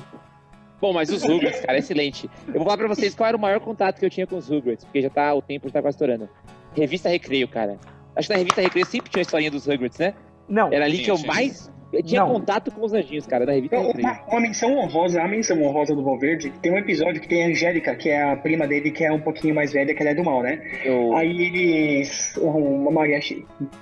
Bom, 0.82 0.94
mas 0.94 1.10
os 1.10 1.24
Rugrats, 1.24 1.60
cara, 1.62 1.78
excelente. 1.78 2.30
Eu 2.48 2.54
vou 2.56 2.64
falar 2.64 2.78
pra 2.78 2.88
vocês 2.88 3.14
qual 3.16 3.28
era 3.28 3.38
o 3.38 3.40
maior 3.40 3.60
contato 3.60 4.00
que 4.00 4.06
eu 4.06 4.10
tinha 4.10 4.26
com 4.28 4.38
os 4.38 4.48
Rugrats, 4.50 4.84
porque 4.86 5.02
já 5.02 5.10
tá, 5.10 5.34
o 5.34 5.42
tempo 5.42 5.68
já 5.68 5.74
tá 5.74 5.82
quase 5.82 5.96
estourando. 5.96 6.30
Revista 6.76 7.10
Recreio, 7.10 7.48
cara. 7.48 7.78
Acho 8.16 8.28
que 8.28 8.34
na 8.34 8.40
revista 8.40 8.62
Recreio 8.62 8.86
sempre 8.86 9.10
tinha 9.10 9.22
a 9.22 9.24
historinha 9.24 9.52
dos 9.52 9.66
Rugrats, 9.66 9.98
né? 10.00 10.14
Não, 10.50 10.72
Era 10.74 10.86
ali 10.86 10.98
Sim, 10.98 11.04
que 11.04 11.12
eu 11.12 11.18
sim. 11.18 11.28
mais 11.28 11.70
eu 11.92 12.04
tinha 12.04 12.22
Não. 12.22 12.34
contato 12.34 12.70
com 12.72 12.86
os 12.86 12.94
anjinhos, 12.94 13.26
cara, 13.26 13.48
da 13.48 13.52
revista 13.52 13.76
Então. 13.76 13.92
Uma, 14.00 14.22
uma 14.28 14.40
menção 14.42 14.78
honrosa, 14.78 15.24
a 15.24 15.28
menção 15.28 15.60
honrosa 15.64 15.96
do 15.96 16.04
Valverde, 16.04 16.52
tem 16.62 16.72
um 16.72 16.78
episódio 16.78 17.20
que 17.20 17.28
tem 17.28 17.44
a 17.44 17.48
Angélica, 17.48 17.96
que 17.96 18.10
é 18.10 18.22
a 18.32 18.36
prima 18.36 18.68
dele, 18.68 18.92
que 18.92 19.04
é 19.04 19.12
um 19.12 19.20
pouquinho 19.20 19.56
mais 19.56 19.74
velha, 19.74 19.92
que 19.96 20.00
ela 20.04 20.12
é 20.12 20.14
do 20.14 20.24
mal, 20.24 20.44
né? 20.44 20.62
Eu... 20.86 21.16
Aí 21.16 21.46
eles. 21.46 22.36
Uma 22.38 22.92
Maria, 22.92 23.20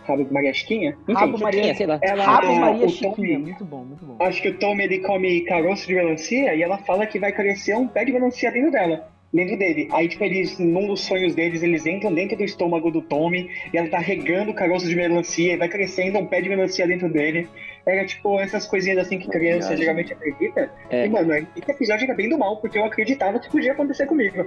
Rabo 0.06 0.26
Maria 0.32 0.54
Chiquinha? 0.54 0.98
Enfim, 1.04 1.14
Rabo 1.20 1.38
Maria, 1.38 1.76
sei 1.76 1.86
lá. 1.86 2.00
ela, 2.02 2.24
Rabo 2.24 2.48
a- 2.48 2.60
Maria 2.60 2.88
Chiquinha, 2.88 3.14
Tommy, 3.14 3.38
muito 3.40 3.66
bom, 3.66 3.84
muito 3.84 4.06
bom. 4.06 4.16
acho 4.22 4.42
que 4.42 4.50
o 4.50 4.58
Tommy 4.58 4.86
ele 4.86 5.00
come 5.00 5.42
caroço 5.42 5.86
de 5.86 5.94
melancia 5.94 6.56
e 6.56 6.62
ela 6.64 6.78
fala 6.78 7.06
que 7.06 7.20
vai 7.20 7.34
crescer 7.34 7.76
um 7.76 7.88
pé 7.90 8.06
de 8.06 8.14
melancia 8.14 8.50
dentro 8.52 8.72
dela. 8.72 9.10
Dentro 9.34 9.58
dele. 9.58 9.90
Aí, 9.92 10.08
tipo, 10.08 10.24
eles, 10.24 10.58
num 10.58 10.88
dos 10.88 11.02
sonhos 11.02 11.36
deles, 11.36 11.62
eles 11.62 11.86
entram 11.86 12.14
dentro 12.14 12.38
do 12.38 12.44
estômago 12.46 12.90
do 12.90 13.02
Tommy 13.02 13.50
e 13.74 13.78
ela 13.78 13.90
tá 13.90 13.98
regando 14.00 14.52
o 14.52 14.54
caroço 14.54 14.88
de 14.88 14.96
melancia 14.96 15.54
e 15.54 15.58
vai 15.58 15.68
crescendo 15.68 16.18
um 16.18 16.26
pé 16.26 16.42
de 16.42 16.48
melancia 16.48 16.88
dentro 16.88 17.12
dele. 17.12 17.48
Era, 17.86 18.06
tipo, 18.06 18.40
essas 18.40 18.66
coisinhas 18.66 18.98
assim 19.00 19.20
que 19.20 19.28
criança 19.30 19.68
Viagem. 19.70 19.78
geralmente 19.84 20.14
acredita. 20.14 20.72
É. 20.90 21.06
E, 21.06 21.10
mano, 21.10 21.34
esse 21.34 21.70
episódio 21.72 22.06
era 22.06 22.14
bem 22.14 22.30
do 22.30 22.38
mal, 22.38 22.58
porque 22.58 22.78
eu 22.78 22.86
acreditava 22.86 23.38
que 23.40 23.50
podia 23.52 23.74
acontecer 23.74 24.06
comigo. 24.06 24.46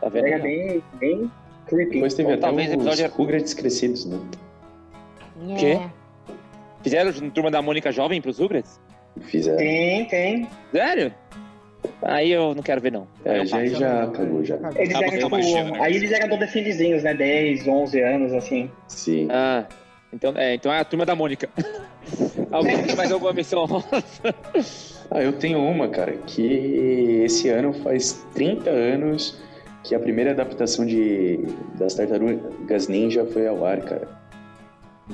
Tá 0.00 0.08
vendo? 0.08 0.26
Era 0.26 0.38
bem, 0.38 0.82
bem 1.00 1.30
creepy. 1.66 1.94
Depois 1.94 2.14
teve 2.14 2.28
Bom, 2.28 2.34
até 2.34 2.40
talvez 2.42 2.68
o 2.72 2.78
os 2.78 2.86
episódio- 2.86 3.10
Rugrats 3.16 3.52
crescidos, 3.54 4.06
né? 4.06 4.18
Quê? 5.58 5.78
Fizeram 6.82 7.10
no 7.12 7.30
Turma 7.30 7.50
da 7.50 7.60
Mônica 7.60 7.90
Jovem 7.92 8.20
pros 8.22 8.38
Rugrats? 8.38 8.80
Fizeram. 9.22 9.58
Tem, 9.58 10.04
tem. 10.06 10.48
Sério? 10.72 11.12
Aí 12.02 12.30
eu 12.32 12.54
não 12.54 12.62
quero 12.62 12.80
ver, 12.80 12.92
não. 12.92 13.06
É, 13.24 13.44
já, 13.44 13.64
já 13.66 14.04
acabou, 14.04 14.44
já. 14.44 14.56
Eles 14.76 14.94
Acaba 14.94 15.04
eram, 15.16 15.18
tipo, 15.18 15.82
aí 15.82 15.94
eles 15.96 16.12
eram 16.12 16.26
adolescentezinhos, 16.26 17.02
né? 17.02 17.14
10, 17.14 17.66
11 17.68 18.00
anos, 18.02 18.32
assim. 18.32 18.70
Sim. 18.88 19.28
Ah, 19.30 19.64
Então 20.12 20.32
é, 20.36 20.54
então 20.54 20.72
é 20.72 20.80
a 20.80 20.84
turma 20.84 21.06
da 21.06 21.14
Mônica. 21.14 21.48
Alguém 22.50 22.82
tem 22.82 22.96
mais 22.96 23.12
alguma 23.12 23.32
missão? 23.32 23.66
Ah, 25.12 25.20
eu 25.24 25.32
tenho 25.32 25.58
uma, 25.58 25.88
cara, 25.88 26.12
que 26.24 27.22
esse 27.24 27.48
ano 27.48 27.72
faz 27.72 28.24
30 28.32 28.70
anos 28.70 29.36
que 29.82 29.92
a 29.92 29.98
primeira 29.98 30.30
adaptação 30.30 30.86
de 30.86 31.40
das 31.76 31.94
Tartarugas 31.94 32.86
Ninja 32.86 33.26
foi 33.26 33.44
ao 33.48 33.66
ar, 33.66 33.80
cara. 33.80 34.06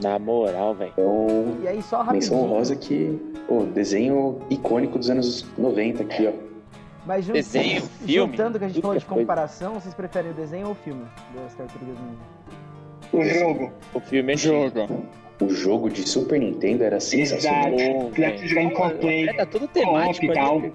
Na 0.03 0.19
moral, 0.19 0.75
velho. 0.75 0.93
Então, 0.93 1.57
E 1.63 1.69
aí, 1.69 1.81
só 1.83 2.05
menção 2.05 2.05
rapidinho. 2.05 2.35
honrosa 2.37 2.77
que, 2.77 3.19
pô, 3.49 3.63
desenho 3.63 4.39
icônico 4.51 4.99
dos 4.99 5.09
anos 5.09 5.47
90 5.57 6.03
aqui, 6.03 6.27
ó. 6.27 6.33
Mas 7.07 7.25
jun- 7.25 7.33
Desenho, 7.35 7.83
filme, 8.05 8.33
juntando 8.37 8.59
que 8.59 8.65
a 8.65 8.69
gente 8.69 8.81
falou 8.81 8.95
que 8.97 9.01
de 9.01 9.05
é 9.07 9.09
coisa. 9.09 9.23
comparação, 9.23 9.75
vocês 9.75 9.95
preferem 9.95 10.33
o 10.33 10.35
desenho 10.35 10.67
ou 10.67 10.73
o 10.73 10.75
filme 10.75 11.05
das 11.35 11.55
Tartarugas 11.55 11.97
Ninja? 12.01 12.19
O 13.13 13.25
jogo. 13.25 13.73
O 13.95 14.01
filme 14.01 14.33
é 14.33 14.37
Jogo. 14.37 15.07
O 15.41 15.49
jogo 15.51 15.89
de 15.91 16.09
Super 16.09 16.41
Nintendo 16.41 16.83
era 16.83 16.99
sensacional. 16.99 17.69
Exato. 17.75 18.21
Dá 18.21 18.31
pra 18.33 18.47
jogar 18.47 18.63
em 18.63 18.71
co-play. 18.71 19.29
É, 19.29 19.33
tá 19.35 19.47
tudo 19.47 19.69
Co-op 19.69 19.73
temático 19.75 20.25
e 20.27 20.33
tal. 20.35 20.59
ali. 20.59 20.73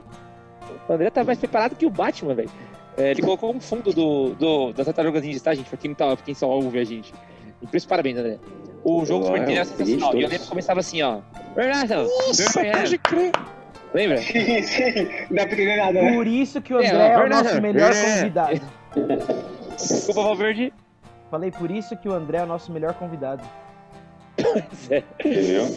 O 0.87 0.93
André 0.93 1.09
tá 1.09 1.23
mais 1.23 1.39
preparado 1.39 1.75
que 1.75 1.85
o 1.85 1.89
Batman, 1.89 2.33
velho. 2.35 2.49
É, 2.97 3.11
ele 3.11 3.21
colocou 3.21 3.53
um 3.53 3.59
fundo 3.59 3.91
do, 3.91 4.35
do, 4.35 4.71
das 4.73 4.85
tartarugas 4.85 5.23
ninjas, 5.23 5.41
tá, 5.41 5.53
gente? 5.53 5.67
Pra 5.67 5.77
quem, 5.77 5.89
não 5.89 5.95
tá, 5.95 6.15
pra 6.15 6.23
quem 6.25 6.33
só 6.35 6.47
ouve 6.47 6.77
a 6.79 6.83
gente. 6.83 7.13
E 7.61 7.67
por 7.67 7.75
isso, 7.75 7.87
parabéns, 7.87 8.17
André. 8.17 8.37
O 8.83 9.03
jogo 9.05 9.21
do 9.21 9.25
Super 9.27 9.39
Nintendo 9.39 9.57
era 9.57 9.65
sensacional. 9.65 10.13
E 10.15 10.21
eu 10.23 10.29
lembro 10.29 10.43
que 10.43 10.49
começava 10.49 10.79
assim, 10.79 11.01
ó. 11.01 11.19
Bernardo, 11.55 11.95
Nossa, 12.27 12.53
pode 12.53 12.97
crer. 12.99 13.31
Lembra? 13.93 14.17
Sim, 14.23 14.61
sim. 14.63 15.07
Dá 15.29 15.45
pra 15.45 15.53
entender 15.53 15.75
nada, 15.77 16.01
né? 16.01 16.13
Por 16.13 16.25
isso 16.27 16.61
que 16.61 16.73
o 16.73 16.79
É, 16.81 16.87
André 16.87 17.07
é, 17.07 17.15
o 17.17 17.19
Bernardo, 17.19 17.43
nosso 17.45 17.61
melhor 17.61 17.91
é. 17.91 18.15
convidado. 18.15 18.61
Desculpa, 19.75 20.23
Valverde. 20.23 20.73
Falei 21.29 21.51
por 21.51 21.69
isso 21.71 21.95
que 21.97 22.07
o 22.09 22.13
André 22.13 22.37
é 22.39 22.43
o 22.43 22.45
nosso 22.45 22.71
melhor 22.71 22.93
convidado. 22.93 23.43
Entendeu? 25.19 25.67